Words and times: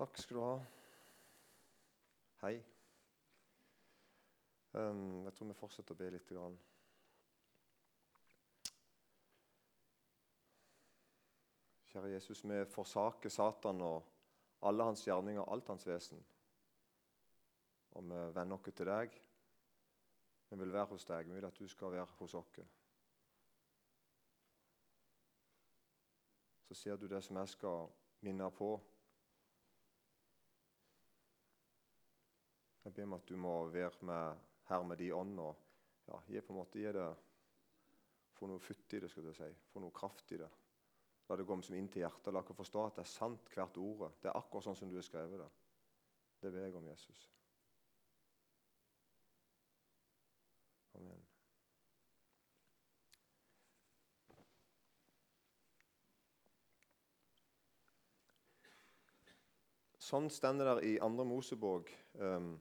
Takk 0.00 0.18
skal 0.18 0.36
du 0.36 0.40
ha. 0.40 0.52
Hei. 2.40 2.54
Um, 4.72 5.24
jeg 5.26 5.32
tror 5.36 5.48
vi 5.50 5.56
fortsetter 5.58 5.92
å 5.92 5.98
be 5.98 6.06
litt. 6.14 6.30
Grann. 6.30 6.54
Kjære 11.90 12.14
Jesus, 12.14 12.40
vi 12.48 12.62
forsaker 12.72 13.34
Satan 13.34 13.82
og 13.84 14.08
alle 14.70 14.86
hans 14.88 15.04
gjerninger, 15.04 15.44
alt 15.44 15.68
hans 15.68 15.84
vesen. 15.84 16.24
Og 17.92 18.06
vi 18.08 18.20
venner 18.38 18.56
oss 18.56 18.72
til 18.72 18.88
deg. 18.88 19.18
Vi 20.48 20.58
vil 20.62 20.72
være 20.78 20.94
hos 20.94 21.04
deg. 21.10 21.28
Vi 21.28 21.36
vil 21.36 21.48
at 21.50 21.60
du 21.60 21.68
skal 21.68 21.92
være 21.92 22.06
hos 22.22 22.38
oss. 22.40 22.56
Så 26.70 26.78
ser 26.86 26.96
du 26.96 27.04
det 27.04 27.20
som 27.28 27.36
jeg 27.42 27.52
skal 27.52 27.92
minne 28.24 28.48
på. 28.48 28.78
Jeg 32.90 32.96
ber 32.96 33.06
om 33.06 33.12
at 33.14 33.28
du 33.28 33.36
må 33.38 33.52
være 33.70 34.02
med 34.02 34.38
her 34.66 34.82
med 34.82 34.98
de 34.98 35.12
ånd 35.14 35.36
og 35.38 35.58
ja, 36.08 36.16
gi 36.26 36.40
på 36.42 36.50
en 36.50 36.58
måte 36.58 36.80
gi 36.82 36.90
det 36.90 37.10
Få 38.34 38.48
noe 38.48 38.62
futt 38.64 38.94
i 38.96 38.98
det, 39.02 39.10
skal 39.12 39.26
du 39.28 39.34
si. 39.36 39.46
Få 39.68 39.82
noe 39.84 39.92
kraft 39.94 40.32
i 40.32 40.38
det. 40.40 40.48
La 41.28 41.36
det 41.36 41.44
komme 41.46 41.62
som 41.62 41.76
inn 41.76 41.90
til 41.92 42.02
hjertet. 42.02 42.32
La 42.32 42.40
oss 42.40 42.56
forstå 42.56 42.84
at 42.86 42.96
det 42.96 43.02
er 43.04 43.10
sant, 43.10 43.50
hvert 43.52 43.76
ordet. 43.78 44.08
Det 44.22 44.30
er 44.30 44.38
akkurat 44.38 44.64
sånn 44.64 44.78
som 44.78 44.88
du 44.88 44.96
har 44.96 45.04
skrevet 45.04 45.42
det. 45.42 45.48
Det 46.40 46.50
ber 46.54 46.64
jeg 46.64 46.78
om, 46.80 46.88
Jesus. 46.88 47.26
Amen. 50.96 51.20
Sånn 60.10 60.26
stender 60.32 60.72
det 60.72 60.88
i 60.88 60.96
2. 60.98 61.28
Mosebok, 61.28 61.92
um, 62.18 62.54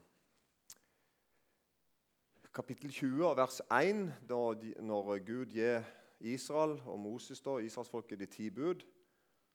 kapittel 2.59 2.91
20, 2.91 3.37
vers 3.39 3.61
1, 3.71 4.01
da 4.27 4.37
de, 4.59 4.73
når 4.83 5.13
Gud 5.23 5.53
gir 5.55 5.85
Israel 6.19 6.73
og 6.83 6.97
Moses, 6.99 7.39
da, 7.39 7.53
Israelsfolket, 7.63 8.19
de 8.19 8.27
ti 8.27 8.49
bud, 8.51 8.81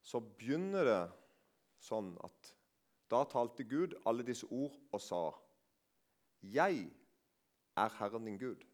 så 0.01 0.23
begynner 0.25 0.89
det 0.89 1.03
sånn 1.85 2.15
at 2.25 2.55
da 3.13 3.21
talte 3.29 3.67
Gud 3.69 3.93
alle 4.09 4.25
disse 4.25 4.49
ord 4.49 4.73
og 4.89 5.03
sa 5.05 5.21
Jeg 6.41 6.87
er 7.77 7.93
Herren 7.99 8.25
din 8.25 8.41
Gud, 8.41 8.65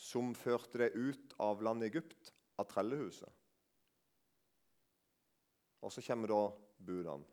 som 0.00 0.32
førte 0.32 0.80
deg 0.80 0.96
ut 0.96 1.36
av 1.44 1.60
landet 1.60 1.92
Egypt, 1.92 2.32
av 2.56 2.70
trellehuset. 2.72 3.28
Og 5.84 5.92
så 5.92 6.04
kommer 6.08 6.32
da 6.32 6.40
budene. 6.88 7.28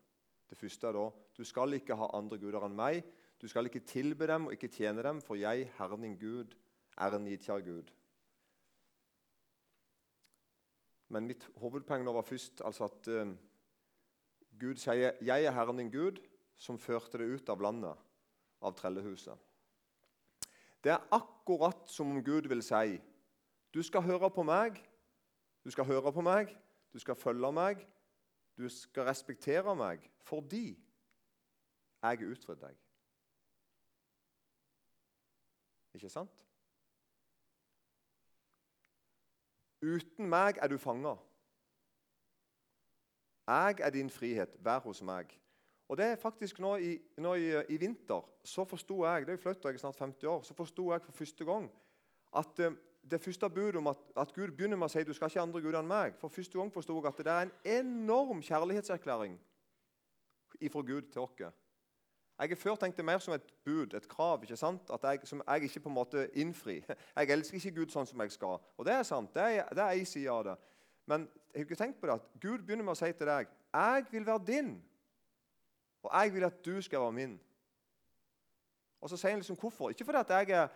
Det 0.52 0.60
første 0.60 0.92
er 0.92 1.00
da 1.00 1.08
du 1.40 1.48
skal 1.48 1.80
ikke 1.80 1.96
ha 1.96 2.12
andre 2.20 2.40
guder 2.44 2.68
enn 2.68 2.76
meg. 2.76 3.08
Du 3.42 3.48
skal 3.48 3.66
ikke 3.66 3.80
tilbe 3.86 4.28
dem 4.28 4.46
og 4.46 4.52
ikke 4.52 4.68
tjene 4.68 5.04
dem, 5.04 5.22
for 5.22 5.36
jeg, 5.36 5.72
Herren 5.78 6.02
din 6.02 6.18
Gud, 6.18 6.56
er 6.98 7.14
en 7.16 7.24
nidkjær 7.24 7.62
Gud. 7.66 7.92
Men 11.08 11.28
mitt 11.28 11.46
hovedpoeng 11.62 12.04
nå 12.04 12.14
var 12.16 12.26
først 12.26 12.62
altså 12.66 12.90
at 12.90 13.08
uh, 13.08 13.36
Gud 14.60 14.82
sier 14.82 15.14
'Jeg 15.22 15.46
er 15.46 15.52
Herren 15.52 15.78
din 15.78 15.92
Gud, 15.92 16.18
som 16.58 16.80
førte 16.80 17.18
deg 17.22 17.36
ut 17.38 17.50
av 17.50 17.62
landet, 17.62 17.98
av 18.62 18.74
trellehuset'. 18.76 19.38
Det 20.84 20.92
er 20.92 21.08
akkurat 21.12 21.90
som 21.90 22.12
om 22.12 22.24
Gud 22.24 22.50
vil 22.50 22.64
si 22.64 23.00
'Du 23.74 23.84
skal 23.84 24.02
høre 24.02 24.30
på 24.30 24.44
meg, 24.44 24.84
du 25.64 25.70
skal 25.70 25.86
høre 25.86 26.14
på 26.14 26.22
meg, 26.22 26.58
du 26.94 27.00
skal 27.00 27.16
følge 27.16 27.52
meg', 27.52 27.88
'Du 28.58 28.70
skal 28.70 29.04
respektere 29.04 29.76
meg 29.76 30.10
fordi 30.20 30.80
jeg 32.04 32.32
utfridde 32.32 32.68
deg'. 32.68 32.87
Ikke 35.98 36.12
sant? 36.14 36.44
Uten 39.82 40.30
meg 40.30 40.60
er 40.62 40.70
du 40.70 40.78
fanga. 40.78 41.16
Jeg 43.48 43.80
er 43.82 43.94
din 43.96 44.10
frihet. 44.10 44.58
Vær 44.62 44.84
hos 44.86 45.02
meg. 45.02 45.32
Og 45.88 45.98
det 45.98 46.06
er 46.06 46.20
faktisk 46.20 46.60
Nå 46.60 46.76
i, 46.84 46.98
nå 47.18 47.34
i, 47.40 47.50
i 47.70 47.78
vinter 47.80 48.26
så 48.44 48.66
forsto 48.68 49.06
jeg 49.06 49.26
det 49.26 49.34
er 49.34 49.38
jo 49.38 49.44
flaut, 49.46 49.64
jeg 49.64 49.74
er 49.74 49.82
snart 49.82 50.00
50 50.00 50.28
år, 50.28 50.42
så 50.44 50.54
forsto 50.54 50.92
jeg 50.92 51.02
for 51.02 51.12
første 51.12 51.46
gang 51.46 51.70
at 52.36 52.60
uh, 52.60 52.74
det 53.12 53.22
første 53.24 53.50
budet 53.50 53.76
om 53.76 53.88
at, 53.88 53.98
at, 54.18 54.34
Gud 54.36 54.52
begynner 54.52 54.78
med 54.78 54.90
å 54.90 54.92
si 54.92 55.04
du 55.08 55.14
skal 55.16 55.32
ikke 55.32 55.42
andre 55.42 55.62
guder 55.64 55.80
enn 55.80 55.88
meg, 55.88 56.18
for 56.20 56.32
første 56.32 56.60
gang 56.60 56.74
forsto 56.74 56.98
jeg 56.98 57.08
at 57.08 57.24
det 57.24 57.34
er 57.34 57.48
en 57.48 57.86
enorm 57.86 58.42
kjærlighetserklæring 58.44 59.40
ifra 60.60 60.82
Gud 60.82 61.08
til 61.14 61.24
oss. 61.24 61.56
Jeg 62.40 62.50
har 62.50 62.56
før 62.56 62.76
tenkt 62.76 62.98
det 62.98 63.06
mer 63.06 63.18
som 63.18 63.34
et 63.34 63.54
bud, 63.66 63.94
et 63.94 64.08
krav, 64.08 64.44
ikke 64.44 64.58
sant? 64.58 64.90
At 64.94 65.04
jeg, 65.04 65.20
som 65.26 65.42
jeg 65.48 65.64
ikke 65.64 65.80
på 65.80 65.90
en 65.90 65.96
måte 65.96 66.28
innfrir. 66.38 66.84
Jeg 67.16 67.30
elsker 67.34 67.58
ikke 67.58 67.80
Gud 67.80 67.94
sånn 67.94 68.06
som 68.06 68.22
jeg 68.22 68.32
skal. 68.32 68.60
Og 68.78 68.86
det 68.86 68.94
er 68.94 69.04
sant. 69.04 69.34
Det 69.34 69.42
er, 69.42 69.70
det 69.74 69.82
er 69.84 69.98
en 69.98 70.06
side 70.06 70.30
av 70.30 70.44
det. 70.46 70.54
Men 71.10 71.26
jeg 71.54 71.64
har 71.64 71.66
ikke 71.66 71.80
tenkt 71.80 72.00
på 72.02 72.08
det 72.08 72.14
at 72.14 72.28
Gud 72.42 72.60
begynner 72.68 72.86
med 72.86 72.94
å 72.94 73.00
si 73.00 73.10
til 73.16 73.30
deg 73.30 73.48
jeg 73.78 74.06
vil 74.12 74.26
være 74.26 74.44
din, 74.48 74.70
og 76.04 76.12
jeg 76.14 76.34
vil 76.34 76.46
at 76.48 76.66
du 76.66 76.82
skal 76.82 77.02
være 77.02 77.12
min. 77.12 77.36
Og 79.02 79.10
så 79.10 79.18
sier 79.18 79.34
han 79.34 79.40
liksom 79.40 79.58
hvorfor. 79.58 79.90
Ikke 79.90 80.06
fordi 80.06 80.18
at 80.18 80.30
jeg 80.30 80.50
er, 80.50 80.68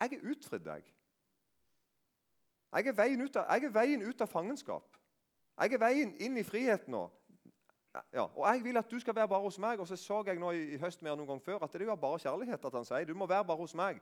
jeg 0.00 0.12
er 0.12 0.30
utfridd 0.30 0.64
deg. 0.64 0.92
Jeg 2.76 2.86
er, 2.86 2.92
veien 2.92 3.20
ut 3.20 3.36
av, 3.36 3.46
jeg 3.54 3.64
er 3.64 3.72
veien 3.72 4.02
ut 4.02 4.20
av 4.20 4.30
fangenskap. 4.30 4.98
Jeg 5.60 5.72
er 5.72 5.80
veien 5.80 6.12
inn 6.20 6.36
i 6.36 6.44
friheten 6.44 6.92
nå. 6.92 7.06
Ja, 8.12 8.24
og 8.24 8.54
jeg 8.54 8.64
vil 8.64 8.76
at 8.76 8.90
du 8.90 8.98
skal 9.00 9.14
være 9.16 9.28
bare 9.28 9.40
hos 9.40 9.58
meg. 9.58 9.80
Og 9.80 9.88
så 9.88 9.96
så 9.96 10.22
jeg 10.26 10.38
nå 10.38 10.50
i, 10.50 10.62
i 10.74 10.80
høst 10.80 11.02
mer 11.02 11.14
enn 11.14 11.22
noen 11.22 11.34
gang 11.34 11.42
før 11.44 11.64
at 11.64 11.72
det 11.72 11.82
er 11.82 11.90
jo 11.90 11.96
bare 12.00 12.18
kjærlighet 12.24 12.64
at 12.68 12.78
han 12.78 12.88
sier 12.88 13.08
du 13.08 13.14
må 13.14 13.28
være 13.30 13.44
bare 13.44 13.62
hos 13.62 13.74
meg. 13.74 14.00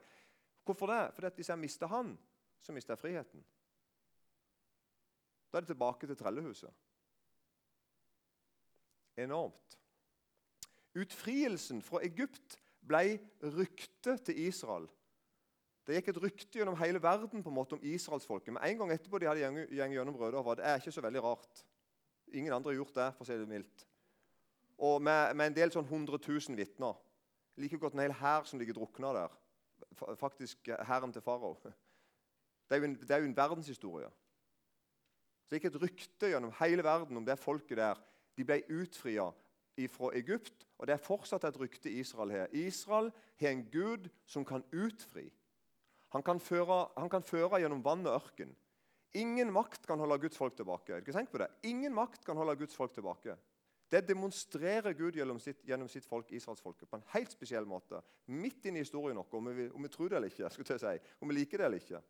Hvorfor 0.65 0.89
det? 0.91 1.13
Fordi 1.13 1.27
at 1.27 1.37
hvis 1.39 1.49
jeg 1.49 1.61
mister 1.61 1.87
han, 1.87 2.15
så 2.61 2.73
mister 2.73 2.95
jeg 2.95 2.99
friheten. 2.99 3.45
Da 5.51 5.57
er 5.57 5.65
det 5.65 5.71
tilbake 5.71 6.07
til 6.07 6.17
trellehuset. 6.17 6.73
Enormt. 9.17 9.77
Utfrielsen 10.95 11.81
fra 11.83 12.01
Egypt 12.03 12.59
ble 12.87 13.19
rykte 13.43 14.17
til 14.17 14.39
Israel. 14.47 14.89
Det 15.85 15.99
gikk 15.99 16.09
et 16.09 16.21
rykte 16.23 16.59
gjennom 16.59 16.77
hele 16.79 17.01
verden 17.01 17.43
på 17.43 17.51
en 17.51 17.55
måte 17.55 17.77
om 17.77 17.83
israelsfolket. 17.85 18.53
Men 18.53 18.63
en 18.65 18.77
gang 18.81 18.93
etterpå 18.95 19.21
de 19.21 19.29
hadde 19.29 19.51
gått 19.53 19.73
gjennom 19.77 20.17
Rødehavet, 20.17 20.57
det 20.57 20.65
er 20.65 20.81
ikke 20.81 20.95
så 20.95 21.03
veldig 21.05 21.23
rart. 21.23 21.65
Ingen 22.33 22.53
andre 22.53 22.71
har 22.71 22.79
gjort 22.79 22.95
det, 22.95 23.09
for 23.15 23.25
å 23.25 23.29
si 23.29 23.37
det 23.37 23.49
mildt. 23.49 23.85
Og 24.77 25.01
med, 25.03 25.35
med 25.37 25.51
en 25.51 25.57
del 25.57 25.71
sånn 25.71 25.87
100 25.87 26.19
000 26.19 26.59
vitner. 26.59 26.97
Like 27.61 27.79
godt 27.79 27.95
en 27.95 28.03
hel 28.03 28.15
hær 28.19 28.47
som 28.47 28.59
ligger 28.59 28.75
drukna 28.75 29.13
der. 29.15 29.35
Faktisk 30.19 30.67
hæren 30.87 31.13
til 31.13 31.23
farao. 31.25 31.55
Det, 32.65 32.79
det, 32.81 33.11
er 33.13 33.19
jo 33.21 33.27
en 33.29 33.37
verdenshistorie. 33.37 34.07
Så 35.45 35.53
det 35.53 35.59
gikk 35.59 35.67
et 35.69 35.83
rykte 35.83 36.29
gjennom 36.31 36.53
hele 36.57 36.81
verden 36.81 37.19
om 37.19 37.25
det 37.27 37.35
folket 37.37 37.77
der. 37.77 37.99
De 38.33 38.41
ble 38.41 38.63
utfria 38.73 39.27
fra 39.93 40.09
Egypt, 40.17 40.65
og 40.79 40.87
det 40.87 40.95
er 40.95 41.03
fortsatt 41.03 41.45
et 41.45 41.59
rykte 41.61 41.91
Israel 41.93 42.33
har. 42.33 42.49
Israel 42.57 43.11
har 43.37 43.53
en 43.53 43.61
gud 43.69 44.09
som 44.25 44.45
kan 44.47 44.65
utfri. 44.73 45.27
Han 46.15 46.23
kan 46.23 46.39
føre, 46.39 46.87
han 46.97 47.09
kan 47.09 47.23
føre 47.23 47.59
gjennom 47.61 47.83
vann 47.85 48.07
og 48.07 48.17
ørken. 48.17 48.55
Ingen 49.15 49.51
makt 49.53 49.87
kan 49.87 49.99
holde 49.99 50.17
Guds 50.25 50.37
folk 50.37 50.55
tilbake. 50.57 50.99
Ikke 50.99 51.13
Tenk 51.15 51.31
på 51.31 51.39
det. 51.39 51.47
Ingen 51.63 51.93
makt 51.95 52.25
kan 52.25 52.37
holde 52.37 52.57
Guds 52.59 52.75
folk 52.75 52.93
tilbake. 52.93 53.37
Det 53.91 54.01
demonstrerer 54.07 54.93
Gud 54.97 55.15
gjennom 55.15 55.39
sitt, 55.39 55.61
gjennom 55.63 55.87
sitt 55.87 56.05
folk, 56.05 56.31
israelsfolket, 56.33 56.89
på 56.89 56.97
en 56.97 57.05
helt 57.13 57.31
spesiell 57.31 57.67
måte. 57.69 58.01
Midt 58.33 58.65
inn 58.65 58.79
i 58.79 58.81
historien 58.81 59.17
vår, 59.19 59.37
om, 59.37 59.49
om 59.77 59.85
vi, 59.85 59.91
tror 59.93 60.09
det 60.09 60.17
eller 60.17 60.33
ikke. 60.33 60.49
skulle 60.53 60.77
jeg 60.77 60.81
si, 60.83 61.13
Om 61.21 61.31
vi 61.31 61.37
liker 61.37 61.61
det 61.61 61.67
eller 61.69 61.83
ikke. 61.83 62.01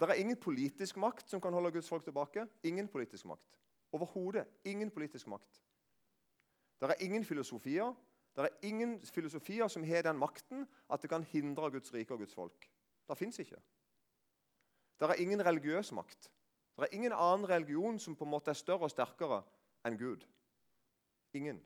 Det 0.00 0.08
er 0.08 0.20
ingen 0.20 0.36
politisk 0.36 0.96
makt 0.96 1.28
som 1.28 1.40
kan 1.40 1.52
holde 1.52 1.72
Guds 1.72 1.88
folk 1.88 2.04
tilbake. 2.04 2.46
Ingen 2.62 2.88
politisk 2.88 3.26
makt. 3.28 3.58
Overhodet 3.92 4.46
ingen 4.64 4.90
politisk 4.90 5.26
makt. 5.26 5.64
Det 6.80 6.88
er 6.88 7.02
ingen 7.04 7.24
filosofier. 7.24 7.90
Det 8.36 8.44
er 8.46 8.68
ingen 8.68 9.00
filosofier 9.04 9.68
som 9.68 9.84
har 9.84 10.06
den 10.06 10.18
makten 10.18 10.68
at 10.88 11.02
det 11.02 11.10
kan 11.10 11.24
hindre 11.32 11.70
Guds 11.70 11.92
rike 11.94 12.14
og 12.14 12.22
Guds 12.22 12.34
folk. 12.34 12.70
Det 13.08 13.18
fins 13.18 13.38
ikke. 13.38 13.58
Det 15.00 15.08
er 15.08 15.22
ingen 15.22 15.46
religiøs 15.46 15.92
makt. 15.92 16.30
Det 16.76 16.88
er 16.88 16.94
ingen 16.96 17.12
annen 17.12 17.48
religion 17.48 17.98
som 17.98 18.16
på 18.16 18.24
en 18.24 18.30
måte 18.30 18.52
er 18.52 18.58
større 18.58 18.88
og 18.88 18.92
sterkere 18.92 19.42
enn 19.84 19.96
Gud. 20.00 20.26
Ingen. 21.36 21.60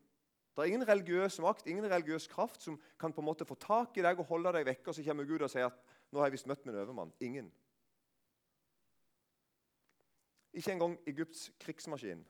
Det 0.54 0.62
er 0.62 0.70
ingen 0.70 0.88
religiøs 0.88 1.40
makt, 1.42 1.66
ingen 1.66 1.90
religiøs 1.90 2.28
kraft 2.30 2.62
som 2.62 2.78
kan 3.00 3.12
på 3.12 3.22
en 3.22 3.26
måte 3.26 3.46
få 3.46 3.54
tak 3.58 3.96
i 3.98 4.02
deg 4.06 4.18
og 4.18 4.28
holde 4.28 4.52
deg 4.54 4.66
vekke, 4.66 4.88
og 4.88 4.94
så 4.94 5.02
kommer 5.06 5.26
Gud 5.26 5.42
og 5.42 5.50
sier 5.50 5.66
at 5.66 5.80
nå 6.12 6.20
har 6.20 6.30
jeg 6.30 6.36
visst 6.36 6.46
møtt 6.46 6.66
min 6.66 6.78
overmann. 6.78 7.12
Ingen. 7.20 7.50
Ikke 10.54 10.72
engang 10.72 10.98
Egypts 11.06 11.50
krigsmaskin. 11.58 12.22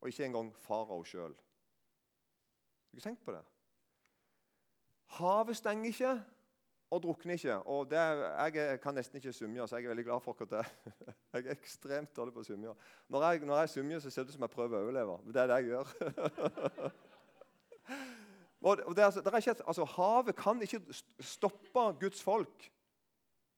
Og 0.00 0.08
ikke 0.08 0.26
engang 0.26 0.50
farao 0.56 1.04
sjøl. 1.06 1.34
Har 1.34 2.90
du 2.90 2.98
ikke 2.98 3.08
tenkt 3.08 3.24
på 3.24 3.32
det? 3.32 3.44
Havet 5.18 5.56
stenger 5.56 5.86
ikke, 5.86 6.24
og 6.90 7.02
drukner 7.02 7.36
ikke. 7.36 7.56
Og 7.68 7.90
det, 7.90 7.98
jeg 8.54 8.80
kan 8.80 8.94
nesten 8.96 9.16
ikke 9.20 9.32
svømme, 9.32 9.66
så 9.68 9.76
jeg 9.76 9.84
er 9.84 9.88
veldig 9.92 10.04
glad 10.04 10.20
for 10.24 10.32
akkurat 10.32 10.50
det. 10.50 10.66
Jeg 11.32 11.44
er 11.44 11.50
ekstremt 11.52 12.16
dårlig 12.16 12.32
på 12.32 12.40
å 12.40 12.44
svømme. 12.46 12.72
Når 13.12 13.24
jeg, 13.26 13.40
når 13.44 13.58
jeg 13.60 13.70
svømmer, 13.74 13.98
så 14.00 14.10
ser 14.10 14.24
det 14.24 14.32
ut 14.32 14.36
som 14.38 14.46
jeg 14.46 14.54
prøver 14.54 14.78
å 14.78 14.84
overleve. 14.86 15.16
Det 15.28 15.40
er 15.42 15.48
det 15.50 15.58
jeg 15.58 15.68
gjør. 15.68 15.86
det, 18.96 19.04
altså, 19.04 19.20
det 19.20 19.42
ikke, 19.42 19.64
altså, 19.68 19.84
havet 19.92 20.34
kan 20.38 20.62
ikke 20.64 20.80
stoppe 21.20 21.84
Guds 22.00 22.22
folk. 22.24 22.72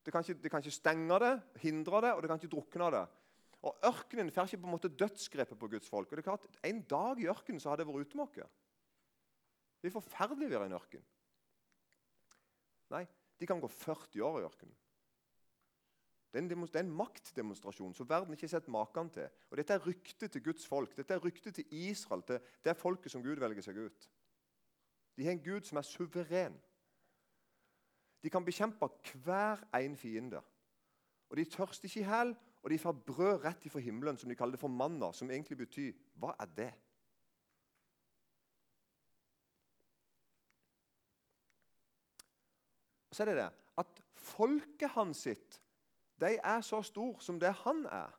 Det 0.04 0.12
kan, 0.12 0.26
ikke, 0.26 0.42
det 0.42 0.50
kan 0.50 0.60
ikke 0.64 0.74
stenge 0.74 1.20
det, 1.22 1.34
hindre 1.62 2.02
det, 2.02 2.12
og 2.16 2.22
det 2.22 2.28
kan 2.32 2.42
ikke 2.42 2.54
drukne 2.56 2.90
det. 2.96 3.04
Og 3.70 3.72
Ørkenen 3.86 4.34
får 4.34 4.50
ikke 4.50 4.62
på 4.64 4.68
en 4.68 4.74
måte 4.74 4.96
dødsgrepet 5.04 5.62
på 5.62 5.70
Guds 5.70 5.88
folk. 5.88 6.10
Og 6.10 6.18
det 6.18 6.24
er 6.24 6.30
klart, 6.32 6.50
En 6.66 6.82
dag 6.90 7.14
i 7.22 7.30
ørkenen 7.30 7.62
så 7.62 7.70
har 7.70 7.78
det 7.78 7.86
vært 7.86 8.10
utemåke. 8.10 8.44
Det 9.80 9.88
er 9.88 9.94
forferdelig 9.94 10.50
å 10.50 10.54
være 10.56 10.66
i 10.66 10.70
en 10.72 10.80
ørken. 10.80 11.04
Nei, 12.90 13.04
de 13.40 13.48
kan 13.48 13.60
gå 13.60 13.68
40 13.68 14.22
år 14.22 14.40
i 14.40 14.44
ørkenen. 14.44 14.76
Det 16.30 16.38
er, 16.38 16.42
en, 16.44 16.62
det 16.62 16.76
er 16.78 16.84
en 16.84 16.94
maktdemonstrasjon 16.94 17.94
som 17.94 18.06
verden 18.08 18.36
ikke 18.36 18.46
har 18.46 18.52
sett 18.52 18.68
maken 18.70 19.08
til. 19.10 19.26
Og 19.50 19.58
Dette 19.58 19.74
er 19.74 19.82
ryktet 19.82 20.30
til 20.30 20.44
Guds 20.44 20.66
folk, 20.68 20.92
dette 20.96 21.16
er 21.16 21.24
ryktet 21.24 21.56
til 21.58 21.72
Israel, 21.74 22.22
til 22.22 22.38
det 22.62 22.70
er 22.70 22.78
folket 22.78 23.10
som 23.10 23.24
Gud 23.24 23.40
velger 23.42 23.66
seg 23.66 23.80
ut. 23.82 24.06
De 25.18 25.26
har 25.26 25.34
en 25.34 25.42
Gud 25.42 25.66
som 25.66 25.80
er 25.80 25.88
suveren. 25.88 26.54
De 28.22 28.30
kan 28.30 28.44
bekjempe 28.46 28.86
hver 29.24 29.64
en 29.80 29.96
fiende. 29.96 30.42
Og 31.30 31.36
De 31.36 31.44
tørster 31.44 31.88
ikke 31.88 32.00
i 32.00 32.06
hjel, 32.06 32.36
og 32.62 32.70
de 32.70 32.78
får 32.78 33.02
brød 33.06 33.44
rett 33.44 33.66
ifra 33.66 33.80
himmelen, 33.80 34.18
som 34.18 34.28
de 34.28 34.36
kaller 34.36 34.54
det 34.54 34.60
for 34.62 34.68
manna, 34.68 35.12
som 35.12 35.30
egentlig 35.30 35.58
betyr 35.58 35.92
Hva 36.14 36.34
er 36.38 36.46
det? 36.56 36.72
Og 43.10 43.16
så 43.16 43.24
er 43.24 43.32
det 43.32 43.40
det 43.42 43.50
at 43.80 44.00
folket 44.14 44.92
hans 44.94 45.24
sitt 45.26 45.60
de 46.20 46.36
er 46.36 46.60
så 46.60 46.82
stor 46.84 47.20
som 47.24 47.38
det 47.40 47.52
han 47.62 47.86
er. 47.86 48.12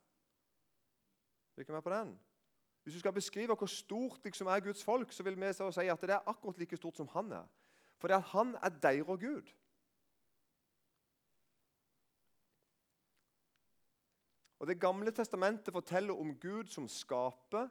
Er 1.56 1.62
ikke 1.62 1.76
med 1.76 1.84
på 1.86 1.94
den? 1.94 2.16
Hvis 2.84 2.94
du 2.94 3.00
skal 3.00 3.14
beskrive 3.14 3.56
hvor 3.56 3.70
stort 3.70 4.24
liksom 4.24 4.48
er 4.48 4.60
Guds 4.60 4.84
folk, 4.84 5.12
så 5.12 5.24
vil 5.24 5.38
vi 5.38 5.54
si 5.54 5.88
at 5.88 6.02
det 6.02 6.16
er 6.16 6.30
akkurat 6.30 6.58
like 6.58 6.78
stort 6.78 6.98
som 6.98 7.08
han 7.14 7.32
er. 7.32 7.50
For 8.02 8.08
det 8.10 8.18
at 8.18 8.32
han 8.34 8.56
er 8.56 8.70
deres 8.70 9.06
Gud. 9.22 9.52
Og 14.60 14.68
Det 14.68 14.80
gamle 14.80 15.12
testamentet 15.12 15.74
forteller 15.74 16.14
om 16.14 16.36
Gud 16.40 16.68
som 16.68 16.88
skaper, 16.88 17.70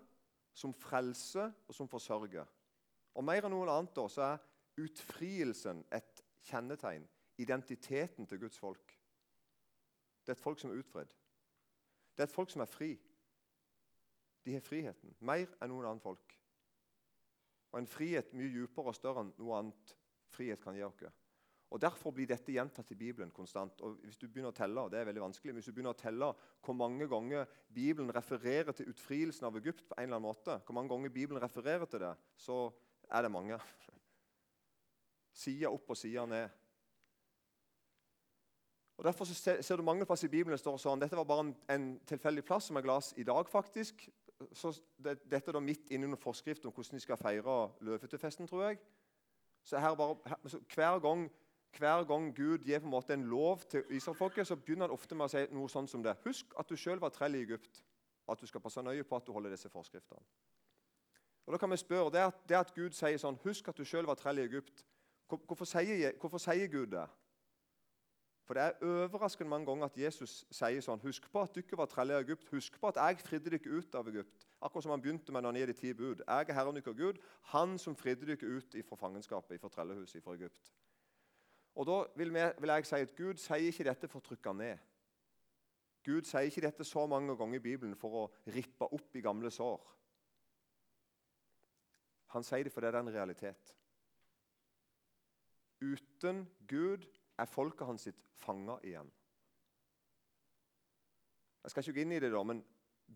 som 0.54 0.74
frelser 0.74 1.52
og 1.68 1.74
som 1.74 1.88
forsørger. 1.88 2.46
Og 3.14 3.24
Mer 3.24 3.46
enn 3.46 3.54
noe 3.54 3.68
annet 3.70 3.94
da, 3.94 4.06
så 4.10 4.22
er 4.22 4.40
utfrielsen 4.82 5.84
et 5.94 6.09
kjennetegn. 6.50 7.06
Identiteten 7.40 8.26
til 8.26 8.42
Guds 8.42 8.58
folk. 8.58 8.96
Det 10.20 10.34
er 10.34 10.38
et 10.38 10.42
folk 10.42 10.60
som 10.60 10.70
er 10.70 10.82
utfridd. 10.82 11.14
Det 12.16 12.24
er 12.24 12.28
et 12.28 12.34
folk 12.34 12.50
som 12.52 12.60
er 12.60 12.68
fri. 12.68 12.90
De 14.44 14.52
har 14.54 14.64
friheten. 14.64 15.14
Mer 15.20 15.48
enn 15.60 15.72
noen 15.72 15.88
annen 15.88 16.04
folk. 16.04 16.36
Og 17.70 17.80
en 17.80 17.88
frihet 17.88 18.32
mye 18.34 18.52
dypere 18.52 18.92
og 18.92 18.98
større 18.98 19.24
enn 19.24 19.34
noe 19.38 19.58
annet 19.58 19.94
frihet 20.34 20.62
kan 20.62 20.76
gi 20.76 20.84
oss. 20.86 21.04
Og 21.70 21.78
Derfor 21.78 22.10
blir 22.10 22.26
dette 22.26 22.50
gjentatt 22.50 22.90
i 22.90 22.98
Bibelen 22.98 23.30
konstant. 23.30 23.80
Og 23.86 24.00
hvis 24.02 24.18
du 24.18 24.26
begynner 24.26 24.50
å 24.50 24.56
telle, 24.56 24.82
og 24.82 24.90
det 24.90 25.00
er 25.00 25.06
veldig 25.06 25.22
vanskelig, 25.22 25.54
hvis 25.54 25.68
du 25.70 25.74
begynner 25.76 25.94
å 25.94 26.00
telle 26.00 26.32
hvor 26.66 26.74
mange 26.74 27.06
ganger 27.10 27.46
Bibelen 27.70 28.10
refererer 28.14 28.74
til 28.74 28.90
utfrielsen 28.90 29.46
av 29.46 29.58
Egypt, 29.60 29.84
på 29.86 29.94
en 29.94 30.08
eller 30.08 30.18
annen 30.18 30.26
måte, 30.26 30.58
hvor 30.66 30.76
mange 30.76 30.90
ganger 30.90 31.14
Bibelen 31.14 31.42
refererer 31.42 31.86
til 31.86 32.02
det, 32.02 32.14
så 32.34 32.64
er 33.06 33.26
det 33.26 33.32
mange. 33.32 33.60
Sida 35.40 35.70
opp 35.72 35.92
og 35.92 35.96
sida 35.96 36.26
ned. 36.28 36.60
Og 39.00 39.04
Derfor 39.04 39.24
ser 39.24 39.76
du 39.76 39.82
mange 39.82 40.04
plasser 40.04 40.28
i 40.28 40.30
Bibelen 40.30 40.52
det 40.52 40.60
står 40.60 40.76
sånn 40.76 41.00
Dette 41.00 41.16
var 41.16 41.24
bare 41.24 41.54
en, 41.72 41.84
tilfeldig 42.04 42.42
plass 42.44 42.66
som 42.68 42.76
er 42.76 42.84
glass 42.84 43.14
i 43.16 43.24
dag. 43.24 43.48
faktisk. 43.48 44.10
Så 44.52 44.74
det, 45.00 45.18
dette 45.24 45.48
er 45.48 45.56
da 45.56 45.60
midt 45.60 45.88
inne 45.88 46.08
noen 46.08 46.20
forskrift 46.20 46.66
om 46.68 46.72
hvordan 46.72 46.98
de 46.98 47.04
skal 47.04 47.16
feire 47.20 47.54
løvetefesten, 47.80 48.48
tror 48.48 48.66
jeg. 48.66 48.80
Så 49.64 49.80
her 49.80 49.96
bare, 49.96 50.16
her, 50.26 50.36
så 50.48 50.60
hver, 50.74 50.98
gang, 50.98 51.26
hver 51.78 52.04
gang 52.08 52.28
Gud 52.36 52.64
gir 52.64 52.80
på 52.80 52.88
en 52.88 52.94
måte 52.94 53.16
en 53.16 53.24
lov 53.28 53.64
til 53.72 53.84
israelfolket, 53.88 54.46
så 54.46 54.56
begynner 54.56 54.88
han 54.88 54.96
ofte 54.96 55.16
med 55.16 55.28
å 55.28 55.32
si 55.32 55.46
noe 55.52 55.72
sånn 55.72 55.88
som 55.88 56.04
det. 56.04 56.16
Husk 56.24 56.52
at 56.60 56.68
du 56.68 56.76
sjøl 56.76 57.00
var 57.00 57.12
trell 57.16 57.36
i 57.36 57.42
Egypt, 57.44 57.82
at 58.28 58.40
du 58.40 58.46
skal 58.48 58.64
passe 58.64 58.84
nøye 58.84 59.04
på 59.04 59.16
at 59.16 59.26
du 59.26 59.32
holder 59.32 59.56
disse 59.56 59.72
forskriftene. 59.72 60.20
Og 61.46 61.56
da 61.56 61.60
kan 61.60 61.72
vi 61.72 61.80
spørre, 61.80 62.12
Det 62.12 62.20
at, 62.20 62.48
det 62.48 62.56
at 62.56 62.74
Gud 62.74 62.92
sier 62.92 63.18
sånn 63.18 63.40
Husk 63.44 63.68
at 63.68 63.76
du 63.76 63.84
sjøl 63.84 64.06
var 64.06 64.20
trell 64.20 64.38
i 64.38 64.44
Egypt. 64.44 64.84
Hvorfor 65.36 65.68
sier, 65.68 66.12
hvorfor 66.20 66.38
sier 66.42 66.68
Gud 66.68 66.86
det? 66.94 67.06
For 68.50 68.54
Det 68.54 68.62
er 68.62 68.82
overraskende 68.82 69.50
mange 69.50 69.66
ganger 69.66 69.86
at 69.86 69.98
Jesus 69.98 70.32
sier 70.50 70.82
sånn 70.82 70.98
Husk 71.04 71.28
på 71.30 71.42
at 71.44 71.52
dere 71.54 71.76
var 71.78 71.86
trelle 71.86 72.16
i 72.16 72.24
Egypt. 72.24 72.48
Husk 72.50 72.80
på 72.82 72.90
at 72.90 72.98
jeg 72.98 73.20
fridde 73.22 73.52
dere 73.52 73.76
ut 73.78 73.94
av 73.94 74.08
Egypt. 74.10 74.46
Akkurat 74.58 74.82
som 74.82 74.90
han 74.90 75.04
begynte 75.04 75.30
med 75.30 75.44
når 75.44 75.52
han 75.52 75.60
gir 75.60 75.70
de 75.70 75.76
ti 75.78 75.92
bud. 75.94 76.24
Jeg 76.26 76.48
er 76.48 76.56
Herren 76.56 76.74
deres 76.74 76.96
Gud, 76.98 77.20
Han 77.52 77.78
som 77.78 77.94
fridde 77.94 78.26
dere 78.26 78.56
ut 78.56 78.74
fra 78.88 78.98
fangenskapet, 78.98 79.60
fra 79.60 79.70
trellehuset, 79.70 80.22
fra 80.24 80.34
Egypt. 80.34 80.72
Og 81.78 81.86
Da 81.86 82.04
vil, 82.16 82.34
vi, 82.34 82.50
vil, 82.58 82.74
jeg 82.74 82.86
si 82.86 82.94
at 82.94 83.16
Gud 83.16 83.38
sier 83.38 83.70
ikke 83.70 83.86
dette 83.86 84.08
for 84.10 84.18
å 84.18 84.26
trykke 84.26 84.54
ned. 84.58 84.78
Gud 86.04 86.26
sier 86.26 86.50
ikke 86.50 86.66
dette 86.66 86.84
så 86.84 87.06
mange 87.06 87.36
ganger 87.36 87.60
i 87.60 87.62
Bibelen 87.70 87.94
for 87.94 88.24
å 88.24 88.28
rippe 88.50 88.90
opp 88.90 89.14
i 89.14 89.22
gamle 89.22 89.50
sår. 89.54 89.80
Han 92.34 92.42
sier 92.42 92.66
det 92.66 92.74
fordi 92.74 92.90
det 92.90 92.98
er 92.98 93.06
en 93.06 93.14
realitet. 93.14 93.76
Uten 95.80 96.44
Gud 96.68 97.06
er 97.38 97.48
folket 97.48 97.88
hans 97.88 98.04
sitt 98.08 98.20
fanga 98.40 98.76
igjen. 98.84 99.08
Jeg 101.64 101.72
skal 101.72 101.84
ikke 101.84 101.96
gå 101.98 102.04
inn 102.04 102.16
i 102.16 102.20
det, 102.22 102.30
da, 102.32 102.42
men 102.44 102.62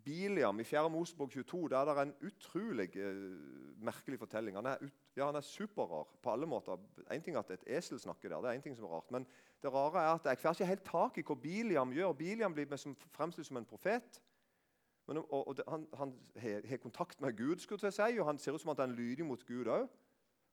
Biliam 0.04 0.58
i 0.60 0.64
4. 0.66 0.88
Mosebok 0.90 1.30
22 1.30 1.68
der 1.70 1.86
er 1.86 1.94
det 1.94 2.02
en 2.02 2.14
utrolig 2.26 2.88
eh, 2.98 3.20
merkelig 3.78 4.18
fortelling. 4.18 4.56
Han 4.58 4.66
er, 4.66 4.82
ut, 4.82 4.96
ja, 5.16 5.28
han 5.28 5.38
er 5.38 5.46
superrar 5.46 6.08
på 6.22 6.32
alle 6.32 6.48
måter. 6.50 6.80
En 7.12 7.22
ting 7.22 7.38
at 7.38 7.52
et 7.54 7.66
esel 7.78 8.00
snakker 8.02 8.32
der, 8.32 8.42
det 8.42 8.50
er 8.50 8.58
en 8.58 8.64
ting 8.64 8.76
som 8.76 8.88
er 8.88 8.96
rart. 8.96 9.12
Men 9.14 9.26
det 9.62 9.72
rare 9.72 10.02
er 10.02 10.14
at 10.16 10.26
jeg 10.26 10.38
får 10.42 10.58
ikke 10.58 10.70
helt 10.72 10.84
tak 10.88 11.18
i 11.18 11.26
hva 11.28 11.36
Biliam 11.40 11.94
gjør. 11.94 12.16
Biliam 12.18 12.56
blir 12.56 12.66
fremstilt 13.14 13.46
som 13.46 13.60
en 13.60 13.68
profet. 13.68 14.20
Men, 15.06 15.20
og, 15.28 15.48
og, 15.48 15.60
han 15.68 16.14
har 16.40 16.76
kontakt 16.82 17.20
med 17.20 17.36
Gud, 17.36 17.58
skulle 17.60 17.84
jeg 17.84 17.92
si, 17.92 18.18
og 18.18 18.26
han 18.26 18.38
ser 18.38 18.56
ut 18.56 18.60
som 18.60 18.72
at 18.72 18.80
han 18.80 18.90
er 18.90 18.96
lydig 18.98 19.26
mot 19.26 19.46
Gud 19.46 19.68
òg. 19.68 19.88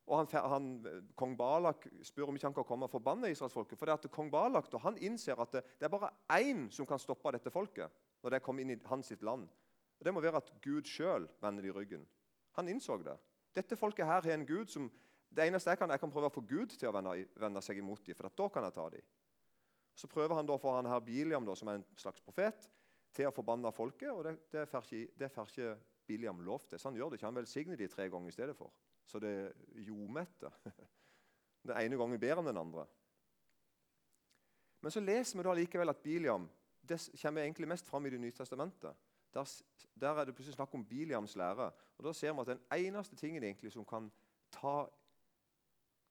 Og 0.10 0.18
han, 0.18 0.28
han, 0.52 0.70
Kong 1.16 1.36
Balak 1.38 1.86
spør 2.04 2.32
om 2.32 2.38
ikke 2.38 2.50
han 2.50 2.56
kan 2.56 2.68
komme 2.68 2.88
og 2.88 2.94
forbanne 2.94 3.30
israelsfolket. 3.32 3.78
For 3.80 3.88
det 3.88 4.00
at 4.00 4.14
kong 4.14 4.32
Balak 4.34 4.70
da, 4.72 4.82
han 4.82 4.98
innser 4.98 5.40
at 5.40 5.54
det, 5.54 5.62
det, 5.78 5.86
er 5.88 5.94
bare 5.94 6.12
én 6.40 6.66
som 6.74 6.88
kan 6.90 7.00
stoppe 7.00 7.32
dette 7.36 7.54
folket 7.54 7.92
når 8.22 8.36
det 8.36 8.42
kommer 8.46 8.66
inn 8.66 8.74
i 8.74 8.80
hans 8.90 9.12
sitt 9.14 9.24
land. 9.26 9.46
Og 10.00 10.06
Det 10.06 10.14
må 10.14 10.24
være 10.24 10.42
at 10.42 10.50
Gud 10.64 10.90
sjøl 10.90 11.28
vender 11.42 11.64
de 11.64 11.74
ryggen. 11.76 12.04
Han 12.58 12.68
innså 12.68 12.98
det. 13.06 13.16
Dette 13.56 13.78
folket 13.78 14.08
her 14.08 14.26
har 14.26 14.34
en 14.34 14.48
Gud 14.48 14.72
som 14.74 14.90
det 15.32 15.46
eneste 15.48 15.72
jeg 15.72 15.80
kan, 15.80 15.92
jeg 15.94 16.02
kan 16.02 16.12
prøve 16.12 16.28
å 16.28 16.34
få 16.34 16.44
Gud 16.44 16.74
til 16.76 16.90
å 16.90 16.96
vende, 16.96 17.14
vende 17.40 17.62
seg 17.64 17.78
imot 17.80 18.04
dem, 18.04 18.18
for 18.18 18.28
da 18.28 18.48
kan 18.52 18.66
jeg 18.68 18.76
ta 18.76 18.88
dem. 18.92 19.06
Så 19.96 20.10
prøver 20.12 20.36
han 20.36 20.48
da 20.48 20.58
for 20.60 20.76
han 20.76 20.90
her 20.90 21.00
Biliam, 21.06 21.46
da, 21.48 21.56
som 21.56 21.70
er 21.72 21.80
en 21.80 21.86
slags 22.00 22.20
profet, 22.24 22.68
til 23.16 23.30
å 23.30 23.36
forbanne 23.36 23.72
folket. 23.76 24.10
og 24.12 24.26
Det, 24.26 24.34
det 24.52 24.66
får 24.72 24.90
ikke, 24.90 25.30
ikke 25.46 25.76
Biliam 26.08 26.42
lov 26.44 26.66
til. 26.68 26.80
Så 26.80 26.90
han 26.90 27.00
gjør 27.00 27.12
det 27.12 27.20
ikke. 27.20 27.30
Han 27.30 27.40
velsigner 27.40 27.80
dem 27.80 27.92
tre 27.92 28.10
ganger 28.12 28.32
i 28.32 28.36
stedet 28.36 28.58
for 28.58 28.74
så 29.12 29.20
det 29.20 29.32
er 29.44 29.84
jordmette. 29.84 30.50
Den 31.68 31.78
ene 31.78 32.00
gangen 32.00 32.20
bedre 32.20 32.42
enn 32.42 32.50
den 32.50 32.58
andre. 32.58 32.88
Men 34.82 34.94
så 34.94 35.04
leser 35.04 35.38
vi 35.38 35.46
da 35.46 35.54
likevel 35.54 35.94
at 35.94 36.00
Biliam 36.02 36.48
det 36.90 36.98
kommer 37.22 37.44
egentlig 37.44 37.68
mest 37.70 37.88
fram 37.88 38.06
i 38.06 38.10
Det 38.10 38.20
nye 38.20 38.34
testamentet. 38.34 38.96
Der, 39.34 39.62
der, 40.02 40.10
er 40.10 40.26
det 40.26 40.36
plutselig 40.36 40.56
snakk 40.56 40.74
om 40.74 40.86
Biliams 40.86 41.36
lære. 41.36 41.72
Og 41.98 42.04
Da 42.04 42.14
ser 42.14 42.34
vi 42.34 42.42
at 42.42 42.48
den 42.48 42.64
eneste 42.74 43.16
tingen 43.16 43.44
egentlig 43.44 43.72
som 43.72 43.86
kan 43.86 44.12
ta 44.52 44.90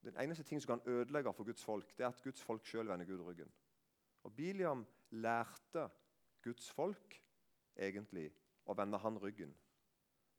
den 0.02 0.16
eneste 0.16 0.44
ting 0.44 0.62
som 0.62 0.78
kan 0.78 0.92
ødelegge 0.92 1.32
for 1.32 1.44
Guds 1.44 1.64
folk, 1.64 1.98
det 1.98 2.04
er 2.04 2.08
at 2.08 2.22
Guds 2.22 2.42
folk 2.42 2.66
sjøl 2.66 2.88
vender 2.88 3.04
Gud 3.06 3.20
ryggen. 3.20 3.52
Og 4.22 4.36
Biliam 4.36 4.86
lærte 5.10 5.88
Guds 6.42 6.70
folk 6.70 7.20
egentlig 7.76 8.30
å 8.64 8.74
vende 8.74 8.98
han 8.98 9.18
ryggen 9.18 9.52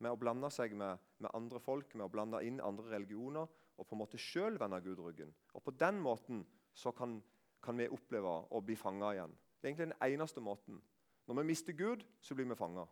med 0.01 0.13
å 0.13 0.20
blande 0.20 0.50
seg 0.53 0.74
med, 0.77 1.01
med, 1.22 1.29
andre 1.38 1.62
folk, 1.62 1.93
med 1.96 2.08
å 2.08 2.13
blande 2.13 2.41
inn 2.46 2.62
andre 2.63 2.89
religioner, 2.96 3.50
og 3.77 3.88
på 3.88 3.96
en 3.96 4.01
måte 4.01 4.20
sjøl 4.22 4.60
vende 4.62 4.81
Gud 4.86 5.00
ryggen. 5.01 5.34
Og 5.53 5.63
På 5.65 5.74
den 5.74 6.01
måten 6.01 6.43
så 6.74 6.93
kan, 6.96 7.20
kan 7.63 7.77
vi 7.77 7.89
oppleve 7.89 8.34
å 8.50 8.62
bli 8.65 8.77
fanga 8.77 9.13
igjen. 9.15 9.36
Det 9.60 9.67
er 9.67 9.74
egentlig 9.74 9.91
den 9.91 10.01
eneste 10.10 10.41
måten. 10.41 10.81
Når 11.27 11.41
vi 11.41 11.48
mister 11.51 11.77
Gud, 11.77 12.05
så 12.22 12.36
blir 12.36 12.50
vi 12.50 12.58
fanga. 12.58 12.88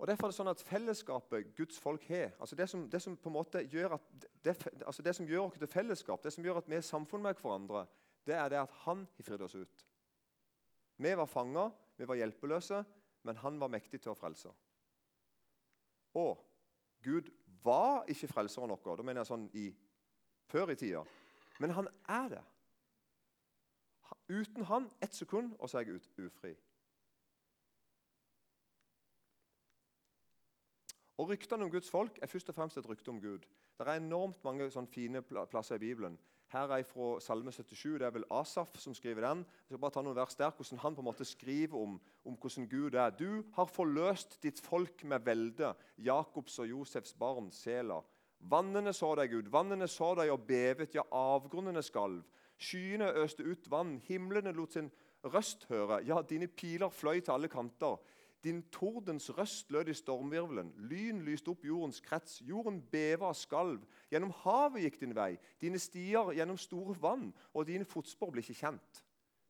Og 0.00 0.06
Derfor 0.08 0.26
er 0.26 0.32
det 0.32 0.36
sånn 0.38 0.48
at 0.48 0.62
fellesskapet 0.64 1.50
Guds 1.58 1.76
folk 1.78 2.06
har, 2.08 2.30
altså 2.40 2.56
det 2.56 2.66
som, 2.72 2.86
det 2.88 3.02
som 3.04 3.18
på 3.20 3.28
en 3.28 3.34
måte 3.36 3.60
gjør 3.68 3.98
at 3.98 4.06
det, 4.40 4.54
altså 4.80 5.04
det 5.04 5.12
som 5.18 5.26
gjør 5.28 5.50
oss 5.50 5.58
til 5.60 5.68
fellesskap, 5.68 6.22
det 6.24 6.32
som 6.32 6.46
gjør 6.46 6.62
at 6.62 6.70
vi 6.72 6.78
er 6.78 6.86
samfunn 6.86 7.26
med 7.26 7.36
hverandre, 7.36 7.82
det 8.24 8.38
er 8.38 8.48
det 8.48 8.62
at 8.62 8.78
Han 8.86 9.04
har 9.16 9.26
fridd 9.26 9.44
oss 9.44 9.58
ut. 9.60 9.84
Vi 11.00 11.16
var 11.16 11.26
fanga, 11.26 11.70
vi 11.96 12.08
var 12.08 12.14
hjelpeløse, 12.14 12.84
men 13.22 13.36
han 13.36 13.60
var 13.60 13.72
mektig 13.72 14.02
til 14.04 14.12
å 14.12 14.18
frelse. 14.18 14.50
Og 16.20 16.42
Gud 17.04 17.30
var 17.64 18.04
ikke 18.08 18.28
frelseren 18.28 18.72
vår. 18.74 18.98
Da 18.98 19.06
mener 19.06 19.22
jeg 19.22 19.30
sånn 19.30 19.46
i, 19.56 19.66
før 20.52 20.74
i 20.74 20.76
tida. 20.76 21.04
Men 21.60 21.72
han 21.76 21.88
er 22.08 22.34
det. 22.34 22.42
Uten 24.28 24.66
han 24.68 24.90
ett 25.00 25.16
sekund, 25.16 25.54
og 25.58 25.70
så 25.70 25.80
er 25.80 25.88
jeg 25.88 26.00
ut, 26.00 26.10
ufri. 26.26 26.52
Og 31.20 31.28
Ryktene 31.32 31.64
om 31.64 31.72
Guds 31.72 31.90
folk 31.90 32.18
er 32.22 32.28
først 32.28 32.48
og 32.48 32.56
fremst 32.56 32.76
et 32.80 32.88
rykte 32.88 33.12
om 33.12 33.20
Gud. 33.20 33.48
Det 33.76 33.86
er 33.86 34.00
enormt 34.00 34.44
mange 34.44 34.68
sånne 34.72 34.92
fine 34.92 35.20
plasser 35.24 35.76
i 35.76 35.82
Bibelen. 35.82 36.20
Her 36.50 36.72
er 36.74 36.82
fra 36.82 37.20
Salme 37.22 37.52
77. 37.52 37.98
Det 38.00 38.06
er 38.06 38.10
vel 38.10 38.24
Asaf 38.34 38.72
som 38.82 38.94
skriver 38.94 39.22
den. 39.22 39.44
Jeg 39.46 39.70
skal 39.70 39.78
bare 39.84 39.94
ta 39.94 40.02
noen 40.02 40.16
vers 40.16 40.34
der, 40.34 40.50
Hvordan 40.50 40.80
han 40.82 40.96
på 40.96 41.02
en 41.02 41.06
måte 41.06 41.24
skriver 41.24 41.78
om, 41.78 42.00
om 42.26 42.34
hvordan 42.34 42.66
Gud 42.68 42.94
er. 42.94 43.10
Du 43.14 43.44
har 43.54 43.70
forløst 43.70 44.40
ditt 44.42 44.58
folk 44.60 45.04
med 45.04 45.22
velde, 45.24 45.74
Jakobs 45.98 46.58
og 46.58 46.66
Josefs 46.66 47.14
barn, 47.14 47.52
Sela. 47.54 48.00
Vannene 48.40 48.92
så 48.92 49.12
deg, 49.14 49.30
Gud. 49.30 49.52
Vannene 49.52 49.86
så 49.88 50.14
deg 50.18 50.32
og 50.32 50.42
bevet, 50.48 50.94
ja, 50.94 51.04
avgrunnene 51.12 51.82
skalv. 51.86 52.24
Skyene 52.58 53.12
øste 53.22 53.46
ut 53.46 53.70
vann, 53.70 54.00
himlene 54.08 54.50
lot 54.52 54.74
sin 54.74 54.90
røst 55.24 55.68
høre. 55.70 56.00
Ja, 56.04 56.18
dine 56.22 56.48
piler 56.48 56.90
fløy 56.90 57.20
til 57.20 57.36
alle 57.36 57.48
kanter. 57.48 58.00
Din 58.44 58.62
tordens 58.72 59.38
røst 59.38 59.70
lød 59.70 59.88
i 59.88 59.94
stormvirvelen. 59.94 60.72
Lyn 60.88 61.20
lyste 61.26 61.52
opp 61.52 61.64
jordens 61.64 62.00
krets. 62.00 62.40
Jorden 62.40 62.80
beva 62.92 63.28
og 63.28 63.36
skalv. 63.36 63.84
Gjennom 64.10 64.32
havet 64.44 64.86
gikk 64.86 65.00
din 65.00 65.14
vei. 65.16 65.34
Dine 65.60 65.78
stier 65.78 66.32
gjennom 66.32 66.56
store 66.58 66.96
vann, 67.02 67.28
og 67.52 67.66
dine 67.68 67.84
fotspor 67.84 68.32
ble 68.32 68.40
ikke 68.40 68.56
kjent. 68.62 69.02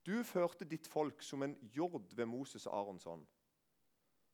Du 0.06 0.23
førte 0.26 0.66
ditt 0.66 0.88
folk 0.90 1.23
som 1.23 1.42
en 1.47 1.54
jord 1.76 2.14
ved 2.16 2.26
Moses 2.26 2.66
og 2.66 2.78
Arons 2.78 3.04
hånd. 3.04 3.26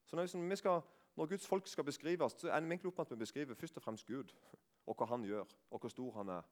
Så 0.06 0.16
når, 0.16 0.48
vi 0.48 0.56
skal, 0.56 0.80
når 1.16 1.26
Guds 1.26 1.46
folk 1.46 1.66
skal 1.68 1.84
beskrives, 1.84 2.32
så 2.32 2.48
ender 2.48 2.68
vi 2.68 2.76
egentlig 2.76 2.92
opp 2.92 2.98
med 2.98 3.06
at 3.06 3.10
vi 3.10 3.24
beskriver 3.24 3.54
først 3.54 3.76
og 3.76 3.82
fremst 3.82 4.06
Gud. 4.06 4.32
Og 4.86 4.94
hva 4.94 5.08
han 5.10 5.24
gjør, 5.26 5.44
og 5.70 5.80
hvor 5.80 5.90
stor 5.90 6.12
han 6.16 6.28
er. 6.38 6.42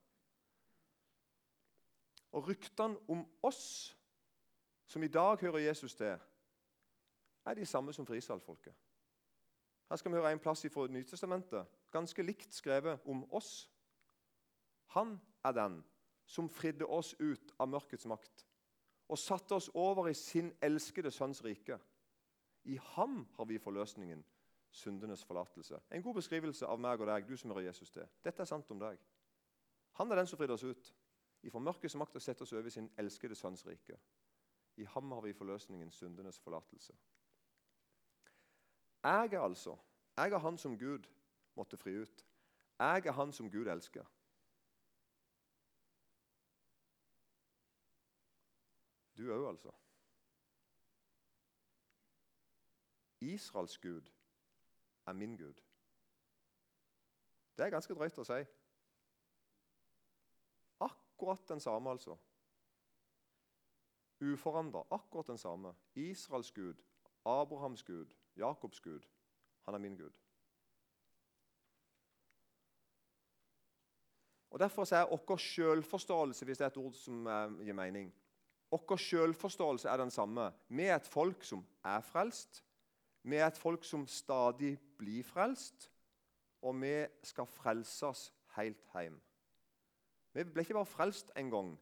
Og 2.35 2.49
ryktene 2.49 2.99
om 3.09 3.23
oss, 3.47 3.97
som 4.87 5.03
i 5.03 5.09
dag 5.09 5.39
hører 5.39 5.59
Jesus 5.59 5.95
til, 5.95 6.19
er 7.45 7.55
de 7.55 7.67
samme 7.67 7.93
som 7.93 8.07
frisalfolket. 8.07 8.75
Her 9.89 9.97
skal 9.97 10.13
vi 10.13 10.17
høre 10.17 10.33
en 10.33 10.39
plass 10.39 10.67
fra 10.73 10.87
Nytestamentet, 10.87 11.67
ganske 11.93 12.23
likt 12.23 12.55
skrevet 12.55 13.01
om 13.07 13.25
oss. 13.33 13.71
Han 14.87 15.21
er 15.45 15.53
den 15.53 15.85
som 16.27 16.49
fridde 16.49 16.87
oss 16.87 17.15
ut 17.21 17.53
av 17.59 17.69
mørkets 17.69 18.07
makt 18.07 18.47
og 19.09 19.19
satte 19.19 19.55
oss 19.55 19.69
over 19.75 20.09
i 20.09 20.15
sin 20.15 20.53
elskede 20.63 21.11
sønns 21.11 21.45
rike. 21.45 21.79
I 22.65 22.79
ham 22.95 23.27
har 23.37 23.45
vi 23.45 23.59
forløsningen, 23.59 24.25
syndenes 24.71 25.25
forlatelse. 25.25 25.79
En 25.91 26.03
god 26.03 26.15
beskrivelse 26.15 26.67
av 26.67 26.81
meg 26.81 27.01
og 27.01 27.07
deg, 27.07 27.29
du 27.29 27.37
som 27.37 27.51
hører 27.53 27.69
Jesus 27.69 27.91
til. 27.91 28.09
Dette 28.25 28.43
er 28.43 28.49
sant 28.49 28.71
om 28.73 28.81
deg. 28.81 28.99
Han 30.01 30.11
er 30.11 30.17
den 30.17 30.27
som 30.27 30.41
fridde 30.41 30.57
oss 30.57 30.65
ut 30.65 30.95
ifra 31.45 31.61
mørkets 31.61 31.97
makt 32.01 32.17
og 32.17 32.25
setter 32.25 32.47
oss 32.47 32.53
over 32.57 32.67
i 32.67 32.73
sin 32.73 32.89
elskede 32.99 33.37
sønns 33.37 33.67
rike. 33.67 33.99
I 34.77 34.89
ham 34.95 35.13
har 35.13 35.21
vi 35.21 35.37
forløsningen, 35.37 35.91
syndenes 35.91 36.41
forlatelse. 36.41 36.97
Jeg 39.05 39.33
er 39.33 39.41
altså 39.41 39.77
jeg 40.17 40.33
er 40.33 40.39
han 40.39 40.59
som 40.59 40.79
Gud 40.79 41.09
måtte 41.55 41.77
fri 41.77 41.97
ut. 42.03 42.27
Jeg 42.79 43.07
er 43.07 43.13
han 43.13 43.33
som 43.33 43.51
Gud 43.51 43.67
elsker. 43.67 44.05
Du 49.19 49.33
òg, 49.33 49.49
altså. 49.49 49.73
Israels 53.21 53.79
Gud 53.79 54.11
er 55.07 55.13
min 55.13 55.37
Gud. 55.37 55.55
Det 57.57 57.67
er 57.67 57.71
ganske 57.71 57.95
drøyt 57.95 58.19
å 58.19 58.27
si. 58.27 58.41
Akkurat 60.81 61.49
den 61.49 61.61
samme, 61.61 61.91
altså. 61.91 62.17
Uforandra. 64.21 64.83
Akkurat 64.91 65.27
den 65.27 65.39
samme. 65.39 65.75
Israels 65.95 66.53
Gud, 66.53 66.83
Abrahams 67.25 67.83
Gud, 67.83 68.15
Jakobs 68.37 68.81
Gud. 68.81 69.01
Han 69.65 69.75
er 69.75 69.79
min 69.79 69.97
Gud. 69.97 70.13
Og 74.51 74.61
Derfor 74.61 74.95
er 74.95 75.09
vår 75.11 75.37
selvforståelse 75.37 76.45
hvis 76.45 76.59
det 76.59 76.65
er 76.65 76.71
et 76.71 76.77
ord 76.77 76.93
som 76.95 77.27
eh, 77.27 77.65
gir 77.67 77.75
mening, 77.75 78.13
vår 78.71 78.97
selvforståelse 78.97 79.89
er 79.89 79.97
den 79.97 80.11
samme. 80.11 80.53
Vi 80.69 80.87
er 80.87 80.97
et 80.97 81.07
folk 81.07 81.45
som 81.45 81.67
er 81.85 82.01
frelst. 82.01 82.65
Vi 83.23 83.37
er 83.37 83.47
et 83.47 83.59
folk 83.59 83.85
som 83.85 84.07
stadig 84.07 84.79
blir 84.99 85.25
frelst. 85.25 85.91
Og 86.63 86.81
vi 86.81 87.07
skal 87.23 87.47
frelses 87.47 88.33
helt 88.57 88.85
hjem. 88.95 89.21
Vi 90.33 90.45
ble 90.45 90.63
ikke 90.63 90.75
bare 90.75 90.87
frelst 90.87 91.33
en 91.37 91.51
gang 91.51 91.75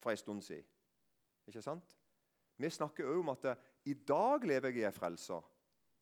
for 0.00 0.10
en 0.10 0.16
stund 0.16 0.42
siden. 0.42 0.64
Ikke 1.46 1.62
sant? 1.62 1.96
Vi 2.56 2.70
snakker 2.70 3.04
òg 3.04 3.20
om 3.20 3.28
at 3.28 3.46
i 3.86 3.94
dag 4.06 4.44
lever 4.46 4.72
jeg 4.72 4.82
i 4.82 4.88
ei 4.88 4.94
frelse. 4.94 5.38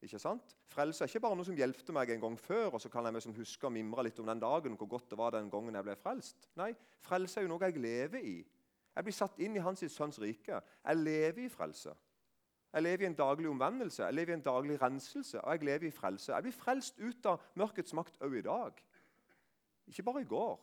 Ikke 0.04 0.20
sant? 0.20 0.54
Frelse 0.68 1.04
er 1.04 1.08
ikke 1.08 1.22
bare 1.24 1.36
noe 1.38 1.46
som 1.48 1.56
hjelpte 1.56 1.92
meg 1.96 2.10
en 2.12 2.22
gang 2.22 2.34
før, 2.40 2.74
og 2.76 2.80
så 2.82 2.90
kan 2.92 3.06
jeg 3.08 3.16
liksom 3.16 3.36
huske 3.36 3.68
og 3.68 3.72
mimre 3.72 4.04
litt 4.04 4.18
om 4.20 4.28
den 4.28 4.42
dagen, 4.42 4.76
hvor 4.80 4.90
godt 4.96 5.10
det 5.12 5.18
var 5.20 5.32
den 5.36 5.48
gangen 5.52 5.76
jeg 5.76 5.86
ble 5.86 5.96
frelst. 6.00 6.48
Nei, 6.60 6.72
frelse 7.04 7.40
er 7.40 7.46
jo 7.46 7.52
noe 7.54 7.68
jeg 7.68 7.80
lever 7.80 8.24
i. 8.24 8.34
Jeg 8.94 9.06
blir 9.06 9.16
satt 9.16 9.40
inn 9.42 9.56
i 9.56 9.62
hans 9.64 9.84
sønns 9.90 10.20
rike. 10.22 10.60
Jeg 10.60 11.00
lever 11.00 11.46
i 11.46 11.52
frelse. 11.52 11.94
Jeg 12.74 12.82
lever 12.82 13.04
i 13.04 13.06
en 13.06 13.16
daglig 13.16 13.48
omvendelse, 13.48 14.02
jeg 14.02 14.14
lever 14.14 14.34
i 14.34 14.34
en 14.34 14.44
daglig 14.44 14.76
renselse, 14.82 15.38
og 15.40 15.52
jeg 15.52 15.66
lever 15.68 15.88
i 15.88 15.94
frelse. 15.94 16.32
Jeg 16.32 16.42
blir 16.42 16.56
frelst 16.56 16.98
ut 16.98 17.28
av 17.30 17.42
mørkets 17.54 17.94
makt 17.94 18.18
òg 18.26 18.38
i 18.40 18.44
dag. 18.44 18.80
Ikke 19.86 20.02
bare 20.02 20.24
i 20.24 20.28
går. 20.28 20.56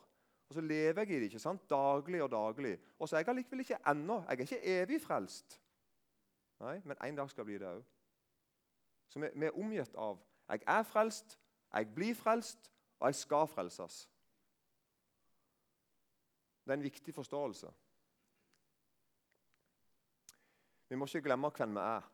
Og 0.49 0.57
så 0.57 0.61
lever 0.61 1.05
jeg 1.05 1.15
i 1.15 1.19
det 1.21 1.29
ikke 1.31 1.39
sant? 1.39 1.63
daglig 1.69 2.19
og 2.23 2.31
daglig. 2.33 2.73
Og 2.99 3.07
så 3.07 3.15
er 3.15 3.23
jeg 3.23 3.31
allikevel 3.31 3.63
ikke 3.63 3.79
ennå. 3.87 4.17
Jeg 4.27 4.35
er 4.35 4.43
ikke 4.43 4.73
evig 4.81 4.99
frelst. 5.01 5.55
Nei, 6.61 6.81
men 6.85 6.97
en 7.03 7.17
dag 7.17 7.29
skal 7.29 7.45
bli 7.45 7.57
det 7.57 7.67
òg. 7.67 7.83
Så 9.09 9.19
vi, 9.19 9.29
vi, 9.33 9.47
er 9.47 9.57
omgitt 9.57 9.95
av 9.97 10.19
jeg 10.51 10.63
er 10.67 10.83
frelst, 10.83 11.37
jeg 11.73 11.87
blir 11.95 12.15
frelst, 12.15 12.71
og 12.99 13.07
jeg 13.07 13.15
skal 13.15 13.47
frelses. 13.47 14.01
Det 16.65 16.73
er 16.73 16.77
en 16.77 16.83
viktig 16.83 17.13
forståelse. 17.15 17.71
Vi 20.89 20.95
må 20.95 21.07
ikke 21.07 21.21
glemme 21.21 21.49
hvem 21.55 21.77
vi 21.77 21.85
er. 21.85 22.09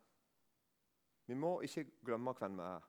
Vi 1.27 1.33
må 1.33 1.59
ikke 1.61 1.87
glemme 2.05 2.33
hvem 2.37 2.57
vi 2.57 2.63
er. 2.63 2.85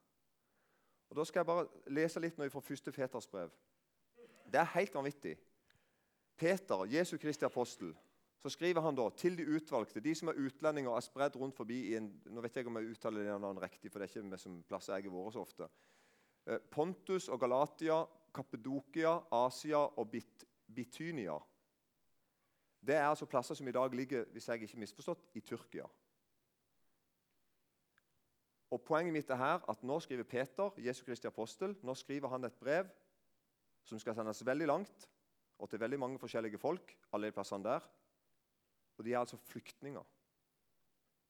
Og 1.09 1.17
Da 1.17 1.25
skal 1.25 1.41
jeg 1.41 1.47
bare 1.47 1.67
lese 1.87 2.21
litt 2.21 2.39
nå 2.39 2.49
fra 2.53 2.61
første 2.61 2.93
Peters 2.93 3.27
brev. 3.27 3.51
Det 4.45 4.61
er 4.61 4.75
helt 4.75 4.95
vanvittig. 4.95 5.39
Peter, 6.37 6.85
Jesu 6.85 7.17
Kristi 7.19 7.45
apostel, 7.45 7.97
så 8.39 8.51
skriver 8.55 8.85
han 8.85 8.95
da 8.95 9.09
til 9.19 9.37
de 9.39 9.47
utvalgte, 9.57 10.01
de 10.01 10.15
som 10.15 10.31
er 10.31 10.39
utlendinger 10.39 10.93
og 10.93 11.01
er 11.01 11.07
spredd 11.07 11.37
rundt 11.41 11.57
forbi 11.59 11.97
en, 11.99 12.07
nå 12.31 12.43
vet 12.45 12.55
jeg 12.55 12.63
ikke 12.63 12.71
om 12.71 12.79
jeg 12.79 12.93
uttaler 12.95 13.27
det 13.27 13.39
navnet 13.43 13.65
riktig, 13.65 13.91
for 13.91 13.99
det 13.99 14.07
er 14.07 14.13
ikke 14.15 14.31
vi 14.31 14.39
som 14.45 14.61
plasser 14.69 14.95
jeg 14.95 15.09
har 15.09 15.17
vært 15.17 15.35
så 15.35 15.43
ofte. 15.43 15.69
Eh, 16.47 16.61
Pontus 16.71 17.29
og 17.29 17.41
Galatia, 17.43 17.99
Kappedokia, 18.35 19.17
Asia 19.35 19.83
og 19.83 20.11
Bit 20.13 20.47
Bitynia. 20.69 21.35
Det 22.81 22.95
er 22.95 23.09
altså 23.09 23.27
plasser 23.27 23.57
som 23.59 23.69
i 23.69 23.75
dag 23.75 23.95
ligger 23.95 24.29
hvis 24.33 24.49
jeg 24.49 24.63
ikke 24.63 24.81
misforstått, 24.85 25.25
i 25.35 25.41
Tyrkia. 25.41 25.89
Og 28.71 28.83
Poenget 28.85 29.13
mitt 29.13 29.31
er 29.33 29.41
her 29.41 29.65
at 29.65 29.83
nå 29.83 29.97
skriver 30.05 30.29
Peter, 30.29 30.75
Jesu 30.79 31.03
Kristi 31.05 31.27
apostel, 31.27 31.75
nå 31.83 31.95
skriver 31.97 32.29
han 32.29 32.45
et 32.45 32.59
brev 32.61 32.91
som 33.89 33.99
skal 33.99 34.15
sendes 34.15 34.45
veldig 34.45 34.69
langt 34.69 35.09
og 35.59 35.71
til 35.71 35.81
veldig 35.81 35.99
mange 35.99 36.19
forskjellige 36.21 36.59
folk. 36.59 36.97
alle 37.13 37.27
de 37.27 37.33
plassene 37.33 37.65
der. 37.65 37.89
Og 38.99 39.05
de 39.07 39.15
er 39.15 39.21
altså 39.21 39.39
flyktninger. 39.49 40.05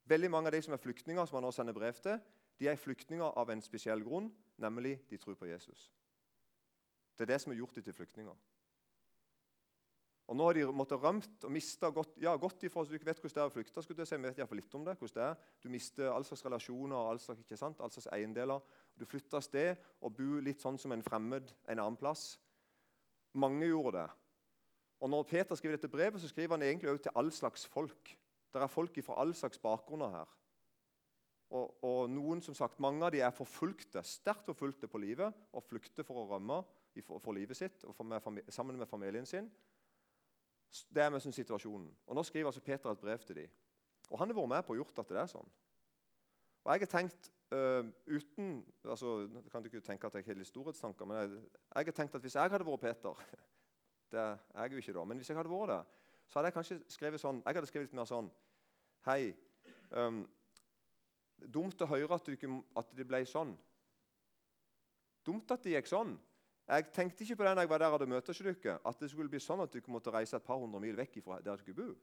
Veldig 0.09 0.31
Mange 0.31 0.49
av 0.49 0.57
de 0.57 0.63
som 0.65 0.73
er 0.73 0.81
flyktninger, 0.81 1.25
som 1.27 1.37
han 1.37 1.45
nå 1.45 1.53
sender 1.53 1.77
brev 1.77 1.97
til, 2.01 2.21
de 2.59 2.69
er 2.69 2.81
flyktninger 2.81 3.37
av 3.39 3.51
en 3.53 3.63
spesiell 3.63 4.03
grunn, 4.03 4.31
nemlig 4.59 4.97
de 5.11 5.19
tror 5.21 5.37
på 5.39 5.47
Jesus. 5.47 5.91
Det 7.19 7.27
er 7.27 7.35
det 7.35 7.41
som 7.43 7.53
har 7.53 7.59
gjort 7.59 7.77
dem 7.77 7.85
til 7.85 7.95
flyktninger. 7.95 8.39
Og 10.29 10.37
Nå 10.37 10.45
har 10.45 10.59
de 10.59 10.65
måttet 10.77 11.01
rømt 11.01 11.45
og 11.45 11.53
mista 11.53 11.89
godt, 11.89 12.19
ja, 12.21 12.35
godt 12.37 12.63
ifra, 12.63 12.85
så 12.85 12.91
Du 12.91 12.95
ikke 12.99 13.07
vet 13.07 13.21
hvordan 13.21 13.35
det 13.35 13.43
er 13.43 13.49
å 13.49 13.55
flykte. 13.55 13.83
skulle 13.83 13.99
jeg 13.99 14.07
si, 14.07 14.17
vet 14.17 14.39
iallfall 14.39 14.61
litt 14.61 14.75
om 14.75 14.85
det, 14.85 14.99
hvordan 14.99 15.15
det 15.15 15.25
er. 15.31 15.47
Du 15.63 15.69
mister 15.69 16.11
all 16.13 16.25
slags 16.25 16.45
relasjoner 16.45 16.97
all 17.11 17.19
slags, 17.19 17.41
ikke 17.41 17.57
sant? 17.57 17.81
all 17.81 17.91
slags 17.91 18.11
eiendeler. 18.13 18.61
Du 18.99 19.07
flytter 19.07 19.37
av 19.37 19.43
sted 19.43 19.77
og 20.01 20.17
bor 20.17 20.43
litt 20.43 20.61
sånn 20.61 20.79
som 20.79 20.93
en 20.93 21.03
fremmed 21.03 21.55
en 21.67 21.79
annen 21.79 21.97
plass. 21.97 22.39
Mange 23.33 23.67
gjorde 23.67 24.03
det. 24.03 24.09
Og 25.01 25.11
Når 25.11 25.23
Peter 25.23 25.55
skriver 25.55 25.77
dette 25.77 25.89
brevet, 25.89 26.21
så 26.21 26.29
skriver 26.29 26.57
han 26.57 26.63
egentlig 26.63 26.91
også 26.91 27.03
til 27.03 27.13
all 27.15 27.31
slags 27.33 27.67
folk. 27.67 28.19
Det 28.53 28.63
er 28.63 28.67
folk 28.67 29.05
fra 29.05 29.21
all 29.21 29.35
slags 29.35 29.59
bakgrunner 29.59 30.11
her. 30.11 30.35
Og, 31.51 31.85
og, 31.85 32.11
noen, 32.11 32.43
som 32.43 32.55
sagt, 32.55 32.81
Mange 32.81 33.05
av 33.07 33.13
de 33.13 33.21
er 33.21 33.31
forfulgte, 33.31 34.03
sterkt 34.05 34.45
forfulgte 34.51 34.89
på 34.89 34.99
livet 34.99 35.35
og 35.53 35.65
flykter 35.65 36.05
for 36.05 36.25
å 36.25 36.27
rømme 36.35 36.63
for, 37.07 37.21
for 37.23 37.33
livet 37.33 37.57
sitt 37.57 37.85
og 37.87 37.95
med, 38.07 38.43
sammen 38.51 38.79
med 38.79 38.89
familien 38.91 39.27
sin. 39.27 39.47
Det 40.91 41.03
er 41.03 41.13
med 41.15 41.23
sånn 41.23 41.37
situasjonen. 41.37 41.89
Og 42.07 42.17
Nå 42.17 42.25
skriver 42.27 42.51
altså 42.51 42.65
Peter 42.65 42.91
et 42.91 43.01
brev 43.01 43.23
til 43.25 43.39
dem. 43.39 43.53
Og 44.11 44.19
han 44.19 44.29
har 44.29 44.37
vært 44.37 44.51
med 44.51 44.67
på 44.67 44.75
å 44.75 44.79
gjort 44.81 44.99
at 44.99 45.13
det 45.13 45.21
er 45.23 45.31
sånn. 45.31 45.53
Og 46.65 46.73
Jeg 46.73 46.83
har 46.83 46.91
tenkt 46.91 47.31
uh, 47.55 47.87
uten 48.11 48.59
altså, 48.85 49.29
kan 49.53 49.63
du 49.63 49.71
ikke 49.71 49.85
tenke 49.85 50.09
at 50.11 50.19
jeg 50.19 50.27
har 50.27 50.37
litt 50.37 50.51
storhetstanker, 50.51 51.09
men 51.09 51.21
jeg, 51.23 51.45
jeg 51.71 51.89
har 51.89 51.97
tenkt 51.97 52.19
at 52.19 52.25
hvis 52.27 52.37
jeg 52.37 52.53
hadde 52.53 52.67
vært 52.67 52.85
Peter 52.85 53.23
Det 54.13 54.21
er 54.21 54.39
jeg 54.63 54.73
jo 54.73 54.83
ikke, 54.83 54.97
da. 54.97 55.05
Men 55.05 55.21
hvis 55.21 55.31
jeg 55.31 55.37
hadde 55.37 55.53
vært 55.53 55.73
det, 55.73 55.81
så 56.29 56.39
hadde 56.39 56.51
jeg 56.51 56.57
kanskje 56.57 56.79
skrevet 56.93 57.21
sånn 57.21 57.43
Jeg 57.45 57.57
hadde 57.57 57.71
skrevet 57.71 57.89
litt 57.89 57.97
mer 57.97 58.09
sånn 58.09 58.29
Hei. 59.07 59.33
Um, 59.91 60.23
dumt 61.39 61.81
å 61.81 61.89
høre 61.89 62.17
at 62.17 62.27
det, 62.29 62.51
at 62.77 62.91
det 62.97 63.07
ble 63.09 63.21
sånn. 63.29 63.55
Dumt 65.25 65.53
at 65.55 65.65
det 65.65 65.77
gikk 65.77 65.89
sånn. 65.89 66.17
Jeg 66.69 66.91
tenkte 66.93 67.25
ikke 67.25 67.39
på 67.41 67.47
det 67.47 67.55
når 67.55 67.65
jeg 67.65 67.71
var 67.73 67.81
der 67.81 67.93
og 67.93 67.97
hadde 67.97 68.11
møte 68.13 68.35
dere, 68.37 68.75
at 68.85 69.01
det 69.01 69.09
skulle 69.09 69.33
bli 69.33 69.41
sånn 69.41 69.63
at 69.65 69.73
dere 69.73 69.93
måtte 69.93 70.13
reise 70.13 70.37
et 70.37 70.45
par 70.45 70.59
hundre 70.61 70.81
mil 70.83 70.99
vekk 70.99 71.21
fra 71.25 71.39
der 71.41 71.63
dere 71.63 71.77
bor. 71.77 71.95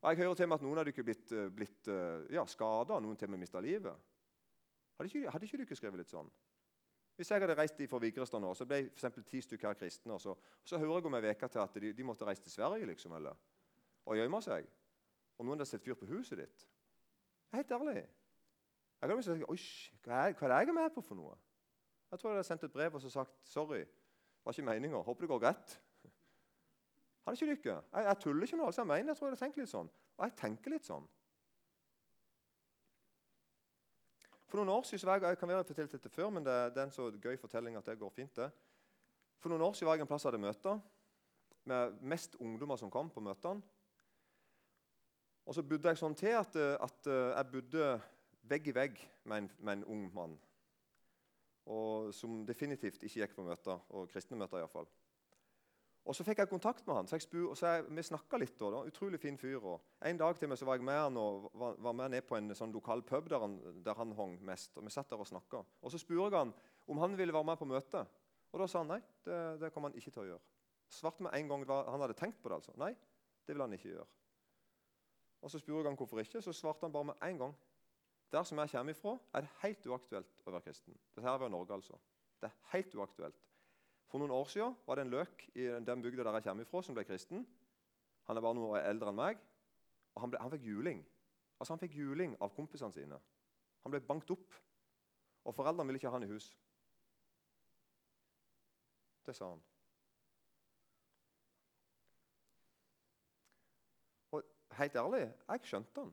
Og 0.00 0.10
Jeg 0.10 0.20
hører 0.20 0.34
til 0.36 0.48
med 0.48 0.58
at 0.58 0.64
noen 0.64 0.80
av 0.80 0.88
dere 0.88 1.00
er 1.00 1.06
blitt, 1.06 1.32
eh, 1.32 1.48
blitt 1.48 1.88
eh, 1.88 2.26
ja, 2.36 2.44
skada, 2.48 3.00
noen 3.00 3.16
til 3.16 3.28
og 3.28 3.34
med 3.34 3.42
mista 3.44 3.60
livet. 3.60 3.96
Hadde 4.96 5.08
ikke, 5.08 5.32
hadde 5.32 5.48
ikke 5.48 5.60
dere 5.62 5.76
skrevet 5.76 6.02
litt 6.02 6.12
sånn? 6.12 6.28
Hvis 7.20 7.30
jeg 7.30 7.42
hadde 7.42 7.52
reist 7.52 7.80
fra 7.90 7.98
Vigrestad 8.00 8.40
nå, 8.40 8.54
så 8.56 8.64
ble 8.64 8.78
for 8.96 9.24
ti 9.28 9.42
stykker 9.44 9.74
kristne, 9.76 10.14
og 10.14 10.22
så, 10.22 10.32
så 10.64 10.78
hører 10.80 11.02
jeg 11.02 11.08
om 11.10 11.16
ei 11.18 11.32
uke 11.34 11.48
til 11.52 11.60
at 11.60 11.74
de, 11.82 11.90
de, 11.92 12.04
måtte 12.08 12.24
reise 12.24 12.40
til 12.40 12.52
Sverige 12.54 12.86
liksom, 12.88 13.12
eller, 13.12 13.36
og 14.08 14.16
gjemme 14.16 14.40
seg. 14.40 14.64
Og 15.36 15.44
noen 15.44 15.58
hadde 15.58 15.66
sett 15.68 15.84
fyr 15.84 15.98
på 16.00 16.08
huset 16.08 16.40
ditt. 16.40 16.64
Helt 17.52 17.74
ærlig. 17.76 18.06
Jeg 19.02 19.12
kan 19.12 19.22
si, 19.26 19.36
Oi, 19.52 19.58
hva 20.06 20.22
er, 20.30 20.38
hva 20.38 20.48
er 20.48 20.54
det 20.54 20.62
jeg 20.62 20.72
er 20.72 20.78
med 20.78 20.96
på 20.96 21.04
for 21.04 21.20
noe? 21.20 21.36
Jeg 22.08 22.22
tror 22.22 22.30
jeg 22.30 22.38
hadde 22.38 22.48
sendt 22.48 22.64
et 22.70 22.72
brev 22.78 22.96
og 22.96 23.04
sagt 23.12 23.36
sorry. 23.52 23.84
Var 24.44 24.56
ikke 24.56 24.68
meninga. 24.70 25.04
Håper 25.04 25.26
det 25.26 25.32
går 25.34 25.44
greit. 25.44 25.76
Hadde 27.26 27.36
ikke 27.36 27.50
lykke. 27.52 27.76
Jeg, 27.92 28.08
jeg 28.08 28.20
tuller 28.24 28.48
ikke 28.48 28.62
nå. 28.62 28.70
altså 28.72 28.80
jeg 28.80 28.92
mener, 28.94 29.12
jeg 29.12 29.20
tror 29.20 29.28
jeg 29.28 29.36
hadde 29.36 29.44
tenkt 29.44 29.60
litt 29.60 29.74
sånn. 29.76 29.92
Og 30.16 30.24
jeg 30.24 30.38
tenker 30.40 30.78
litt 30.78 30.88
sånn. 30.88 31.04
For 34.50 34.58
noen 34.58 34.72
år 34.74 34.86
siden 34.88 35.06
var 35.06 35.20
jeg, 35.20 35.30
jeg 35.30 35.38
kan 35.38 35.52
være 35.52 35.64
fortalt 35.64 35.92
dette 35.94 36.10
før, 36.10 36.30
men 36.34 36.44
det, 36.46 36.56
det, 36.74 36.82
er 36.82 36.88
en 36.88 36.94
så 36.94 37.06
gøy 37.22 37.38
fortelling 37.38 37.78
at 37.78 37.86
det 37.86 37.98
går 37.98 38.10
fint. 38.10 38.36
det. 38.36 38.50
For 39.38 39.52
noen 39.52 39.62
år 39.62 39.76
siden 39.78 39.88
var 39.88 39.98
jeg 39.98 40.04
en 40.04 40.10
plass 40.10 40.26
jeg 40.26 40.32
hadde 40.32 40.42
møter 40.42 40.80
med 41.70 42.00
mest 42.02 42.34
ungdommer 42.40 42.76
som 42.80 42.90
kom 42.90 43.10
på 43.10 43.22
møtene. 43.22 43.62
Og 45.46 45.54
så 45.54 45.62
bodde 45.62 45.88
jeg 45.88 45.98
sånn 45.98 46.14
til 46.18 46.34
at, 46.38 46.56
at 46.56 47.10
jeg 47.10 47.50
bodde 47.52 47.90
vegg 48.50 48.70
i 48.70 48.74
vegg 48.74 49.02
med 49.24 49.44
en, 49.44 49.50
med 49.58 49.78
en 49.78 49.84
ung 49.94 50.06
mann 50.14 50.38
og 51.70 52.10
som 52.14 52.42
definitivt 52.46 53.02
ikke 53.04 53.22
gikk 53.22 53.36
på 53.36 53.44
møter, 53.46 53.78
og 53.94 54.08
kristne 54.10 54.38
møter 54.38 54.60
iallfall. 54.60 54.88
Og 56.08 56.16
Så 56.16 56.24
fikk 56.24 56.38
jeg 56.40 56.48
kontakt 56.48 56.86
med 56.86 56.96
han, 56.96 57.06
så, 57.06 57.18
spur, 57.20 57.52
så 57.54 57.74
jeg, 57.74 57.84
vi 57.92 58.02
snakka 58.02 58.38
litt. 58.40 58.54
Da, 58.58 58.70
da, 58.72 58.78
Utrolig 58.88 59.20
fin 59.20 59.36
fyr. 59.38 59.60
Og 59.60 60.06
en 60.08 60.18
dag 60.18 60.38
til 60.38 60.48
meg 60.48 60.58
så 60.58 60.66
var 60.66 60.78
jeg 60.78 60.86
med 60.88 60.96
han 60.96 61.18
og 61.20 61.50
var, 61.60 61.76
var 61.78 61.96
med 61.98 62.14
ned 62.14 62.24
på 62.26 62.38
en 62.38 62.54
sånn 62.56 62.72
lokal 62.74 63.04
pub 63.06 63.28
der 63.30 63.42
han, 63.44 63.58
der 63.84 63.98
han 63.98 64.14
hang 64.18 64.38
mest. 64.48 64.78
og 64.78 64.86
Vi 64.86 64.94
satt 64.94 65.12
der 65.12 65.20
og 65.20 65.28
snakka. 65.28 65.60
Så 65.92 66.00
spurte 66.00 66.30
jeg 66.30 66.38
han 66.38 66.54
om 66.90 67.02
han 67.04 67.18
ville 67.18 67.36
være 67.36 67.50
med 67.52 67.60
på 67.60 67.68
møtet. 67.68 68.16
Og 68.50 68.58
Da 68.58 68.66
sa 68.66 68.82
han 68.82 68.90
nei, 68.96 69.00
det, 69.26 69.36
det 69.60 69.70
kom 69.74 69.86
han 69.86 69.94
ikke 69.94 70.10
til 70.10 70.24
å 70.24 70.28
gjøre. 70.32 70.46
Svarte 70.90 71.22
med 71.22 71.36
en 71.36 71.52
gang 71.52 71.68
Han 71.68 72.02
hadde 72.02 72.16
tenkt 72.18 72.40
på 72.42 72.48
det. 72.48 72.58
altså. 72.58 72.72
Nei, 72.80 72.94
det 73.46 73.54
vil 73.54 73.62
han 73.62 73.76
ikke 73.76 73.92
gjøre. 73.92 74.08
Og 75.42 75.50
Så 75.50 75.60
spurte 75.60 75.84
jeg 75.84 75.90
han 75.92 76.00
hvorfor 76.00 76.24
ikke. 76.24 76.42
Så 76.42 76.56
svarte 76.56 76.88
han 76.88 76.96
bare 76.96 77.12
med 77.12 77.28
en 77.28 77.44
gang 77.44 77.54
der 78.30 78.42
som 78.46 78.58
jeg 78.58 78.70
kommer 78.70 78.94
ifra, 78.94 79.18
er 79.34 79.40
det 79.42 79.50
helt 79.62 79.86
uaktuelt 79.86 80.42
å 80.46 80.52
være 80.54 80.62
kristen. 80.68 80.94
Dette 81.16 81.38
var 81.42 81.50
Norge, 81.50 81.74
altså. 81.74 81.96
Det 82.40 82.46
er 82.46 82.58
helt 82.72 82.94
uaktuelt. 82.94 83.40
For 84.10 84.18
noen 84.18 84.34
år 84.34 84.48
siden 84.50 84.74
var 84.86 84.98
det 84.98 85.06
en 85.06 85.12
løk 85.12 85.44
i 85.54 85.68
den 85.86 86.02
bygda 86.02 86.24
der 86.26 86.40
jeg 86.40 86.48
kommer 86.48 86.66
ifra, 86.66 86.82
som 86.82 86.96
ble 86.96 87.04
kristen. 87.06 87.44
Han 88.26 88.36
er 88.36 88.42
bare 88.42 88.58
noe 88.58 88.80
eldre 88.82 89.12
enn 89.12 89.18
meg. 89.20 89.38
Og 90.16 90.24
han, 90.24 90.32
ble, 90.32 90.40
han 90.42 90.50
fikk 90.50 90.66
juling. 90.66 91.04
Altså 91.60 91.76
Han 91.76 91.82
fikk 91.82 91.94
juling 91.94 92.34
av 92.42 92.50
kompisene 92.56 92.92
sine. 92.92 93.20
Han 93.84 93.94
ble 93.94 94.00
bankt 94.00 94.30
opp. 94.34 94.56
Og 95.44 95.54
foreldrene 95.54 95.86
ville 95.88 96.00
ikke 96.00 96.10
ha 96.10 96.18
han 96.18 96.26
i 96.26 96.30
hus. 96.32 96.50
Det 99.26 99.36
sa 99.36 99.52
han. 99.52 99.62
Og 104.34 104.42
helt 104.80 104.96
ærlig, 104.96 105.22
jeg 105.30 105.70
skjønte 105.70 106.02
han. 106.02 106.12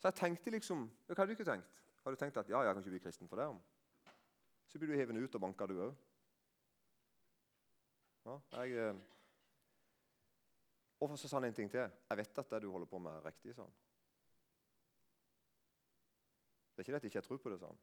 Så 0.00 0.08
jeg 0.08 0.14
tenkte 0.22 0.54
liksom 0.54 0.86
Hva 1.06 1.18
hadde 1.18 1.34
du 1.34 1.36
ikke 1.36 1.50
tenkt? 1.50 1.82
Har 2.04 2.14
du 2.14 2.16
tenkt 2.16 2.38
at 2.40 2.48
ja, 2.48 2.62
jeg 2.62 2.74
kan 2.74 2.82
ikke 2.82 2.94
bli 2.94 3.02
kristen 3.04 3.28
for 3.28 3.36
det? 3.36 3.50
Så 4.70 4.78
blir 4.78 4.92
du 4.92 4.98
hevet 4.98 5.18
ut 5.18 5.34
og 5.34 5.42
banka, 5.42 5.66
du 5.66 5.80
òg. 5.82 5.94
Ja, 8.28 8.36
jeg, 8.60 8.76
eh, 8.78 8.98
og 11.00 11.18
så 11.18 11.28
sa 11.28 11.36
han 11.36 11.48
en 11.48 11.54
ting 11.54 11.70
til. 11.70 11.80
'Jeg 11.80 12.18
vet 12.18 12.38
at 12.38 12.50
det 12.50 12.62
du 12.62 12.70
holder 12.70 12.86
på 12.86 12.98
med, 12.98 13.10
er 13.10 13.26
riktig', 13.26 13.54
sa 13.54 13.62
han. 13.62 13.72
Det 16.76 16.78
er 16.78 16.80
ikke 16.80 16.92
det 16.92 16.96
at 16.96 17.04
jeg 17.04 17.14
ikke 17.14 17.28
tror 17.28 17.36
på 17.36 17.50
det, 17.50 17.58
sa 17.58 17.66
han. 17.66 17.78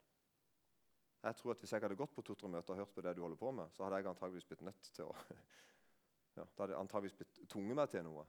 Jeg 1.23 1.36
tror 1.36 1.52
at 1.52 1.60
Hvis 1.60 1.71
jeg 1.71 1.82
hadde 1.82 1.95
gått 1.95 2.15
på 2.15 2.21
to-tre-møter 2.21 2.73
og 2.73 2.78
hørt 2.78 2.93
på 2.93 3.02
det 3.02 3.15
du 3.15 3.21
holder 3.21 3.38
på 3.38 3.52
med, 3.52 3.69
så 3.71 3.84
hadde 3.84 3.95
jeg 3.95 4.06
antageligvis 4.06 4.45
blitt 4.45 4.62
nødt 4.62 4.82
til 4.82 5.04
å 5.04 5.15
ja, 6.38 6.43
Da 6.43 6.63
hadde 6.63 6.73
jeg 6.73 6.80
antageligvis 6.80 7.17
blitt 7.17 7.50
tvunget 7.50 7.76
meg 7.76 7.89
til 7.89 8.04
noe. 8.04 8.26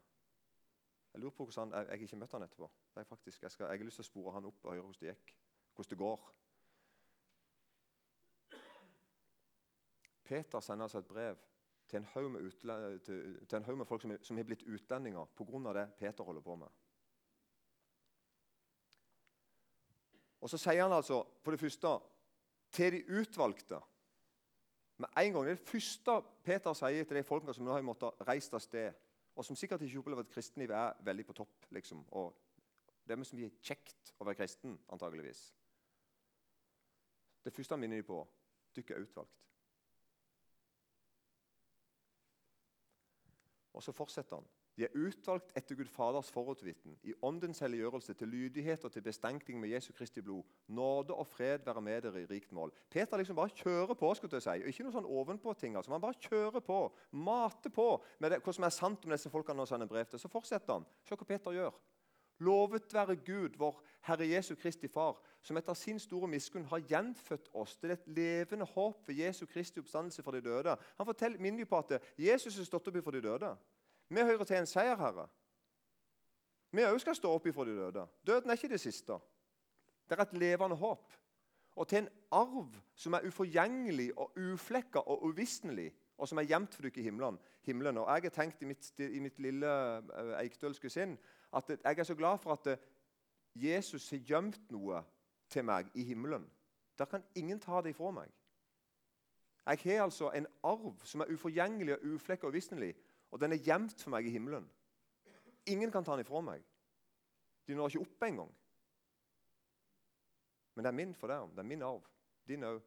Jeg 1.12 1.20
lurer 1.20 1.36
på 1.36 1.44
hvordan 1.44 1.72
han, 1.72 1.78
jeg, 1.78 1.90
jeg 1.90 2.02
ikke 2.02 2.16
møtte 2.16 2.36
han 2.36 2.42
etterpå. 2.42 2.70
Jeg, 2.96 3.06
faktisk, 3.06 3.42
jeg, 3.42 3.50
skal, 3.50 3.66
jeg, 3.66 3.78
har 3.78 3.84
lyst 3.84 3.96
til 3.96 4.06
å 4.06 4.10
spore 4.10 4.32
han 4.32 4.44
opp 4.44 4.64
og 4.64 4.72
høre 4.72 4.82
hvordan 4.82 5.00
det 5.00 5.14
gikk. 5.14 5.34
Hvordan 5.74 5.90
det 5.90 5.98
går. 5.98 6.32
Peter 10.28 10.60
sender 10.60 10.86
altså 10.86 11.02
et 11.02 11.08
brev 11.08 11.36
til 11.88 11.96
en 11.96 12.04
haug 12.12 12.30
med, 12.30 12.50
til, 13.06 13.46
til 13.48 13.56
en 13.56 13.64
haug 13.64 13.78
med 13.80 13.88
folk 13.88 14.04
som, 14.04 14.36
har 14.36 14.44
blitt 14.44 14.66
utlendinger 14.68 15.24
pga. 15.36 15.72
det 15.80 15.86
Peter 15.98 16.24
holder 16.24 16.44
på 16.44 16.56
med. 16.56 16.68
Og 20.40 20.50
Så 20.50 20.58
sier 20.58 20.82
han 20.82 20.92
altså 20.92 21.24
for 21.42 21.50
det 21.50 21.60
første 21.60 21.98
til 22.70 22.92
de 22.92 23.20
utvalgte 23.20 23.80
Med 24.98 25.08
en 25.16 25.32
gang, 25.32 25.44
Det 25.44 25.50
er 25.50 25.56
det 25.56 25.68
første 25.68 26.22
Peter 26.44 26.72
sier 26.72 27.04
til 27.04 27.16
de 27.16 27.22
folkene 27.22 27.54
som 27.54 27.64
nå 27.64 27.72
har 27.72 27.82
måttet 27.82 28.28
reist 28.28 28.54
av 28.54 28.60
sted 28.60 28.92
og 29.38 29.44
som 29.44 29.56
sikkert 29.56 29.82
ikke 29.86 30.00
opplever 30.00 30.24
at 30.24 30.30
kristenlivet 30.32 30.74
er 30.74 30.96
veldig 31.06 31.26
på 31.26 31.32
topp. 31.32 31.66
liksom, 31.70 32.04
og 32.10 32.34
Det 33.06 33.12
er 33.12 33.16
mye 33.16 33.50
kjekt 33.62 34.10
å 34.18 34.24
være 34.24 34.34
kristen, 34.34 34.74
antageligvis. 34.92 35.54
Det 37.44 37.52
første 37.54 37.72
han 37.72 37.80
minner 37.80 37.96
dem 37.96 38.04
på 38.04 38.18
dere 38.74 38.96
er 38.96 39.06
utvalgt. 39.06 39.47
Og 43.78 43.82
så 43.82 43.92
fortsetter 43.94 44.40
han. 44.40 44.46
De 44.74 44.84
er 44.86 44.94
utvalgt 44.98 45.52
etter 45.58 45.76
Gud 45.78 45.86
Faders 45.90 46.30
forutvitten, 46.34 46.96
i 47.06 47.12
åndens 47.22 47.60
helliggjørelse, 47.62 48.14
til 48.18 48.28
lydighet 48.28 48.84
og 48.84 48.92
til 48.92 49.04
bestenkning 49.06 49.60
med 49.62 49.70
Jesu 49.70 49.92
Kristi 49.94 50.22
blod. 50.22 50.42
Nåde 50.66 51.14
og 51.14 51.26
fred 51.26 51.62
være 51.66 51.82
med 51.82 52.02
dere 52.02 52.22
i 52.22 52.26
rikt 52.26 52.50
mål. 52.52 52.72
Peter 52.90 53.16
liksom 53.16 53.38
bare 53.38 53.54
kjører 53.54 53.94
på. 53.94 54.10
skulle 54.14 54.34
jeg 54.34 54.42
si. 54.42 54.66
Ikke 54.66 54.86
noe 54.86 54.96
sånn 54.96 55.06
ovenpå-ting. 55.06 55.76
altså. 55.76 55.94
Han 55.94 56.02
bare 56.02 56.18
kjører 56.26 56.60
på, 56.60 56.80
mater 57.10 57.70
på 57.70 57.86
med 58.18 58.34
det, 58.34 58.42
hva 58.42 58.54
som 58.54 58.66
er 58.66 58.74
sant 58.74 59.06
om 59.06 59.14
disse 59.14 59.30
folkene 59.30 59.62
han 59.62 59.70
sender 59.70 59.86
brev 59.86 60.10
til. 60.10 60.18
Så 60.18 60.30
fortsetter 60.30 60.72
han. 60.80 60.86
Se 61.06 61.14
hva 61.14 61.30
Peter 61.30 61.54
gjør. 61.54 61.78
Lovet 62.38 62.94
være 62.94 63.16
Gud, 63.16 63.56
vår 63.58 63.82
Herre 64.06 64.28
Jesu 64.28 64.54
Kristi 64.54 64.88
Far, 64.88 65.18
som 65.42 65.56
etter 65.56 65.74
sin 65.74 65.98
store 65.98 66.28
miskunn 66.28 66.64
har 66.70 66.84
gjenfødt 66.86 67.48
oss 67.54 67.76
til 67.76 67.90
et 67.90 68.06
levende 68.06 68.64
håp 68.64 69.08
ved 69.08 69.14
Jesu 69.24 69.46
Kristi 69.46 69.80
oppstandelse 69.80 70.22
for 70.22 70.30
de 70.30 70.40
døde. 70.40 70.76
Han 70.96 71.06
forteller, 71.06 71.40
minner 71.40 71.64
på 71.64 71.78
at 71.78 71.98
Jesus 72.18 72.58
er 72.58 72.64
stått 72.64 72.88
opp 72.88 73.02
for 73.04 73.10
de 73.16 73.22
døde. 73.22 73.56
Vi 74.08 74.20
hører 74.20 74.44
til 74.44 74.56
en 74.56 74.66
seierherre. 74.66 75.28
Vi 76.72 76.84
òg 76.84 76.98
skal 77.00 77.16
stå 77.16 77.30
opp 77.32 77.46
ifra 77.48 77.64
de 77.64 77.76
døde. 77.76 78.04
Døden 78.26 78.50
er 78.50 78.58
ikke 78.58 78.68
det 78.74 78.80
siste. 78.80 79.16
Det 80.08 80.18
er 80.18 80.22
et 80.22 80.36
levende 80.36 80.76
håp. 80.76 81.14
Og 81.78 81.88
til 81.88 82.02
en 82.02 82.08
arv 82.34 82.76
som 82.94 83.14
er 83.14 83.24
uforgjengelig 83.28 84.10
og 84.18 84.36
uflekka 84.36 84.98
og 84.98 85.24
uvisnelig, 85.24 85.92
og 86.18 86.28
som 86.28 86.38
er 86.38 86.48
gjemt 86.50 86.74
for 86.74 86.82
dere 86.82 87.00
i 87.00 87.02
himmelen. 87.02 87.38
himmelen. 87.62 87.98
Og 87.98 88.08
Jeg 88.14 88.22
har 88.22 88.30
tenkt 88.30 88.62
i 88.62 88.66
mitt, 88.66 88.92
i 88.98 89.18
mitt 89.18 89.38
lille 89.38 89.68
uh, 89.68 90.34
eikdølske 90.40 90.90
sinn 90.90 91.16
at 91.52 91.70
jeg 91.70 91.98
er 91.98 92.04
så 92.04 92.14
glad 92.14 92.38
for 92.38 92.52
at 92.52 92.66
uh, 92.66 92.84
Jesus 93.54 94.10
har 94.10 94.18
gjemt 94.18 94.70
noe 94.70 95.02
til 95.48 95.64
meg 95.64 95.88
i 95.94 96.04
himmelen. 96.04 96.44
Der 96.98 97.04
kan 97.04 97.24
ingen 97.34 97.60
ta 97.60 97.80
det 97.82 97.94
ifra 97.94 98.10
meg. 98.10 98.30
Jeg 99.68 99.78
har 99.84 100.04
altså 100.04 100.30
en 100.32 100.46
arv 100.64 101.04
som 101.04 101.20
er 101.20 101.32
uforgjengelig 101.32 101.94
og 101.98 102.04
uflekka 102.14 102.46
og 102.46 102.52
uvisnelig, 102.52 102.94
og 103.30 103.40
den 103.40 103.52
er 103.52 103.62
gjemt 103.64 104.00
for 104.00 104.10
meg 104.10 104.26
i 104.26 104.32
himmelen. 104.32 104.68
Ingen 105.66 105.92
kan 105.92 106.04
ta 106.04 106.16
den 106.16 106.24
ifra 106.24 106.40
meg. 106.40 106.62
De 107.68 107.76
når 107.76 107.92
ikke 107.92 108.00
opp 108.00 108.22
engang. 108.24 108.52
Men 110.74 110.84
det 110.84 110.88
er 110.88 110.96
min 110.96 111.14
for 111.14 111.26
dem, 111.26 111.50
Det 111.50 111.58
er 111.58 111.62
min 111.62 111.82
arv. 111.82 112.04
Din 112.48 112.64
òg. 112.64 112.80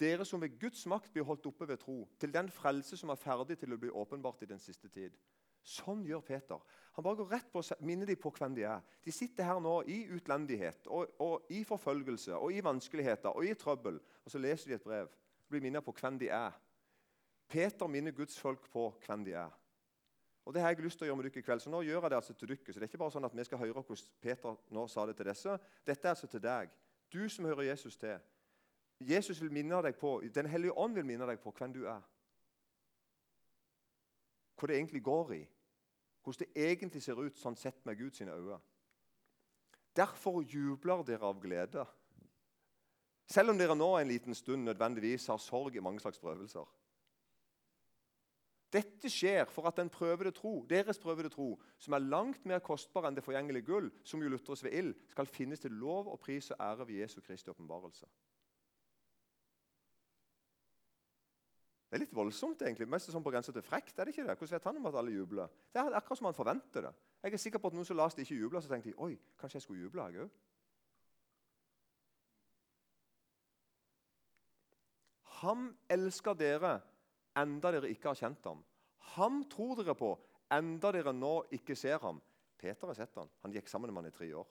Dere 0.00 0.24
som 0.24 0.40
ved 0.40 0.60
Guds 0.60 0.86
makt 0.86 1.12
blir 1.12 1.24
holdt 1.24 1.46
oppe 1.46 1.68
ved 1.68 1.76
tro, 1.76 2.08
til 2.18 2.34
den 2.34 2.50
frelse 2.50 2.96
som 2.96 3.08
er 3.08 3.14
ferdig 3.18 3.58
til 3.58 3.72
å 3.72 3.78
bli 3.78 3.90
åpenbart 3.90 4.42
i 4.42 4.46
den 4.46 4.58
siste 4.58 4.88
tid. 4.88 5.16
Sånn 5.62 6.04
gjør 6.06 6.22
Peter. 6.24 6.60
Han 6.98 7.04
bare 7.04 7.20
går 7.20 7.28
rett 7.30 7.50
på 7.52 7.60
å 7.62 7.76
minne 7.86 8.06
dem 8.08 8.18
på 8.18 8.32
hvem 8.34 8.54
de 8.56 8.64
er. 8.66 8.80
De 9.04 9.12
sitter 9.14 9.46
her 9.46 9.60
nå 9.62 9.74
i 9.86 10.00
utlendighet, 10.16 10.88
og, 10.90 11.12
og, 11.22 11.44
i 11.54 11.60
forfølgelse, 11.66 12.34
og 12.34 12.52
i 12.52 12.64
vanskeligheter 12.64 13.30
og 13.36 13.46
i 13.46 13.54
trøbbel. 13.54 14.00
Og 14.24 14.32
så 14.32 14.40
leser 14.42 14.72
de 14.72 14.78
et 14.78 14.86
brev 14.86 15.06
og 15.06 15.52
blir 15.52 15.62
minnet 15.64 15.84
på 15.84 15.94
hvem 16.00 16.18
de 16.18 16.32
er. 16.34 16.56
Peter 17.48 17.86
minner 17.88 18.12
Guds 18.12 18.36
folk 18.40 18.66
på 18.72 18.90
hvem 19.06 19.24
de 19.24 19.36
er. 19.38 19.54
Og 20.48 20.54
Det 20.54 20.62
har 20.62 20.72
jeg 20.72 20.80
lyst 20.80 20.98
til 20.98 21.04
å 21.04 21.08
gjøre 21.10 21.20
med 21.20 21.26
dere 21.28 21.42
i 21.42 21.44
kveld. 21.44 21.60
Så 21.60 21.70
nå 21.70 21.82
gjør 21.84 22.02
jeg 22.02 22.10
det 22.10 22.16
altså 22.16 22.34
til 22.34 22.48
dere. 22.48 22.72
Så 22.72 22.80
det 22.80 22.86
er 22.86 22.90
ikke 22.90 23.00
bare 23.04 23.12
sånn 23.12 23.28
at 23.28 23.34
vi 23.36 23.44
skal 23.44 23.60
høre 23.60 23.72
hvordan 23.82 24.04
Peter 24.20 24.60
nå 24.72 24.84
sa 24.88 25.06
det 25.06 25.16
til 25.18 25.28
disse. 25.28 25.56
Dette 25.84 26.08
er 26.08 26.14
altså 26.14 26.28
til 26.32 26.40
deg. 26.40 26.70
Du 27.12 27.20
som 27.28 27.44
hører 27.44 27.66
Jesus 27.68 27.96
til. 28.00 28.16
Jesus 29.00 29.42
vil 29.42 29.52
minne 29.52 29.82
deg 29.84 29.98
på, 30.00 30.22
Den 30.34 30.46
hellige 30.46 30.72
ånd 30.72 30.94
vil 30.94 31.04
minne 31.04 31.26
deg 31.28 31.38
på 31.40 31.52
hvem 31.52 31.72
du 31.72 31.84
er. 31.86 32.00
Hva 34.58 34.68
det 34.68 34.76
egentlig 34.76 35.02
går 35.06 35.32
i. 35.36 35.42
Hvordan 36.24 36.46
det 36.46 36.66
egentlig 36.70 37.02
ser 37.02 37.20
ut 37.22 37.38
sånn 37.38 37.56
sett 37.56 37.84
med 37.86 37.98
Guds 37.98 38.20
øyne. 38.20 38.58
Derfor 39.96 40.42
jubler 40.42 41.04
dere 41.06 41.30
av 41.30 41.40
glede. 41.42 41.86
Selv 43.28 43.52
om 43.52 43.58
dere 43.58 43.76
nå 43.76 43.88
en 43.98 44.08
liten 44.08 44.34
stund 44.34 44.64
nødvendigvis 44.64 45.26
har 45.28 45.40
sorg 45.42 45.76
i 45.76 45.82
mange 45.84 46.00
slags 46.00 46.20
prøvelser. 46.22 46.66
Dette 48.72 49.08
skjer 49.08 49.46
for 49.48 49.68
at 49.68 49.78
den 49.80 49.88
prøvede 49.88 50.30
tro, 50.36 50.66
deres 50.68 50.98
prøvede 51.00 51.30
tro, 51.32 51.54
som 51.80 51.94
er 51.96 52.04
langt 52.04 52.44
mer 52.44 52.60
kostbar 52.60 53.06
enn 53.08 53.16
det 53.16 53.24
forgjengelige 53.24 53.64
gull, 53.64 53.88
som 54.04 54.20
jo 54.22 54.28
lutres 54.28 54.62
ved 54.64 54.76
ild, 54.76 54.90
skal 55.08 55.26
finnes 55.28 55.60
til 55.60 55.72
lov 55.72 56.10
og 56.12 56.20
pris 56.20 56.50
og 56.52 56.60
ære 56.60 56.88
ved 56.88 57.00
Jesu 57.00 57.20
Kristi 57.24 57.50
åpenbarelse. 57.50 58.06
Det 61.88 61.96
er 61.96 62.02
litt 62.02 62.12
voldsomt, 62.12 62.60
egentlig. 62.60 62.84
Mest 62.90 63.08
sånn 63.08 63.24
på 63.24 63.30
grensa 63.32 63.52
til 63.52 63.64
frekt. 63.64 63.96
er 63.96 64.04
det 64.04 64.12
ikke 64.12 64.26
det? 64.26 64.34
Hvordan 64.36 64.58
vet 64.58 64.66
han 64.68 64.76
om 64.76 64.88
at 64.90 64.98
alle 65.00 65.14
jubler? 65.14 65.48
Det 65.72 65.80
er 65.80 65.94
akkurat 65.96 66.18
som 66.20 66.28
han 66.28 66.36
forventer 66.36 66.84
det. 66.84 66.92
Jeg 67.22 67.32
er 67.32 67.40
sikker 67.40 67.62
på 67.62 67.70
at 67.70 67.78
noen 67.78 67.88
som 67.88 67.96
leste 67.96 68.20
ikke 68.22 68.36
jubla, 68.36 68.60
så 68.60 68.68
tenkte 68.68 68.90
de 68.90 69.00
oi, 69.00 69.14
kanskje 69.40 69.56
jeg 69.56 69.64
skulle 69.64 69.82
juble. 69.86 70.04
jeg 70.12 70.26
også. 70.26 70.36
Ham 75.38 75.64
elsker 75.88 76.34
dere 76.34 76.80
enda 77.38 77.72
dere 77.72 77.88
ikke 77.88 78.10
har 78.10 78.20
kjent 78.20 78.44
ham. 78.44 78.60
Ham 79.14 79.42
tror 79.48 79.80
dere 79.80 79.94
på 79.96 80.12
enda 80.52 80.92
dere 80.92 81.14
nå 81.14 81.46
ikke 81.56 81.76
ser 81.78 81.98
ham. 82.04 82.20
Peter 82.58 82.90
har 82.90 82.94
sett 82.98 83.16
ham. 83.16 83.30
Han 83.42 83.54
gikk 83.54 83.68
sammen 83.70 83.94
med 83.94 84.02
ham 84.02 84.12
i 84.12 84.16
tre 84.16 84.28
år. 84.36 84.48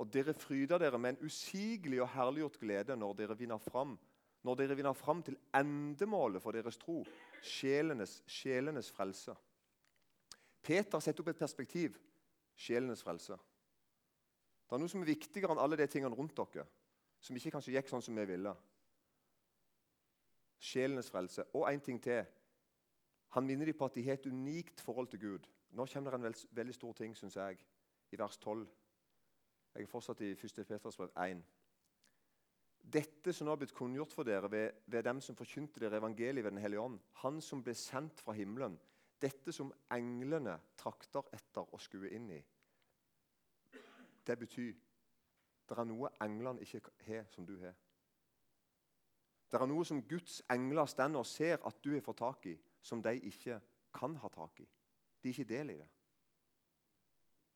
Og 0.00 0.08
dere 0.10 0.34
fryder 0.34 0.80
dere 0.80 0.98
med 0.98 1.14
en 1.14 1.26
usigelig 1.28 2.00
og 2.02 2.08
herliggjort 2.08 2.58
glede 2.58 2.96
når 2.96 3.18
dere 3.18 3.36
vinner 3.36 3.60
fram 3.60 3.98
når 4.42 4.56
dere 4.56 4.76
vinner 4.78 4.96
fram 4.96 5.22
til 5.22 5.36
endemålet 5.54 6.42
for 6.42 6.56
deres 6.56 6.78
tro, 6.80 7.02
sjelenes, 7.44 8.22
sjelenes 8.26 8.88
frelse. 8.94 9.34
Peter 10.62 11.00
setter 11.00 11.24
opp 11.24 11.32
et 11.32 11.40
perspektiv 11.40 11.98
sjelenes 12.60 13.02
frelse. 13.04 13.36
Det 14.68 14.76
er 14.76 14.82
noe 14.82 14.92
som 14.92 15.02
er 15.02 15.10
viktigere 15.10 15.54
enn 15.54 15.62
alle 15.62 15.78
de 15.80 15.86
tingene 15.90 16.16
rundt 16.16 16.36
dere, 16.36 16.66
som 17.20 17.36
ikke 17.36 17.52
kanskje 17.56 17.74
gikk 17.74 17.88
sånn 17.90 18.04
som 18.04 18.16
vi 18.16 18.26
ville 18.28 18.52
sjelenes 20.60 21.08
frelse. 21.10 21.46
Og 21.56 21.66
en 21.70 21.80
ting 21.80 22.00
til. 22.02 22.24
Han 23.36 23.46
minner 23.46 23.70
dem 23.70 23.78
på 23.78 23.86
at 23.86 23.94
de 23.94 24.04
har 24.04 24.18
et 24.18 24.26
unikt 24.26 24.80
forhold 24.82 25.08
til 25.10 25.20
Gud. 25.22 25.46
Nå 25.70 25.86
kommer 25.86 26.10
det 26.10 26.18
en 26.18 26.24
veld, 26.26 26.40
veldig 26.50 26.74
stor 26.74 26.94
ting, 26.98 27.16
syns 27.16 27.36
jeg, 27.38 27.60
i 28.10 28.18
vers 28.18 28.36
12. 28.42 28.66
Jeg 29.74 29.86
er 29.86 29.90
fortsatt 29.90 30.20
i 30.26 30.32
1. 30.34 30.64
Peters 30.66 30.98
brev 30.98 31.12
1. 31.14 31.44
Dette 32.80 33.32
som 33.32 33.46
nå 33.46 33.52
har 33.52 33.60
blitt 33.60 33.74
kunngjort 33.76 34.14
for 34.14 34.26
dere 34.26 34.50
ved, 34.50 34.84
ved 34.86 35.04
dem 35.06 35.20
som 35.20 35.36
forkynte 35.38 35.80
dere 35.80 36.00
evangeliet 36.00 36.44
ved 36.44 36.50
Den 36.50 36.62
hellige 36.62 36.80
ånd, 36.80 36.98
Han 37.22 37.40
som 37.40 37.62
ble 37.62 37.74
sendt 37.74 38.20
fra 38.20 38.32
himmelen, 38.32 38.78
dette 39.20 39.52
som 39.52 39.72
englene 39.92 40.56
trakter 40.80 41.28
etter 41.32 41.66
å 41.74 41.78
skue 41.78 42.08
inn 42.16 42.30
i, 42.32 42.40
det 44.26 44.38
betyr 44.38 44.72
det 45.70 45.78
er 45.78 45.86
noe 45.86 46.10
englene 46.24 46.64
ikke 46.64 46.80
har, 47.06 47.28
som 47.30 47.46
du 47.46 47.54
har. 47.60 47.76
Det 49.50 49.58
er 49.58 49.66
noe 49.70 49.84
som 49.86 50.02
Guds 50.02 50.40
engler 50.50 50.86
stender 50.90 51.22
og 51.22 51.26
ser 51.26 51.62
at 51.66 51.78
du 51.84 51.92
har 51.94 52.02
fått 52.02 52.18
tak 52.22 52.46
i, 52.50 52.56
som 52.82 53.02
de 53.02 53.12
ikke 53.28 53.60
kan 53.94 54.16
ha 54.18 54.28
tak 54.34 54.60
i. 54.62 54.66
De 55.22 55.28
er 55.28 55.34
ikke 55.34 55.48
del 55.54 55.70
i 55.70 55.78
det. 55.78 55.86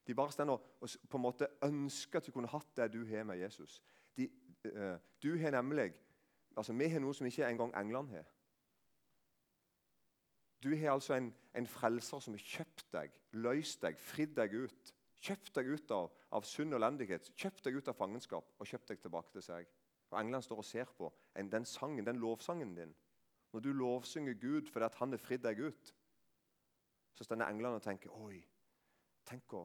De 0.06 0.14
bare 0.14 0.32
stender 0.34 0.54
og 0.54 0.94
på 1.08 1.18
en 1.18 1.24
måte 1.24 1.48
ønsker 1.64 2.20
at 2.20 2.26
de 2.26 2.34
kunne 2.34 2.50
hatt 2.52 2.74
det 2.76 2.90
du 2.92 3.04
har 3.08 3.24
med 3.26 3.40
Jesus. 3.40 3.80
De, 4.16 4.28
uh, 4.70 4.96
du 5.22 5.36
har 5.40 5.50
nemlig 5.50 5.92
altså 6.56 6.72
Vi 6.72 6.88
har 6.88 7.02
noe 7.02 7.14
som 7.14 7.26
ikke 7.26 7.46
engang 7.48 7.72
englene 7.74 8.14
har. 8.14 8.26
Du 10.62 10.70
har 10.76 10.92
altså 10.92 11.14
en, 11.14 11.32
en, 11.54 11.66
frelser 11.66 12.20
som 12.22 12.34
har 12.34 12.44
kjøpt 12.44 12.86
deg, 12.92 13.10
løst 13.32 13.82
deg, 13.82 13.98
fridd 13.98 14.36
deg 14.36 14.54
ut. 14.54 14.92
Kjøpt 15.24 15.54
deg 15.56 15.68
ut 15.74 15.90
av, 15.92 16.12
av 16.36 16.46
synd 16.46 16.72
og 16.72 16.78
elendighet, 16.78 17.32
kjøpt 17.36 17.66
deg 17.66 17.80
ut 17.80 17.90
av 17.90 17.96
fangenskap 17.98 18.54
og 18.60 18.68
kjøpt 18.68 18.92
deg 18.92 19.02
tilbake 19.02 19.34
til 19.34 19.44
seg. 19.44 19.68
Og 20.12 20.20
Englene 20.20 20.46
står 20.46 20.62
og 20.62 20.68
ser 20.68 20.94
på 20.96 21.10
den 21.34 21.66
sangen, 21.66 22.06
den 22.06 22.22
lovsangen 22.22 22.74
din. 22.76 22.94
Når 23.52 23.60
du 23.60 23.72
lovsynger 23.72 24.34
Gud 24.34 24.70
fordi 24.70 24.88
han 24.98 25.14
har 25.14 25.22
fridd 25.22 25.44
deg 25.44 25.60
ut, 25.60 25.94
så 27.14 27.24
står 27.24 27.44
englene 27.44 27.78
og 27.78 27.82
tenker 27.82 28.14
Oi, 28.18 28.40
tenk 29.26 29.52
å, 29.54 29.64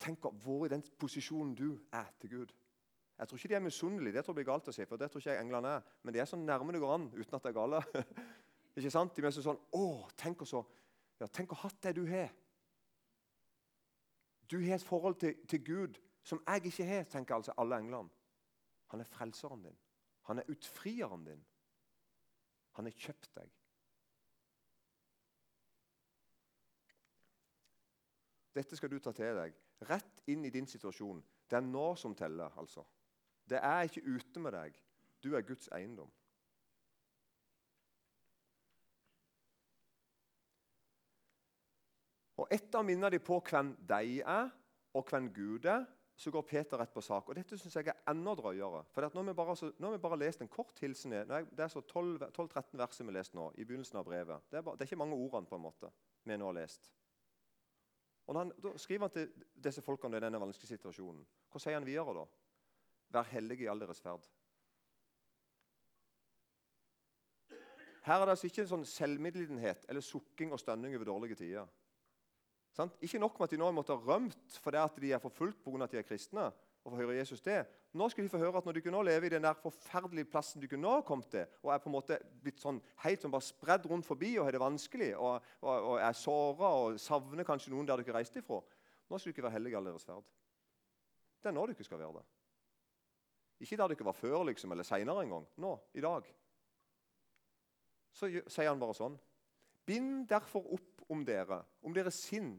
tenk 0.00 0.26
å 0.28 0.34
være 0.44 0.68
i 0.68 0.72
den 0.74 0.84
posisjonen 1.00 1.54
du 1.56 1.78
er 1.92 2.10
til 2.20 2.30
Gud. 2.30 2.54
Jeg 3.18 3.28
tror 3.28 3.38
ikke 3.38 3.48
de 3.48 3.54
er 3.54 3.62
misunnelige, 3.64 4.12
det 4.12 4.24
tror 4.24 4.32
jeg 4.32 4.38
blir 4.38 4.52
galt 4.52 4.68
å 4.70 4.74
si, 4.74 4.84
for 4.86 5.00
det 5.00 5.08
tror 5.10 5.22
ikke 5.22 5.32
jeg 5.32 5.42
englene 5.42 5.70
er. 5.78 5.86
Men 6.02 6.14
de 6.14 6.20
er 6.22 6.28
så 6.30 6.38
nærme 6.38 6.74
det 6.74 6.82
går 6.82 6.92
an 6.94 7.08
uten 7.16 7.34
at 7.34 7.42
det 7.42 7.50
er 7.50 7.56
gale. 7.56 7.80
ikke 8.78 8.92
sant? 8.94 9.16
De 9.16 9.24
er 9.26 9.34
sånn 9.34 9.58
Å, 9.74 9.86
tenk 10.16 10.44
å 10.44 10.46
så, 10.46 10.62
ja, 11.18 11.26
tenk 11.26 11.52
å 11.52 11.58
ha 11.64 11.70
det 11.82 11.94
du 11.98 12.04
har. 12.06 12.30
Du 14.48 14.56
har 14.62 14.78
et 14.78 14.86
forhold 14.86 15.18
til, 15.20 15.34
til 15.50 15.64
Gud 15.66 15.98
som 16.22 16.40
jeg 16.46 16.70
ikke 16.70 16.86
har, 16.86 17.08
tenker 17.10 17.34
altså 17.34 17.56
alle 17.58 17.80
englene. 17.82 18.12
Han 18.92 19.00
er 19.02 19.08
frelseren 19.10 19.64
din. 19.66 19.78
Han 20.28 20.38
er 20.38 20.50
utfrieren 20.52 21.24
din. 21.26 21.40
Han 22.78 22.86
har 22.86 22.94
kjøpt 22.94 23.32
deg. 23.34 23.50
Dette 28.54 28.78
skal 28.78 28.90
du 28.90 28.98
ta 29.02 29.12
til 29.14 29.36
deg, 29.38 29.58
rett 29.90 30.22
inn 30.30 30.46
i 30.46 30.52
din 30.54 30.66
situasjon. 30.66 31.20
Det 31.48 31.58
er 31.58 31.66
nå 31.66 31.88
som 31.96 32.14
teller. 32.14 32.54
altså. 32.58 32.86
Det 33.48 33.58
er 33.62 33.88
ikke 33.88 34.04
ute 34.06 34.40
med 34.40 34.52
deg. 34.52 34.78
Du 35.24 35.34
er 35.34 35.46
Guds 35.46 35.68
eiendom. 35.74 36.10
Og 42.38 42.46
Etter 42.54 42.78
å 42.80 42.86
minne 42.86 43.10
dem 43.10 43.22
på 43.24 43.40
hvem 43.50 43.72
de 43.88 44.20
er, 44.22 44.50
og 44.94 45.08
hvem 45.10 45.32
Gud 45.34 45.66
er, 45.66 45.86
så 46.18 46.30
går 46.34 46.42
Peter 46.42 46.80
rett 46.80 46.94
på 46.94 47.02
sak. 47.02 47.28
Og 47.30 47.36
Dette 47.38 47.58
synes 47.58 47.76
jeg 47.78 47.86
er 47.90 47.98
enda 48.10 48.32
drøyere. 48.34 48.82
For 48.90 49.06
nå, 49.06 49.22
har 49.22 49.92
vi 49.94 50.00
bare, 50.02 50.18
lest 50.18 50.42
en 50.42 50.50
kort 50.50 50.78
hilsen. 50.82 51.14
Det 51.14 51.62
er 51.62 51.70
så 51.70 51.82
12-13 51.82 52.78
verser 52.78 53.04
vi 53.04 53.12
har 53.12 53.18
lest 53.20 53.36
nå. 53.38 53.52
i 53.54 53.64
begynnelsen 53.64 54.00
av 54.00 54.06
brevet. 54.06 54.48
Det 54.50 54.58
er, 54.58 54.64
bare, 54.66 54.76
det 54.76 54.86
er 54.86 54.90
ikke 54.90 54.98
mange 55.04 55.18
ordene 55.18 55.46
på 55.46 55.58
en 55.58 55.62
måte 55.62 55.92
vi 56.26 56.36
nå 56.36 56.50
har 56.50 56.58
lest. 56.58 56.90
Og 58.26 58.36
han, 58.36 58.52
Da 58.62 58.74
skriver 58.76 59.06
han 59.06 59.14
til 59.14 59.30
disse 59.54 59.82
folkene 59.82 60.18
i 60.18 60.20
denne 60.26 60.40
vanskelige 60.42 60.74
situasjonen. 60.74 61.22
Hva 61.52 61.62
sier 61.62 61.78
han 61.78 61.86
videre 61.86 62.16
da? 62.18 62.26
Vær 63.14 63.28
hellige 63.30 63.64
i 63.64 63.70
all 63.70 63.80
deres 63.80 64.00
ferd. 64.04 64.26
Her 68.08 68.14
er 68.22 68.24
det 68.24 68.34
altså 68.36 68.48
ikke 68.48 68.62
en 68.64 68.70
sånn 68.70 68.86
selvmedlidenhet 68.88 69.84
eller 69.88 70.04
sukking 70.04 70.52
og 70.54 70.60
stønning 70.62 70.94
over 70.96 71.08
dårlige 71.08 71.36
tider. 71.42 71.68
Sant? 72.72 72.94
Ikke 73.04 73.20
nok 73.20 73.36
med 73.36 73.48
at 73.48 73.52
de 73.52 73.58
nå 73.60 73.68
måtte 73.74 73.92
ha 73.92 74.00
rømt 74.00 74.56
fordi 74.62 74.80
at 74.80 75.00
de 75.02 75.12
er 75.12 75.20
forfulgt 75.20 75.60
pga. 75.64 75.84
at 75.84 75.92
de 75.92 75.98
er 75.98 76.06
kristne. 76.08 76.52
og 76.84 76.92
får 76.92 77.00
høre 77.02 77.16
Jesus 77.18 77.40
det. 77.40 77.66
Nå 77.92 78.08
skal 78.08 78.24
de 78.24 78.30
få 78.30 78.38
høre 78.38 78.56
at 78.58 78.64
når 78.64 78.72
de 78.72 78.90
nå 78.90 79.02
lever 79.02 79.26
i 79.26 79.28
den 79.34 79.42
der 79.42 79.52
forferdelige 79.52 80.24
plassen 80.24 80.62
de 80.62 80.76
nå 80.76 80.90
har 80.90 81.22
til, 81.30 81.46
og 81.62 81.74
er 81.74 81.78
på 81.78 81.88
en 81.90 81.92
måte 81.92 82.18
blitt 82.42 82.60
sånn 82.60 82.80
helt 83.02 83.20
sånn 83.20 83.30
bare 83.30 83.44
spredd 83.44 83.86
rundt 83.86 84.06
forbi 84.06 84.38
og 84.38 84.44
har 84.44 84.52
det 84.52 84.60
vanskelig, 84.60 85.16
og, 85.16 85.42
og, 85.60 85.74
og 85.90 86.00
er 86.00 86.12
såra 86.12 86.70
og 86.80 87.00
savner 87.00 87.44
kanskje 87.44 87.70
noen 87.70 87.86
der 87.86 88.00
dere 88.00 88.16
reiste 88.16 88.38
ifra 88.38 88.62
Nå 89.10 89.18
skal 89.18 89.32
dere 89.32 89.48
være 89.48 89.56
hellige 89.58 89.76
all 89.76 89.84
deres 89.84 90.04
ferd. 90.04 90.24
Det 91.42 91.48
er 91.48 91.56
nå 91.56 91.66
dere 91.66 91.84
skal 91.84 91.98
være 91.98 92.20
det. 92.20 92.37
Ikke 93.58 93.78
der 93.78 93.92
dere 93.92 94.06
var 94.06 94.16
før 94.16 94.44
liksom, 94.48 94.72
eller 94.72 94.86
seinere 94.86 95.24
en 95.24 95.34
gang. 95.34 95.48
Nå, 95.58 95.72
i 95.98 96.04
dag. 96.04 96.28
Så 98.14 98.30
sier 98.30 98.70
han 98.70 98.80
bare 98.80 98.96
sånn. 98.96 99.18
Bind 99.88 100.26
derfor 100.30 100.66
opp 100.76 101.04
om 101.08 101.24
dere, 101.26 101.62
om 101.82 101.94
deres 101.96 102.20
sinn, 102.26 102.56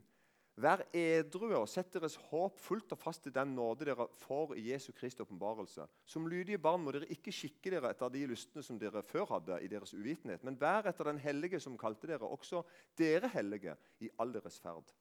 Vær 0.59 0.81
edrue 0.91 1.55
og 1.55 1.69
sett 1.71 1.93
deres 1.93 2.17
håp 2.27 2.57
fullt 2.59 2.91
og 2.91 2.99
fast 2.99 3.23
til 3.23 3.31
den 3.31 3.53
nåde 3.55 3.85
dere 3.87 4.09
får 4.19 4.57
i 4.59 4.65
Jesu 4.73 4.89
Kristi 4.95 5.23
åpenbarelse. 5.23 5.85
Som 6.03 6.27
lydige 6.27 6.59
barn 6.59 6.83
må 6.83 6.91
dere 6.91 7.07
ikke 7.13 7.31
skikke 7.31 7.71
dere 7.71 7.93
etter 7.93 8.11
de 8.11 8.25
lystne 8.27 8.63
som 8.65 8.79
dere 8.81 9.03
før 9.07 9.29
hadde 9.37 9.61
i 9.63 9.69
deres 9.71 9.93
uvitenhet, 9.95 10.43
men 10.43 10.59
vær 10.59 10.89
etter 10.91 11.07
den 11.07 11.21
hellige 11.23 11.61
som 11.63 11.77
kalte 11.79 12.09
dere, 12.11 12.27
også 12.27 12.65
dere 12.99 13.31
hellige, 13.31 13.77
i 14.03 14.11
all 14.19 14.35
deres 14.35 14.59
ferd. 14.59 14.91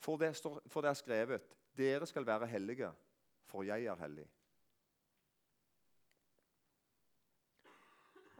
For 0.00 0.20
det, 0.20 0.34
står, 0.36 0.62
for 0.72 0.84
det 0.84 0.90
er 0.90 0.98
skrevet, 0.98 1.56
dere 1.76 2.06
skal 2.08 2.26
være 2.26 2.48
hellige, 2.48 2.90
for 3.46 3.66
jeg 3.68 3.84
er 3.84 3.98
hellig. 4.00 4.26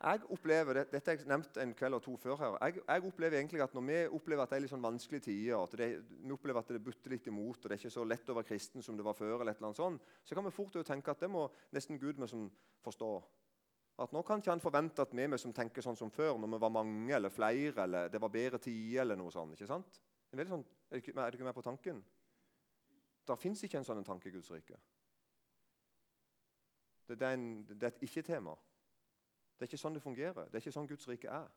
Jeg 0.01 0.21
opplever, 0.33 0.73
det, 0.73 0.87
Dette 0.95 1.11
har 1.11 1.19
jeg 1.19 1.29
nevnt 1.29 1.59
en 1.61 1.73
kveld 1.77 1.95
og 1.99 2.03
to 2.03 2.15
før. 2.17 2.37
her, 2.41 2.55
jeg, 2.65 2.81
jeg, 2.89 3.03
opplever 3.05 3.37
egentlig 3.39 3.61
at 3.61 3.75
Når 3.75 3.83
vi 3.85 3.97
opplever 4.07 4.43
at 4.43 4.51
det 4.51 4.57
er 4.57 4.63
litt 4.65 4.73
sånn 4.73 4.85
vanskelige 4.87 5.27
tider, 5.27 5.61
at 5.61 5.75
det, 5.77 5.89
vi 6.25 6.33
opplever 6.33 6.61
at 6.63 6.73
det 6.73 6.81
butter 6.85 7.13
litt 7.13 7.27
imot, 7.29 7.59
og 7.59 7.69
det 7.69 7.77
er 7.77 7.83
ikke 7.83 7.93
så 7.93 8.07
lett 8.09 8.33
å 8.33 8.37
være 8.39 8.49
kristen 8.49 8.83
som 8.83 8.97
det 8.97 9.05
var 9.05 9.19
før, 9.19 9.35
eller 9.35 9.53
et 9.53 9.61
eller 9.61 9.69
annet 9.69 9.83
sånt, 9.83 10.15
så 10.25 10.39
kan 10.39 10.49
vi 10.49 10.55
fort 10.57 10.81
tenke 10.89 11.13
at 11.13 11.21
det 11.21 11.29
må 11.29 11.45
nesten 11.77 12.01
Gud 12.01 12.17
med 12.17 12.33
som 12.33 12.49
forstå. 12.81 13.11
At 14.01 14.15
Nå 14.17 14.23
kan 14.25 14.41
ikke 14.41 14.55
han 14.55 14.65
forvente 14.65 15.05
at 15.05 15.13
vi, 15.13 15.27
vi 15.29 15.39
som 15.43 15.53
tenker 15.53 15.85
sånn 15.85 16.01
som 16.01 16.09
før, 16.11 16.39
når 16.41 16.55
vi 16.55 16.63
var 16.65 16.73
mange 16.73 17.17
eller 17.19 17.35
flere, 17.35 17.85
eller 17.85 18.09
det 18.09 18.23
var 18.25 18.33
bedre 18.33 18.63
tider 18.65 19.03
eller 19.03 19.21
noe 19.21 19.35
sånt. 19.35 19.53
ikke 19.53 19.69
sant? 19.69 20.01
Er, 20.31 20.47
sånn, 20.47 20.65
er, 20.91 21.01
du 21.01 21.37
ikke 21.37 21.47
med 21.47 21.57
på 21.57 21.65
tanken? 21.67 22.01
Det 23.27 23.37
fins 23.39 23.63
ikke 23.67 23.81
en 23.81 23.87
sånn 23.87 24.05
tanke 24.07 24.31
i 24.31 24.35
Guds 24.35 24.51
rike. 24.55 24.79
Det, 27.07 27.17
det, 27.19 27.27
er, 27.27 27.35
en, 27.35 27.65
det 27.67 27.83
er 27.83 27.91
et 27.91 28.05
ikke-tema. 28.07 28.55
Det 29.59 29.67
er 29.67 29.71
ikke 29.71 29.81
sånn 29.83 29.97
det 29.99 30.05
fungerer. 30.05 30.47
Det 30.47 30.57
er 30.57 30.63
ikke 30.63 30.77
sånn 30.77 30.89
Guds 30.91 31.09
rike 31.11 31.33
er. 31.35 31.51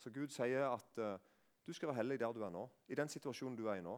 Så 0.00 0.10
Gud 0.10 0.32
sier 0.34 0.64
at 0.66 0.98
uh, 0.98 1.14
du 1.62 1.74
skal 1.76 1.92
være 1.92 2.00
hellig 2.00 2.18
der 2.18 2.32
du 2.34 2.40
er 2.42 2.50
nå, 2.50 2.64
i 2.90 2.98
den 2.98 3.12
situasjonen 3.12 3.58
du 3.58 3.68
er 3.68 3.78
i 3.78 3.84
nå. 3.84 3.94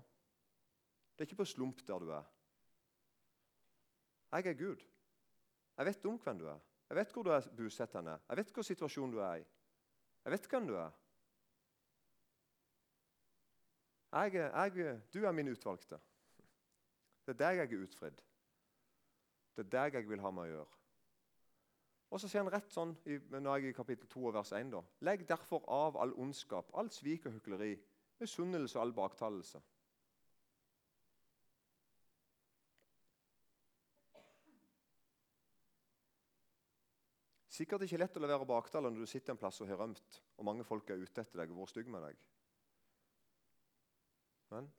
Det 1.14 1.24
er 1.24 1.30
ikke 1.30 1.44
på 1.44 1.48
slump 1.48 1.80
der 1.87 2.02
du 2.02 2.10
er. 2.12 2.26
Jeg 4.34 4.50
er 4.50 4.58
Gud. 4.58 4.82
Jeg 5.78 5.87
vet 5.87 6.06
om 6.10 6.18
hvem 6.18 6.42
du 6.42 6.48
er. 6.50 6.60
Jeg 6.90 6.98
vet 6.98 7.14
hvor 7.14 7.24
du 7.24 7.30
er 7.32 7.46
bosatt. 7.56 7.94
Jeg 7.94 8.37
vet 8.37 8.50
hvilken 8.50 8.66
situasjon 8.68 9.14
du 9.14 9.22
er 9.22 9.40
i. 9.40 9.46
Jeg 10.24 10.34
vet 10.34 10.48
hvem 10.50 10.66
du 10.66 10.74
er. 10.76 10.90
Jeg, 14.14 14.35
jeg, 14.35 15.00
du 15.14 15.24
er 15.24 15.33
min 15.33 15.48
utvalgte. 15.50 15.98
Det 17.27 17.35
er 17.35 17.40
deg 17.40 17.57
jeg 17.59 17.72
er 17.72 17.83
utfridd. 17.83 18.20
Det 19.57 19.64
er 19.64 19.70
deg 19.72 19.98
jeg 19.98 20.09
vil 20.09 20.22
ha 20.22 20.31
med 20.31 20.46
å 20.46 20.53
gjøre. 20.53 20.81
Og 22.14 22.20
så 22.22 22.29
sier 22.31 22.44
han 22.44 22.53
rett 22.55 22.70
sånn 22.70 22.92
i, 23.11 23.16
er 23.18 23.46
jeg 23.48 23.72
i 23.72 23.74
kapittel 23.74 24.07
2 24.12 24.31
vers 24.37 24.53
1. 24.55 24.70
da. 24.70 24.83
Legg 25.09 25.24
derfor 25.27 25.64
av 25.66 25.96
all 25.98 26.14
ondskap, 26.22 26.68
all 26.79 26.92
svik 26.94 27.27
og 27.27 27.35
hykleri, 27.35 27.72
misunnelse 28.22 28.79
og 28.79 28.85
all 28.85 28.94
baktalelse. 28.94 29.62
Sikkert 37.55 37.83
ikke 37.87 37.98
lett 37.98 38.16
å 38.18 38.22
levere 38.22 38.46
baktaler 38.46 38.94
når 38.94 39.07
du 39.07 39.11
sitter 39.11 39.35
en 39.35 39.42
plass 39.42 39.61
og 39.62 39.68
har 39.70 39.79
rømt, 39.79 40.22
og 40.38 40.46
mange 40.46 40.66
folk 40.66 40.90
er 40.90 41.03
ute 41.03 41.22
etter 41.22 41.42
deg 41.42 41.50
og 41.50 41.64
vært 41.64 41.74
stygge 41.74 41.90
med 41.90 42.07
deg. 42.07 42.22
Men 44.54 44.70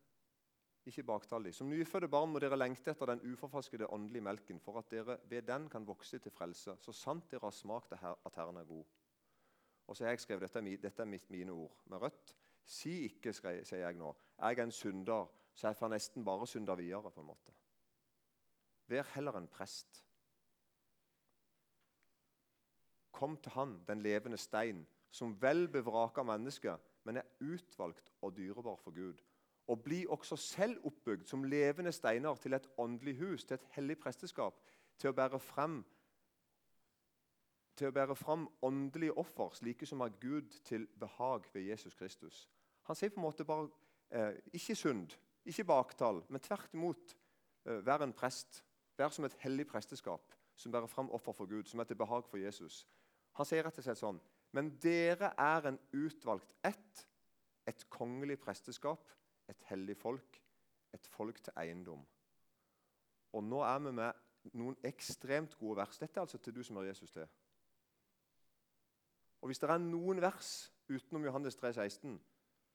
ikke 0.86 1.04
baktal 1.04 1.46
de. 1.46 1.54
Som 1.54 1.70
nyfødte 1.70 2.08
barn 2.12 2.32
må 2.32 2.40
dere 2.40 2.58
lengte 2.60 2.94
etter 2.94 3.10
den 3.10 3.24
uforfalskede 3.34 3.90
åndelige 3.94 4.24
melken, 4.24 4.60
for 4.62 4.80
at 4.80 4.92
dere 4.92 5.18
ved 5.30 5.48
den 5.50 5.68
kan 5.70 5.88
vokse 5.88 6.20
til 6.22 6.32
frelse, 6.32 6.78
så 6.80 6.94
sant 6.94 7.32
dere 7.32 7.48
har 7.48 7.56
smakt 7.56 7.96
at 7.98 8.36
Herren 8.38 8.62
er 8.62 8.70
god. 8.70 8.86
Og 9.88 9.98
så 9.98 10.06
har 10.06 10.12
jeg 10.12 10.20
skrevet, 10.20 10.54
Dette 10.54 10.78
dette 10.82 11.02
er 11.02 11.20
mine 11.30 11.52
ord 11.52 11.78
med 11.86 12.02
rødt. 12.02 12.36
Si 12.66 12.94
ikke, 13.06 13.34
sier 13.34 13.80
jeg 13.80 13.98
nå, 13.98 14.16
jeg 14.40 14.58
er 14.58 14.64
en 14.64 14.72
synder, 14.72 15.28
så 15.54 15.68
jeg 15.68 15.76
får 15.76 15.88
nesten 15.94 16.26
bare 16.26 16.48
synde 16.48 16.78
videre. 16.78 17.12
på 17.12 17.22
en 17.22 17.28
måte. 17.28 17.54
Vær 18.88 19.04
heller 19.16 19.38
en 19.38 19.48
prest 19.48 20.02
Kom 23.12 23.38
til 23.38 23.52
Han, 23.52 23.84
den 23.88 24.02
levende 24.02 24.38
stein, 24.38 24.88
som 25.12 25.42
vel 25.42 25.70
bevraka 25.72 26.24
mennesket, 26.24 26.80
men 27.04 27.18
er 27.18 27.24
utvalgt 27.40 28.12
og 28.22 28.38
dyrebar 28.38 28.76
for 28.76 28.92
Gud. 28.92 29.22
Og 29.68 29.82
bli 29.84 30.06
også 30.10 30.36
selv 30.36 30.86
oppbygd 30.86 31.26
som 31.28 31.44
levende 31.44 31.92
steiner 31.92 32.36
til 32.36 32.54
et 32.54 32.68
åndelig 32.78 33.18
hus, 33.18 33.46
til 33.46 33.58
et 33.58 33.68
hellig 33.78 33.98
presteskap, 33.98 34.60
til 34.98 35.10
å 35.10 35.18
bære 35.18 35.40
frem 35.40 35.84
til 37.76 37.90
å 37.90 37.96
bære 37.96 38.16
fram 38.16 38.48
åndelige 38.64 39.18
offer, 39.20 39.52
slike 39.58 39.88
som 39.88 40.04
er 40.06 40.14
Gud 40.22 40.54
til 40.68 40.88
behag 41.00 41.48
ved 41.54 41.68
Jesus 41.68 41.96
Kristus. 41.96 42.46
Han 42.88 42.96
sier 42.96 43.12
på 43.12 43.20
en 43.20 43.26
måte 43.28 43.48
bare 43.48 43.68
eh, 44.12 44.38
ikke 44.56 44.78
synd, 44.80 45.16
ikke 45.46 45.68
baktall, 45.68 46.22
men 46.30 46.44
tvert 46.44 46.74
imot 46.74 47.16
eh, 47.66 47.82
vær 47.86 48.06
en 48.06 48.16
prest. 48.16 48.64
Vær 48.98 49.12
som 49.12 49.28
et 49.28 49.36
hellig 49.44 49.68
presteskap 49.68 50.36
som 50.56 50.72
bærer 50.72 50.88
fram 50.88 51.12
offer 51.12 51.36
for 51.36 51.50
Gud, 51.52 51.68
som 51.68 51.82
er 51.84 51.90
til 51.90 52.00
behag 52.00 52.28
for 52.30 52.40
Jesus. 52.40 52.86
Han 53.36 53.48
sier 53.48 53.66
rett 53.66 53.82
og 53.82 53.84
slett 53.84 54.00
sånn 54.00 54.22
Men 54.56 54.70
dere 54.80 55.34
er 55.36 55.68
en 55.68 55.80
utvalgt 55.92 56.54
ett, 56.64 57.02
et 57.68 57.84
kongelig 57.92 58.38
presteskap, 58.40 59.10
et 59.50 59.64
hellig 59.70 59.98
folk, 59.98 60.42
et 60.94 61.08
folk 61.08 61.42
til 61.44 61.54
eiendom. 61.58 62.06
Og 63.34 63.44
nå 63.44 63.62
er 63.68 63.80
vi 63.80 63.92
med 63.92 64.54
noen 64.54 64.78
ekstremt 64.84 65.58
gode 65.60 65.78
vers. 65.78 65.98
Dette 65.98 66.20
er 66.20 66.24
altså 66.24 66.38
til 66.38 66.56
du 66.56 66.64
som 66.64 66.76
hører 66.76 66.94
Jesus 66.94 67.12
til. 67.12 67.28
Og 69.42 69.48
Hvis 69.48 69.60
det 69.60 69.70
er 69.70 69.78
noen 69.78 70.22
vers 70.22 70.74
utenom 70.90 71.26
Johannes 71.26 71.56
3, 71.56 71.74
16, 71.74 72.22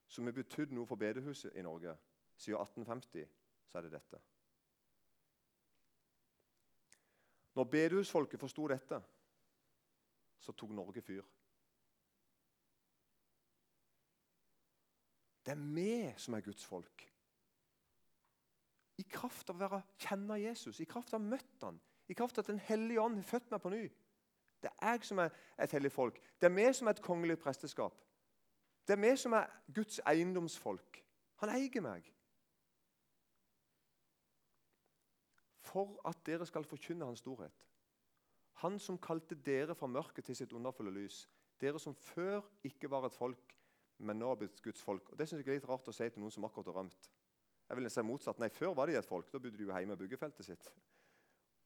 som 0.06 0.26
har 0.26 0.34
betydd 0.34 0.74
noe 0.74 0.86
for 0.86 0.98
bedehuset 0.98 1.54
i 1.54 1.62
Norge 1.62 1.94
siden 2.36 2.60
1850, 2.60 3.26
så 3.66 3.78
er 3.78 3.82
det 3.82 3.92
dette. 3.92 4.20
Når 7.54 7.64
bedehusfolket 7.64 8.40
forsto 8.40 8.66
dette, 8.68 9.02
så 10.38 10.52
tok 10.52 10.70
Norge 10.70 11.02
fyr. 11.02 11.24
Det 15.46 15.52
er 15.52 15.62
vi 15.74 16.12
som 16.20 16.34
er 16.34 16.44
Guds 16.44 16.64
folk. 16.64 17.06
I 18.98 19.04
kraft 19.08 19.50
av 19.50 19.56
å 19.56 19.62
være, 19.64 19.82
kjenne 20.02 20.36
Jesus, 20.42 20.80
i 20.80 20.88
kraft 20.88 21.14
av 21.14 21.20
å 21.20 21.24
ha 21.24 21.30
møtt 21.32 21.64
ham, 21.64 21.80
i 22.08 22.14
kraft 22.14 22.38
av 22.38 22.44
at 22.44 22.52
Den 22.52 22.62
hellige 22.66 23.00
ånd 23.00 23.16
har 23.16 23.28
født 23.28 23.50
meg 23.50 23.62
på 23.62 23.72
ny. 23.72 23.84
Det 24.60 24.70
er 24.76 24.98
jeg 24.98 25.08
som 25.08 25.22
er 25.22 25.30
et 25.58 25.72
hellig 25.72 25.92
folk. 25.92 26.20
Det 26.40 26.50
er 26.50 26.56
vi 26.56 26.66
som 26.76 26.86
er 26.86 26.96
et 26.96 27.02
kongelig 27.02 27.38
presteskap. 27.40 27.96
Det 28.86 28.96
er 28.96 29.00
vi 29.00 29.16
som 29.16 29.32
er 29.32 29.48
Guds 29.72 30.00
eiendomsfolk. 30.06 31.00
Han 31.40 31.52
eier 31.54 31.84
meg. 31.84 32.10
For 35.64 35.96
at 36.04 36.20
dere 36.26 36.46
skal 36.48 36.66
forkynne 36.66 37.06
hans 37.06 37.22
storhet. 37.22 37.66
Han 38.60 38.78
som 38.82 38.98
kalte 39.00 39.38
dere 39.46 39.74
fra 39.74 39.88
mørket 39.88 40.26
til 40.26 40.36
sitt 40.36 40.52
underfulle 40.52 40.92
lys. 40.92 41.22
Dere 41.60 41.80
som 41.80 41.94
før 41.94 42.42
ikke 42.64 42.90
var 42.90 43.06
et 43.06 43.16
folk, 43.16 43.54
men 44.00 44.18
nå 44.18 44.30
har 44.32 44.38
blitt 44.40 44.62
Guds 44.64 44.82
folk. 44.82 45.12
Og 45.12 45.18
Det 45.18 45.28
synes 45.28 45.44
jeg 45.44 45.52
er 45.52 45.60
litt 45.60 45.68
rart 45.68 45.88
å 45.88 45.94
si 45.94 46.08
til 46.08 46.22
noen 46.22 46.32
som 46.32 46.46
akkurat 46.48 46.70
har 46.72 46.78
rømt. 46.80 47.10
Jeg 47.68 47.78
vil 47.78 47.90
si 47.92 48.02
motsatt. 48.02 48.40
Nei, 48.42 48.48
Før 48.48 48.74
var 48.74 48.90
de 48.90 48.96
et 48.98 49.06
folk. 49.06 49.28
Da 49.30 49.38
bodde 49.38 49.58
de 49.58 49.66
jo 49.66 49.74
hjemme 49.74 49.94
i 49.94 50.00
byggefeltet 50.00 50.46
sitt. 50.46 50.70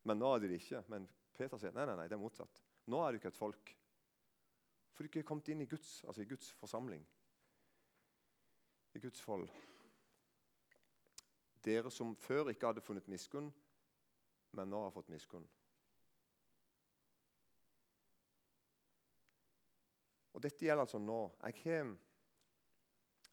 Men 0.04 0.18
nå 0.20 0.34
er 0.34 0.42
de 0.42 0.50
det 0.52 0.60
ikke. 0.60 0.82
Men 0.92 1.06
Peter 1.34 1.60
sier 1.60 1.72
nei, 1.72 1.86
nei, 1.88 1.96
nei, 1.96 2.08
det 2.10 2.18
er 2.18 2.22
motsatt. 2.22 2.60
Nå 2.92 3.00
er 3.00 3.12
du 3.12 3.20
ikke 3.20 3.30
et 3.32 3.38
folk. 3.38 3.74
For 4.92 5.02
du 5.02 5.10
ikke 5.10 5.22
er 5.24 5.28
kommet 5.30 5.48
inn 5.50 5.64
i 5.64 5.70
Guds, 5.70 6.04
altså 6.04 6.22
i 6.22 6.28
Guds 6.28 6.50
forsamling. 6.58 7.02
I 8.94 9.02
Guds 9.02 9.22
fold. 9.24 9.48
Dere 11.64 11.90
som 11.90 12.12
før 12.20 12.52
ikke 12.52 12.68
hadde 12.68 12.84
funnet 12.84 13.08
miskunn, 13.08 13.48
men 14.54 14.70
nå 14.70 14.84
har 14.84 14.92
fått 14.94 15.08
miskunn. 15.10 15.46
Og 20.34 20.42
Dette 20.42 20.66
gjelder 20.66 20.84
altså 20.84 20.98
nå. 20.98 21.18
Jeg 21.46 21.62
har, 21.64 21.94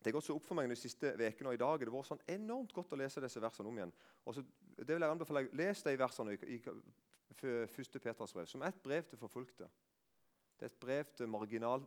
det 0.02 0.10
har 0.10 0.16
gått 0.18 0.26
så 0.26 0.34
opp 0.34 0.48
for 0.48 0.58
meg 0.58 0.70
de 0.72 0.76
siste 0.80 1.12
ukene 1.14 1.52
og 1.52 1.54
i 1.54 1.62
dag. 1.62 1.78
Det 1.78 1.86
har 1.86 1.94
vært 1.94 2.10
sånn 2.10 2.24
enormt 2.34 2.74
godt 2.74 2.96
å 2.96 2.98
lese 2.98 3.22
disse 3.22 3.42
versene 3.44 3.70
om 3.70 3.76
igjen. 3.78 3.92
Og 4.26 4.34
så, 4.34 4.44
det 4.80 4.90
vil 4.90 5.06
jeg 5.06 5.14
anbefale 5.14 5.44
Les 5.54 5.84
de 5.86 5.94
versene 6.02 6.34
i, 6.34 6.56
i 6.58 6.60
1. 6.62 8.00
Peters 8.02 8.34
brev, 8.34 8.48
som 8.50 8.66
er 8.66 8.74
et 8.74 8.82
brev 8.82 9.06
til 9.06 9.22
forfulgte. 9.22 9.70
Det 10.58 10.66
er 10.66 10.74
et 10.74 10.82
brev 10.82 11.14
til 11.18 11.30
marginal, 11.30 11.86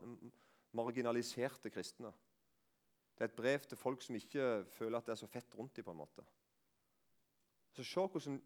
marginaliserte 0.78 1.70
kristne. 1.74 2.12
Det 3.14 3.26
er 3.26 3.32
et 3.32 3.36
brev 3.36 3.66
til 3.66 3.78
folk 3.78 4.02
som 4.02 4.18
ikke 4.18 4.64
føler 4.74 4.98
at 4.98 5.06
det 5.06 5.14
er 5.14 5.22
så 5.22 5.30
fett 5.30 5.58
rundt 5.58 5.76
dem. 5.76 5.84
på 5.84 5.90
en 5.90 5.96
måte. 5.96 6.22
Så 7.74 7.82
Se 7.82 8.00
hvordan 8.00 8.42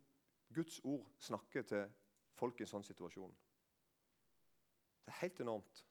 Guds 0.54 0.81
ord 0.85 1.07
snakker 1.18 1.62
til 1.62 1.85
folk 2.33 2.61
i 2.61 2.64
en 2.64 2.72
sånn 2.72 2.85
situasjon. 2.85 3.37
Det 5.04 5.12
er 5.12 5.20
helt 5.20 5.40
enormt. 5.40 5.85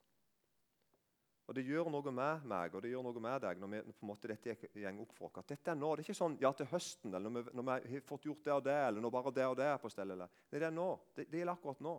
Og 1.47 1.55
Det 1.55 1.63
gjør 1.63 1.87
noe 1.91 2.11
med 2.11 2.43
meg 2.49 2.73
og 2.75 2.81
det 2.83 2.89
gjør 2.91 3.05
noe 3.07 3.21
med 3.23 3.41
deg 3.45 3.59
når 3.61 3.69
vi, 3.71 3.79
på 3.95 4.03
en 4.03 4.09
måte 4.09 4.27
dette 4.27 4.55
går 4.59 4.97
opp 4.99 5.13
for 5.15 5.29
oss. 5.29 5.37
At 5.39 5.53
dette 5.53 5.71
er 5.71 5.79
nå, 5.79 5.93
Det 5.95 6.03
er 6.03 6.09
ikke 6.09 6.19
sånn 6.19 6.35
ja 6.43 6.51
til 6.51 6.67
høsten, 6.73 7.13
eller 7.15 7.31
når 7.31 7.45
vi, 7.45 7.53
når 7.55 7.67
vi 7.69 7.93
har 7.93 8.03
fått 8.09 8.27
gjort 8.27 8.43
det 8.43 8.55
og 8.57 8.65
det, 8.65 8.75
eller 8.89 9.05
når 9.05 9.13
bare 9.15 9.33
det 9.37 9.47
og 9.47 9.55
det 9.59 9.69
er 9.71 9.79
på 9.79 9.91
stell. 9.93 10.11
Eller. 10.11 10.33
Det 10.51 10.59
er 10.59 10.75
nå. 10.75 10.89
Det, 11.15 11.29
det 11.31 11.39
gjelder 11.39 11.55
akkurat 11.55 11.85
nå. 11.87 11.95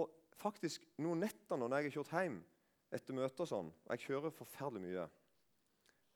Og 0.00 0.18
faktisk 0.40 0.90
noen 1.02 1.22
netter 1.22 1.58
når 1.60 1.76
jeg 1.76 1.88
har 1.90 1.96
kjørt 1.98 2.14
hjem 2.18 2.42
etter 2.90 3.14
møter 3.14 3.44
og 3.44 3.50
sånn 3.50 3.70
og 3.70 3.90
Jeg 3.94 4.06
kjører 4.08 4.34
forferdelig 4.34 4.86
mye. 4.88 5.08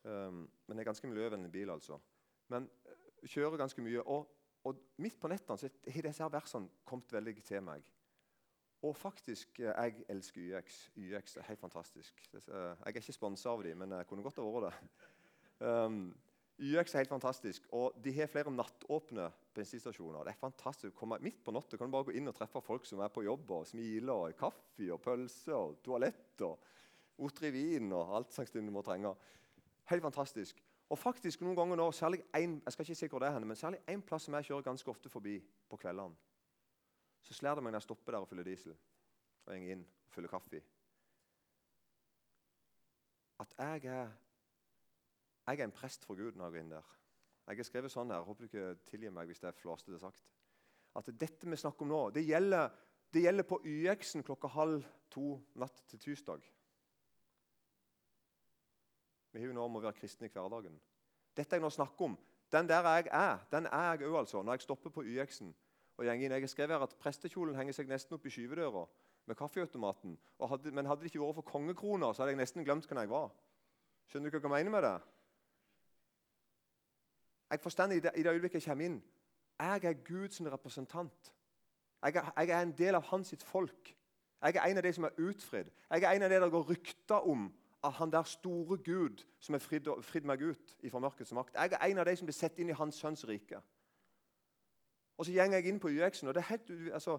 Um, 0.05 0.45
men 0.67 0.77
jeg 0.77 0.83
er 0.83 0.91
ganske 0.91 1.09
miljøvennlig 1.09 1.51
bil, 1.55 1.71
altså. 1.73 1.97
Men 2.53 2.67
uh, 2.91 3.29
kjører 3.31 3.61
ganske 3.63 3.83
mye. 3.87 4.03
Og, 4.03 4.27
og 4.67 4.83
midt 4.99 5.21
på 5.21 5.31
nettene 5.31 5.61
så 5.61 5.71
har 5.71 6.09
disse 6.11 6.35
versene 6.35 6.83
kommet 6.89 7.15
veldig 7.15 7.39
til 7.47 7.63
meg. 7.65 7.87
Og 8.85 8.97
faktisk, 8.97 9.61
eh, 9.61 9.73
jeg 9.73 10.05
elsker 10.13 10.41
YX. 10.43 10.91
YX 11.01 11.37
er 11.37 11.47
helt 11.49 11.61
fantastisk. 11.61 12.21
Eh, 12.35 12.41
jeg 12.53 12.77
er 12.85 13.01
ikke 13.01 13.17
sponsa 13.17 13.49
av 13.55 13.63
dem, 13.65 13.79
men 13.81 13.97
jeg 13.97 14.07
kunne 14.07 14.23
godt 14.23 14.37
ha 14.37 14.45
vært 14.45 14.67
det. 14.69 15.01
Um, 15.65 16.15
YX 16.59 16.95
er 16.95 16.99
helt 16.99 17.15
fantastisk, 17.15 17.65
og 17.73 17.97
de 18.05 18.13
har 18.13 18.29
flere 18.29 18.53
nattåpne 18.53 19.31
bensinstasjoner. 19.55 20.27
Det 20.27 20.35
er 20.35 20.39
fantastisk. 20.39 20.95
Komme 20.95 21.19
midt 21.25 21.41
på 21.45 21.55
natta 21.55 21.79
kan 21.79 21.89
du 21.89 21.97
bare 21.97 22.11
gå 22.11 22.15
inn 22.19 22.29
og 22.29 22.37
treffe 22.37 22.61
folk 22.63 22.85
som 22.87 23.01
er 23.01 23.09
på 23.09 23.25
jobb 23.25 23.51
og 23.57 23.67
smiler. 23.67 24.13
og 24.13 24.37
Kaffe 24.37 24.91
og 24.93 25.01
pølse 25.01 25.55
og 25.55 25.81
toalett 25.83 26.45
og 26.47 26.59
otter 27.25 27.49
i 27.49 27.55
vin 27.55 27.91
og 27.93 28.15
alt 28.19 28.37
slags 28.37 28.53
du 28.53 28.61
må 28.61 28.83
trenge. 28.83 29.15
Helt 29.91 30.03
fantastisk. 30.03 30.61
Og 30.91 30.99
faktisk 30.99 31.41
noen 31.41 31.57
ganger 31.57 31.81
nå, 31.81 31.89
særlig 31.93 32.21
en, 32.37 32.61
jeg 32.65 32.73
skal 32.73 32.85
ikke 32.85 33.01
si 33.01 33.09
det 33.09 33.29
er, 33.33 33.41
men 33.41 33.57
særlig 33.57 33.81
én 33.89 34.05
plass 34.05 34.29
som 34.29 34.35
jeg 34.35 34.51
kjører 34.51 34.69
ganske 34.69 34.91
ofte 34.91 35.09
forbi 35.09 35.41
på 35.71 35.81
kveldene. 35.81 36.34
Så 37.25 37.35
slår 37.37 37.59
det 37.59 37.65
meg 37.65 37.73
når 37.73 37.83
jeg 37.83 37.89
stopper 37.89 38.15
der 38.15 38.25
og 38.25 38.31
fyller 38.31 38.47
diesel 38.47 38.75
og 38.75 39.53
går 39.53 39.73
inn 39.75 39.85
og 39.85 40.13
fyller 40.15 40.33
kaffe, 40.33 40.61
at 43.43 43.55
jeg 43.59 43.85
er, 43.91 44.13
jeg 45.47 45.59
er 45.59 45.67
en 45.67 45.75
prest 45.75 46.05
for 46.07 46.17
Gud 46.17 46.37
når 46.37 46.47
jeg 46.47 46.55
går 46.55 46.63
inn 46.63 46.75
der. 46.77 46.91
Jeg 47.45 47.61
har 47.61 47.69
skrevet 47.69 47.93
sånn 47.93 48.13
her, 48.15 48.25
håper 48.25 48.45
du 48.45 48.49
ikke 48.49 48.89
tilgir 48.89 49.13
meg 49.13 49.29
hvis 49.29 49.43
det 49.43 49.51
er 49.51 49.59
flåsete 49.59 50.01
sagt. 50.01 50.23
At 50.97 51.11
dette 51.21 51.51
vi 51.51 51.59
snakker 51.59 51.85
om 51.85 51.91
nå, 51.91 52.03
det 52.15 52.23
gjelder, 52.25 52.71
det 53.13 53.25
gjelder 53.27 53.47
på 53.49 53.59
YX-en 53.67 54.25
klokka 54.25 54.49
halv 54.55 54.87
to 55.13 55.35
natt 55.61 55.83
til 55.91 56.01
tirsdag. 56.01 56.47
Vi 59.35 59.43
har 59.43 59.51
jo 59.51 59.57
nå 59.57 59.67
om 59.67 59.81
å 59.81 59.83
være 59.83 59.99
kristne 59.99 60.31
i 60.31 60.33
hverdagen. 60.33 60.79
Dette 61.35 61.59
jeg 61.59 61.65
nå 61.65 61.71
snakker 61.75 62.07
om, 62.07 62.17
den 62.55 62.71
der 62.71 62.87
jeg 62.87 63.11
er, 63.11 63.43
den 63.51 63.67
er 63.67 63.89
jeg 63.91 64.07
òg, 64.07 64.21
altså. 64.23 64.43
Når 64.43 64.57
jeg 64.57 64.69
stopper 64.69 64.95
på 64.95 65.03
YX-en 65.11 65.51
og 65.97 66.05
gjeng 66.05 66.25
inn. 66.25 66.35
Jeg 66.35 66.43
har 66.43 66.53
skrevet 66.53 66.77
her 66.77 66.85
at 66.87 66.97
prestekjolen 67.01 67.57
henger 67.59 67.77
seg 67.77 67.91
nesten 67.91 68.17
opp 68.17 68.27
i 68.27 68.33
skyvedøra 68.33 68.85
med 69.27 69.39
kaffeautomaten. 69.39 70.19
Hadde, 70.41 70.73
men 70.75 70.87
hadde 70.87 71.05
det 71.05 71.13
ikke 71.13 71.23
vært 71.23 71.39
for 71.41 71.49
kongekroner, 71.49 72.13
så 72.13 72.23
hadde 72.23 72.35
jeg 72.35 72.43
nesten 72.43 72.65
glemt 72.67 72.87
hvem 72.89 73.03
jeg 73.03 73.13
var. 73.13 73.33
Skjønner 74.11 74.31
du 74.31 74.39
hva 74.39 74.49
jeg 74.49 74.67
mener 74.67 74.75
med 74.75 74.87
det? 74.89 74.97
Jeg 77.55 77.61
forstår 77.61 77.93
i 77.95 78.01
det, 78.01 78.13
i 78.17 78.23
det 78.23 78.33
øyeblikket 78.33 78.61
jeg 78.61 78.71
kommer 78.71 78.85
inn 78.85 79.03
Jeg 79.61 79.85
er 79.85 80.01
Guds 80.05 80.41
representant. 80.43 81.35
Jeg 82.03 82.17
er, 82.17 82.33
jeg 82.37 82.51
er, 82.51 82.63
en 82.63 82.73
del 82.79 82.95
av 82.95 83.05
hans 83.09 83.35
folk. 83.45 83.95
Jeg 84.43 84.57
er 84.57 84.65
en 84.67 84.77
av 84.77 84.83
de 84.83 84.93
som 84.93 85.05
er 85.05 85.21
utfridd. 85.29 85.71
Jeg 85.91 86.03
er 86.03 86.17
en 86.17 86.23
av 86.23 86.31
de 86.31 86.41
der 86.41 86.51
går 86.51 86.71
rykter 86.71 87.29
om 87.31 87.53
av 87.85 87.93
han 87.93 88.13
der 88.13 88.23
store 88.23 88.77
Gud 88.77 89.23
som 89.41 89.55
har 89.55 89.61
fridd, 89.61 89.89
fridd 90.03 90.27
meg 90.27 90.43
ut 90.43 90.75
fra 90.91 91.01
mørkets 91.01 91.33
makt. 91.37 91.55
Jeg 91.55 91.73
er 91.73 91.87
en 91.87 91.99
av 91.99 92.09
de 92.09 92.17
som 92.17 92.27
blir 92.27 92.37
sett 92.37 92.59
inn 92.59 92.73
i 92.73 92.77
hans 92.77 92.99
sønns 93.01 93.25
rike. 93.29 93.61
Og 95.17 95.27
så 95.27 95.33
går 95.33 95.55
jeg 95.55 95.67
inn 95.71 95.81
på 95.81 95.89
UX-en, 95.89 96.29
og 96.29 96.35
det 96.35 96.43
er 96.43 96.49
helt, 96.49 96.71
altså, 96.93 97.19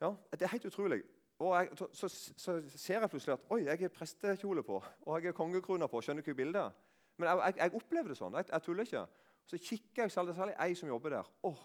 ja, 0.00 0.10
det 0.32 0.42
er 0.42 0.52
helt 0.52 0.66
utrolig. 0.68 1.02
Jeg, 1.40 1.68
så, 1.76 2.08
så, 2.36 2.62
ser 2.76 3.00
jeg 3.00 3.10
plutselig 3.10 3.32
at 3.32 3.40
oi, 3.50 3.64
jeg 3.64 3.78
har 3.78 3.88
prestekjole 3.92 4.62
på 4.64 4.78
og 4.80 5.18
jeg 5.18 5.28
har 5.28 5.36
kongekrone 5.36 5.88
på. 5.88 6.00
Skjønner 6.00 6.24
ikke 6.24 6.34
bildet 6.34 6.62
er? 6.62 6.70
Men 7.16 7.28
jeg, 7.28 7.40
jeg, 7.44 7.54
jeg, 7.58 7.74
opplever 7.76 8.12
det 8.12 8.16
sånn. 8.16 8.36
Jeg, 8.36 8.48
jeg 8.52 8.64
tuller 8.64 8.88
ikke. 8.88 9.02
Så 9.46 9.58
kikker 9.62 10.02
jeg, 10.02 10.12
særlig, 10.12 10.34
særlig 10.36 10.54
ei 10.64 10.74
som 10.74 10.88
jobber 10.88 11.12
der. 11.12 11.28
Åh. 11.48 11.60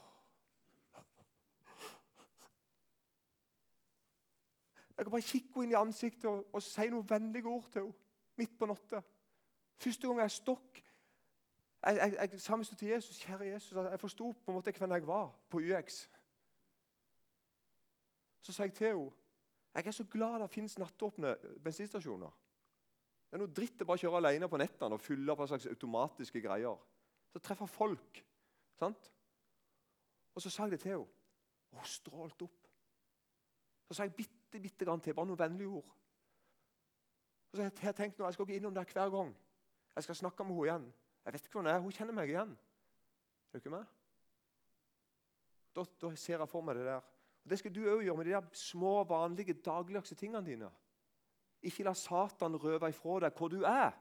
Jeg 4.98 5.06
kan 5.06 5.12
bare 5.16 5.30
kikke 5.32 5.56
henne 5.56 5.66
inn 5.66 5.72
i 5.74 5.80
ansiktet 5.80 6.28
og, 6.30 6.44
og 6.54 6.64
si 6.64 6.88
noen 6.92 7.08
vennlige 7.10 7.50
ord 7.50 7.72
til 7.74 7.88
henne 7.88 8.42
midt 8.42 8.58
på 8.60 8.68
natta. 8.70 9.02
Første 9.82 10.08
gang 10.08 10.22
jeg 10.22 10.36
stokk 10.36 10.84
jeg, 11.84 11.98
jeg, 11.98 12.30
jeg 12.32 12.42
sa 12.42 12.58
til 12.64 12.88
Jesus 12.88 13.20
kjære 13.20 13.46
Jesus, 13.46 13.72
jeg 13.72 14.00
forsto 14.00 14.32
på 14.32 14.52
en 14.52 14.56
måte 14.56 14.72
hvem 14.72 14.92
jeg 14.92 15.08
var 15.08 15.32
på 15.50 15.58
UX. 15.58 16.08
Så 18.42 18.54
sa 18.54 18.64
jeg 18.64 18.74
til 18.74 18.88
henne 18.88 19.10
jeg 19.72 19.88
er 19.88 19.92
så 19.96 20.04
glad 20.04 20.42
det 20.42 20.50
finnes 20.52 20.78
nattåpne 20.80 21.36
bensinstasjoner. 21.64 22.32
Det 23.30 23.38
er 23.38 23.40
noe 23.40 23.54
dritt 23.56 23.80
å 23.80 23.86
bare 23.88 24.02
kjøre 24.02 24.20
alene 24.20 24.50
på 24.52 24.60
nettene 24.60 24.98
og 24.98 25.00
fylle 25.00 25.36
på 25.40 25.46
slags 25.48 25.70
automatiske 25.72 26.42
greier. 26.44 26.76
Så 27.32 27.40
treffer 27.40 27.70
folk. 27.72 28.20
sant? 28.76 29.12
Og 30.36 30.44
så 30.44 30.50
sa 30.50 30.68
jeg 30.68 30.72
det 30.76 30.80
til 30.84 30.92
henne. 30.92 31.08
Og 31.72 31.80
hun 31.80 31.88
strålte 31.88 32.44
opp. 32.44 32.68
Så 33.88 33.96
sa 33.96 34.04
jeg 34.04 34.16
bitte, 34.18 34.60
bitte 34.60 34.86
grann 34.86 35.00
til, 35.00 35.16
bare 35.16 35.30
noen 35.30 35.40
vennlige 35.40 35.72
ord. 35.80 35.96
Og 37.52 37.56
så 37.56 37.64
har 37.64 37.72
jeg 37.72 37.96
tenkt 37.96 38.20
nå, 38.20 38.26
jeg 38.26 38.34
skal 38.34 38.48
ikke 38.48 38.60
innom 38.60 38.76
der 38.76 38.92
hver 38.92 39.10
gang. 39.16 39.32
Jeg 39.96 40.04
skal 40.04 40.16
snakke 40.16 40.44
med 40.44 40.56
henne 40.56 40.68
igjen. 40.68 40.92
Jeg 41.26 41.34
vet 41.34 41.46
ikke 41.46 41.58
hva 41.60 41.64
hun 41.64 41.72
er. 41.72 41.82
Hun 41.84 41.96
kjenner 41.96 42.18
meg 42.18 42.32
igjen. 42.34 42.54
Er 42.54 43.58
du 43.58 43.62
ikke 43.62 43.74
med? 43.74 43.90
Da, 45.76 45.86
da, 46.04 46.12
ser 46.20 46.40
jeg 46.40 46.52
for 46.52 46.66
meg 46.66 46.80
det 46.80 46.88
der. 46.90 47.10
Og 47.42 47.50
Det 47.50 47.60
skal 47.60 47.74
du 47.74 47.82
òg 47.86 48.04
gjøre 48.06 48.18
med 48.20 48.30
de 48.30 48.36
der 48.36 48.48
små, 48.58 49.02
vanlige, 49.08 49.58
dagligdagse 49.66 50.18
tingene 50.20 50.46
dine. 50.46 50.70
Ikke 51.62 51.86
la 51.86 51.94
Satan 51.98 52.58
røve 52.58 52.90
ifra 52.90 53.20
deg 53.26 53.38
hvor 53.38 53.52
du 53.54 53.62
er. 53.64 53.94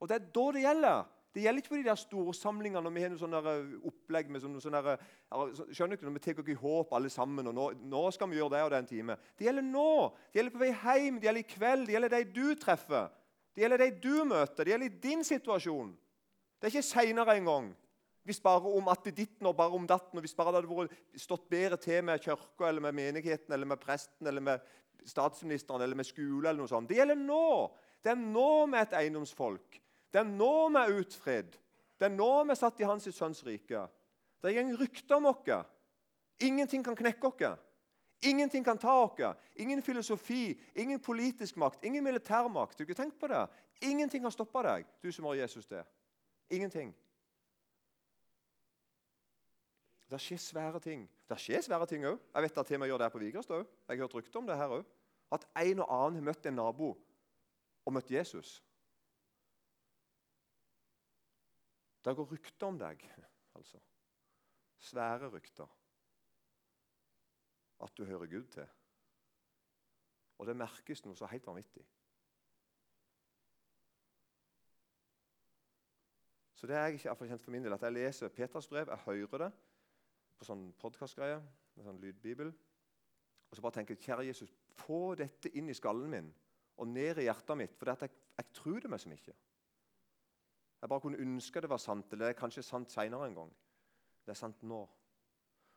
Og 0.00 0.10
Det 0.10 0.18
er 0.18 0.32
da 0.34 0.46
det 0.54 0.64
gjelder. 0.64 1.04
Det 1.34 1.42
gjelder 1.42 1.62
ikke 1.62 1.72
på 1.72 1.78
de 1.80 1.86
der 1.88 1.98
storsamlingene 1.98 2.80
når 2.84 2.92
vi 2.94 3.02
har 3.02 3.10
noe 3.10 3.18
sånne 3.18 3.38
eh, 3.50 3.70
opplegg 3.90 4.28
med 4.30 4.42
sånne, 4.44 4.60
sånne, 4.62 4.92
skjønner 5.74 5.96
ikke, 5.96 6.06
når 6.06 6.14
vi 6.14 6.22
tar 6.22 6.36
ikke 6.38 6.54
håp 6.60 6.92
alle 6.94 7.10
sammen, 7.10 7.48
og 7.50 7.56
nå, 7.56 7.64
nå, 7.90 8.02
skal 8.14 8.30
vi 8.30 8.38
gjøre 8.38 8.52
det 8.52 8.60
og 8.62 8.70
det 8.70 8.78
en 8.78 8.90
time. 8.92 9.16
Det 9.34 9.48
gjelder 9.48 9.66
nå. 9.66 9.94
Det 10.30 10.38
gjelder 10.38 10.54
på 10.54 10.62
vei 10.62 10.70
hjem, 10.70 11.18
det 11.18 11.26
gjelder 11.26 11.42
i 11.42 11.48
kveld, 11.56 11.88
det 11.88 11.96
gjelder 11.96 12.14
de 12.14 12.20
du 12.36 12.54
treffer. 12.62 13.10
Det 13.50 13.64
gjelder 13.64 13.82
de 13.82 13.90
du 14.04 14.14
møter, 14.30 14.60
det 14.62 14.74
gjelder 14.74 14.92
i 14.92 15.02
din 15.08 15.26
situasjon. 15.26 15.90
Det 16.64 16.70
er 16.70 16.78
ikke 16.78 16.88
seinere 16.96 17.36
engang. 17.36 17.66
Hvis 18.24 18.38
bare 18.40 18.70
om 18.72 18.86
atteditten 18.88 19.46
og 19.46 19.56
bare 19.56 19.76
om 19.76 19.86
datten, 19.86 20.16
og 20.16 20.22
hvis 20.24 20.32
bare 20.34 20.54
det 20.54 20.62
hadde 20.64 21.20
stått 21.20 21.42
bedre 21.52 21.76
til 21.76 22.04
med 22.08 22.22
kirka 22.24 22.68
eller 22.70 22.80
med 22.80 22.94
menigheten 22.96 23.52
eller 23.52 23.68
med 23.68 23.76
presten 23.82 24.26
eller 24.26 24.40
med 24.40 24.62
statsministeren 25.04 25.82
eller 25.84 25.96
med 25.96 26.08
skole 26.08 26.48
eller 26.48 26.62
noe 26.62 26.70
sånt. 26.70 26.88
Det 26.88 26.96
gjelder 26.96 27.18
nå. 27.20 27.48
Det 28.00 28.14
er 28.14 28.16
nå 28.16 28.46
vi 28.72 28.78
er 28.78 28.86
et 28.86 28.96
eiendomsfolk. 28.96 29.76
Det 30.08 30.22
er 30.22 30.30
nå 30.30 30.52
vi 30.70 30.80
er 30.80 30.96
utfridd. 31.02 31.58
Det 32.00 32.06
er 32.08 32.14
nå 32.14 32.28
vi 32.46 32.54
er 32.54 32.60
satt 32.62 32.80
i 32.80 32.88
Hans 32.88 33.08
sønns 33.12 33.44
rike. 33.44 33.82
Det 34.40 34.48
er 34.48 34.60
ingen 34.62 34.78
rykter 34.80 35.18
om 35.18 35.28
oss. 35.34 35.50
Ingenting 36.40 36.84
kan 36.86 36.96
knekke 36.96 37.28
oss. 37.28 37.60
Ingenting 38.24 38.64
kan 38.64 38.80
ta 38.80 38.94
oss. 39.02 39.20
Ingen 39.60 39.82
filosofi, 39.82 40.56
ingen 40.74 41.00
politisk 41.00 41.60
makt, 41.60 41.84
ingen 41.84 42.04
militærmakt. 42.04 42.78
Du 42.78 42.88
ikke 42.88 42.96
tenkt 43.02 43.20
på 43.20 43.28
det? 43.28 43.44
Ingenting 43.84 44.24
kan 44.24 44.32
stoppe 44.32 44.64
deg, 44.64 44.88
du 45.04 45.12
som 45.12 45.28
har 45.28 45.42
Jesus 45.42 45.68
det. 45.68 45.84
Ingenting. 46.50 46.94
Det 50.10 50.20
skjer 50.20 50.38
svære 50.38 50.80
ting. 50.80 51.06
Det 51.28 51.38
skjer 51.40 51.64
svære 51.64 51.86
ting 51.90 52.04
òg. 52.06 52.20
Jeg 52.34 52.42
vet 52.44 52.58
at 52.60 52.70
vi 52.70 52.86
gjør 52.86 53.00
det 53.00 53.06
her 53.06 53.14
på 53.14 53.22
Vigrestad 53.22 53.62
òg. 53.62 53.72
Jeg 53.88 53.96
har 53.96 54.04
hørt 54.04 54.14
rykter 54.14 54.38
om 54.38 54.46
det 54.46 54.56
her 54.56 54.76
òg. 54.76 54.84
At 55.32 55.46
en 55.64 55.80
og 55.82 55.90
annen 55.90 56.20
har 56.20 56.28
møtt 56.28 56.46
en 56.46 56.56
nabo 56.60 56.92
og 57.84 57.92
møtt 57.92 58.10
Jesus. 58.10 58.60
Det 62.04 62.16
går 62.16 62.32
rykter 62.32 62.66
om 62.66 62.78
deg, 62.78 63.00
altså. 63.56 63.80
Svære 64.78 65.30
rykter. 65.32 65.68
At 67.80 67.96
du 67.96 68.04
hører 68.04 68.26
Gud 68.26 68.46
til. 68.52 68.66
Og 70.38 70.46
det 70.46 70.56
merkes 70.56 71.04
noe 71.04 71.16
så 71.16 71.26
helt 71.30 71.46
vanvittig. 71.46 71.84
Så 76.64 76.68
det 76.68 76.76
er 76.76 76.86
jeg 76.86 76.94
ikke 76.94 77.26
kjent 77.28 77.42
for 77.44 77.52
min 77.52 77.64
del, 77.64 77.74
at 77.76 77.82
jeg 77.84 77.92
leser 77.92 78.28
Peters 78.32 78.66
brev, 78.66 78.88
jeg 78.88 78.98
hører 79.04 79.42
det 79.42 79.48
på 80.38 80.46
sånn 80.48 80.62
podkastgreie, 80.80 81.42
sånn 81.76 81.98
lydbibel. 82.00 82.54
Og 83.50 83.58
så 83.58 83.60
bare 83.60 83.74
tenker 83.74 83.92
jeg, 83.92 84.00
kjære 84.06 84.24
Jesus, 84.24 84.54
få 84.72 85.00
dette 85.20 85.50
inn 85.60 85.68
i 85.68 85.74
skallen 85.76 86.08
min 86.08 86.30
og 86.80 86.88
ned 86.88 87.18
i 87.20 87.26
hjertet 87.26 87.58
mitt, 87.60 87.74
for 87.76 87.92
jeg, 87.92 88.08
jeg 88.40 88.48
tror 88.56 88.78
det 88.80 88.92
meg 88.94 89.02
som 89.02 89.12
ikke. 89.12 89.34
Jeg 90.80 90.92
bare 90.94 91.04
kunne 91.04 91.20
ønske 91.26 91.60
det 91.60 91.68
var 91.74 91.82
sant, 91.84 92.06
eller 92.08 92.30
det 92.30 92.32
er 92.32 92.38
kanskje 92.38 92.64
sant 92.64 92.96
seinere 92.96 93.26
en 93.28 93.36
gang. 93.42 93.50
Det 94.24 94.32
er 94.32 94.38
sant 94.40 94.62
nå. 94.64 94.78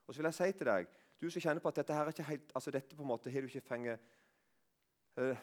Og 0.07 0.15
så 0.15 0.21
vil 0.21 0.29
jeg 0.29 0.37
si 0.37 0.47
til 0.61 0.69
deg, 0.71 0.87
du 1.19 1.27
som 1.27 1.43
kjenner 1.49 1.65
på 1.65 1.73
at 1.73 1.81
dette 1.81 1.97
her 1.97 2.05
er 2.05 2.15
ikke 2.15 2.29
helt, 2.29 2.53
altså 2.55 2.71
dette 2.77 2.95
på 2.95 3.03
en 3.03 3.11
måte 3.11 3.33
har 3.33 3.43
du 3.43 3.51
ikke 3.51 3.65
fenge, 3.73 3.97
uh, 5.19 5.35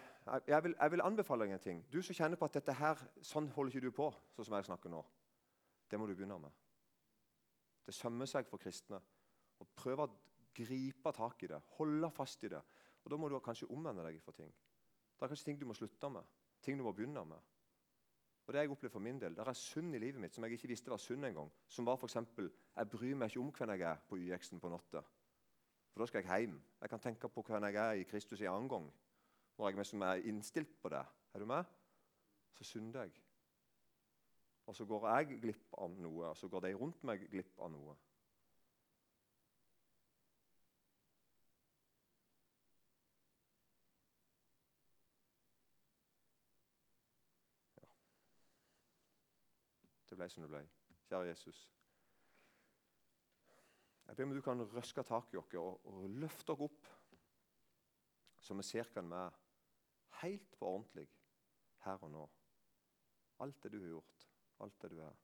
jeg, 0.49 0.65
vil, 0.65 0.79
jeg, 0.81 0.97
vil, 0.97 1.05
anbefale 1.05 1.45
deg 1.45 1.59
en 1.59 1.67
ting. 1.69 1.85
Du 1.93 2.01
som 2.01 2.17
kjenner 2.17 2.41
på 2.41 2.49
at 2.49 2.57
dette 2.63 2.79
her, 2.81 3.05
sånn 3.21 3.53
holder 3.53 3.77
ikke 3.77 3.91
du 3.91 3.99
på, 4.01 4.09
sånn 4.33 4.49
som 4.49 4.57
jeg 4.57 4.71
snakker 4.73 4.97
nå. 4.97 5.05
Det 5.91 5.99
må 6.01 6.07
du 6.07 6.15
begynne 6.15 6.39
med. 6.41 6.51
Det 7.87 7.95
sømmer 7.95 8.29
seg 8.29 8.47
for 8.49 8.63
kristne 8.63 9.01
å 9.61 9.67
prøve 9.77 10.07
å 10.07 10.15
gripe 10.55 11.13
tak 11.13 11.43
i 11.45 11.51
det, 11.51 11.61
holde 11.79 12.11
fast 12.11 12.45
i 12.45 12.53
det. 12.53 12.63
Og 13.05 13.11
Da 13.11 13.17
må 13.17 13.29
du 13.29 13.39
kanskje 13.41 13.69
omvende 13.71 14.05
deg 14.07 14.23
for 14.23 14.33
ting. 14.33 14.49
Det 14.49 15.23
er 15.23 15.29
kanskje 15.29 15.45
ting 15.45 15.61
du 15.61 15.67
må 15.67 15.75
slutte 15.77 16.09
med, 16.09 16.25
ting 16.63 16.79
du 16.79 16.85
må 16.85 16.93
begynne 16.93 17.25
med. 17.25 17.51
Og 18.47 18.53
det 18.53 18.61
jeg 18.61 18.71
opplever 18.71 18.93
for 18.93 19.01
min 19.01 19.21
del. 19.21 19.37
Det 19.37 19.47
er 19.47 19.57
synd 19.57 19.95
i 19.95 19.99
livet 19.99 20.21
mitt 20.21 20.35
som 20.35 20.45
jeg 20.45 20.53
ikke 20.53 20.69
visste 20.69 20.91
var 20.93 21.01
synd 21.01 21.25
engang. 21.25 21.51
Som 21.69 21.87
var 21.87 21.97
f.eks.: 21.97 22.17
Jeg 22.77 22.91
bryr 22.91 23.15
meg 23.15 23.31
ikke 23.31 23.41
om 23.41 23.53
hvem 23.53 23.71
jeg 23.71 23.81
er 23.81 24.01
på 24.09 24.17
YX-en 24.17 24.61
på 24.61 24.69
natta. 24.69 25.03
For 25.93 26.03
da 26.03 26.07
skal 26.07 26.25
jeg 26.25 26.41
hjem. 26.41 26.63
Jeg 26.81 26.91
kan 26.91 27.01
tenke 27.01 27.29
på 27.29 27.43
hvem 27.43 27.65
jeg 27.65 27.75
er 27.75 27.93
i 27.93 28.03
Kristus 28.03 28.41
en 28.41 28.49
annen 28.49 28.69
gang. 28.69 28.93
Når 29.59 29.69
jeg 29.71 30.01
er 30.03 30.29
innstilt 30.29 30.83
på 30.83 30.89
det. 30.89 31.05
Er 31.35 31.39
du 31.39 31.45
med? 31.45 31.65
Så 32.53 32.65
synder 32.65 33.03
jeg. 33.03 33.24
Og 34.67 34.77
så 34.77 34.85
går 34.89 35.09
jeg 35.11 35.39
glipp 35.43 35.77
av 35.79 35.93
noe, 36.01 36.33
og 36.33 36.37
så 36.37 36.49
går 36.49 36.67
de 36.67 36.75
rundt 36.81 37.03
meg 37.05 37.27
glipp 37.31 37.59
av 37.61 37.73
noe. 37.73 37.97
det 50.15 50.21
ble 50.23 50.31
som 50.31 50.45
det 50.45 50.51
ble. 50.53 50.61
Kjære 51.09 51.27
Jesus. 51.33 51.61
Jeg 54.07 54.17
ber 54.17 54.29
om 54.29 54.35
du 54.37 54.43
kan 54.45 54.63
røske 54.77 55.03
tak 55.03 55.33
i 55.35 55.41
oss 55.41 55.55
og, 55.59 55.87
og 55.91 56.05
løfte 56.23 56.55
oss 56.55 56.63
opp, 56.69 56.91
så 58.39 58.55
vi 58.55 58.67
ser 58.69 58.91
hvem 58.95 59.11
vi 59.11 59.19
er, 59.19 59.41
helt 60.21 60.47
på 60.55 60.69
ordentlig 60.69 61.09
her 61.87 62.05
og 62.07 62.13
nå. 62.15 62.23
Alt 63.43 63.63
det 63.65 63.73
du 63.73 63.81
har 63.81 63.89
gjort, 63.97 64.27
alt 64.65 64.83
det 64.83 64.91
du 64.91 65.01
er. 65.05 65.15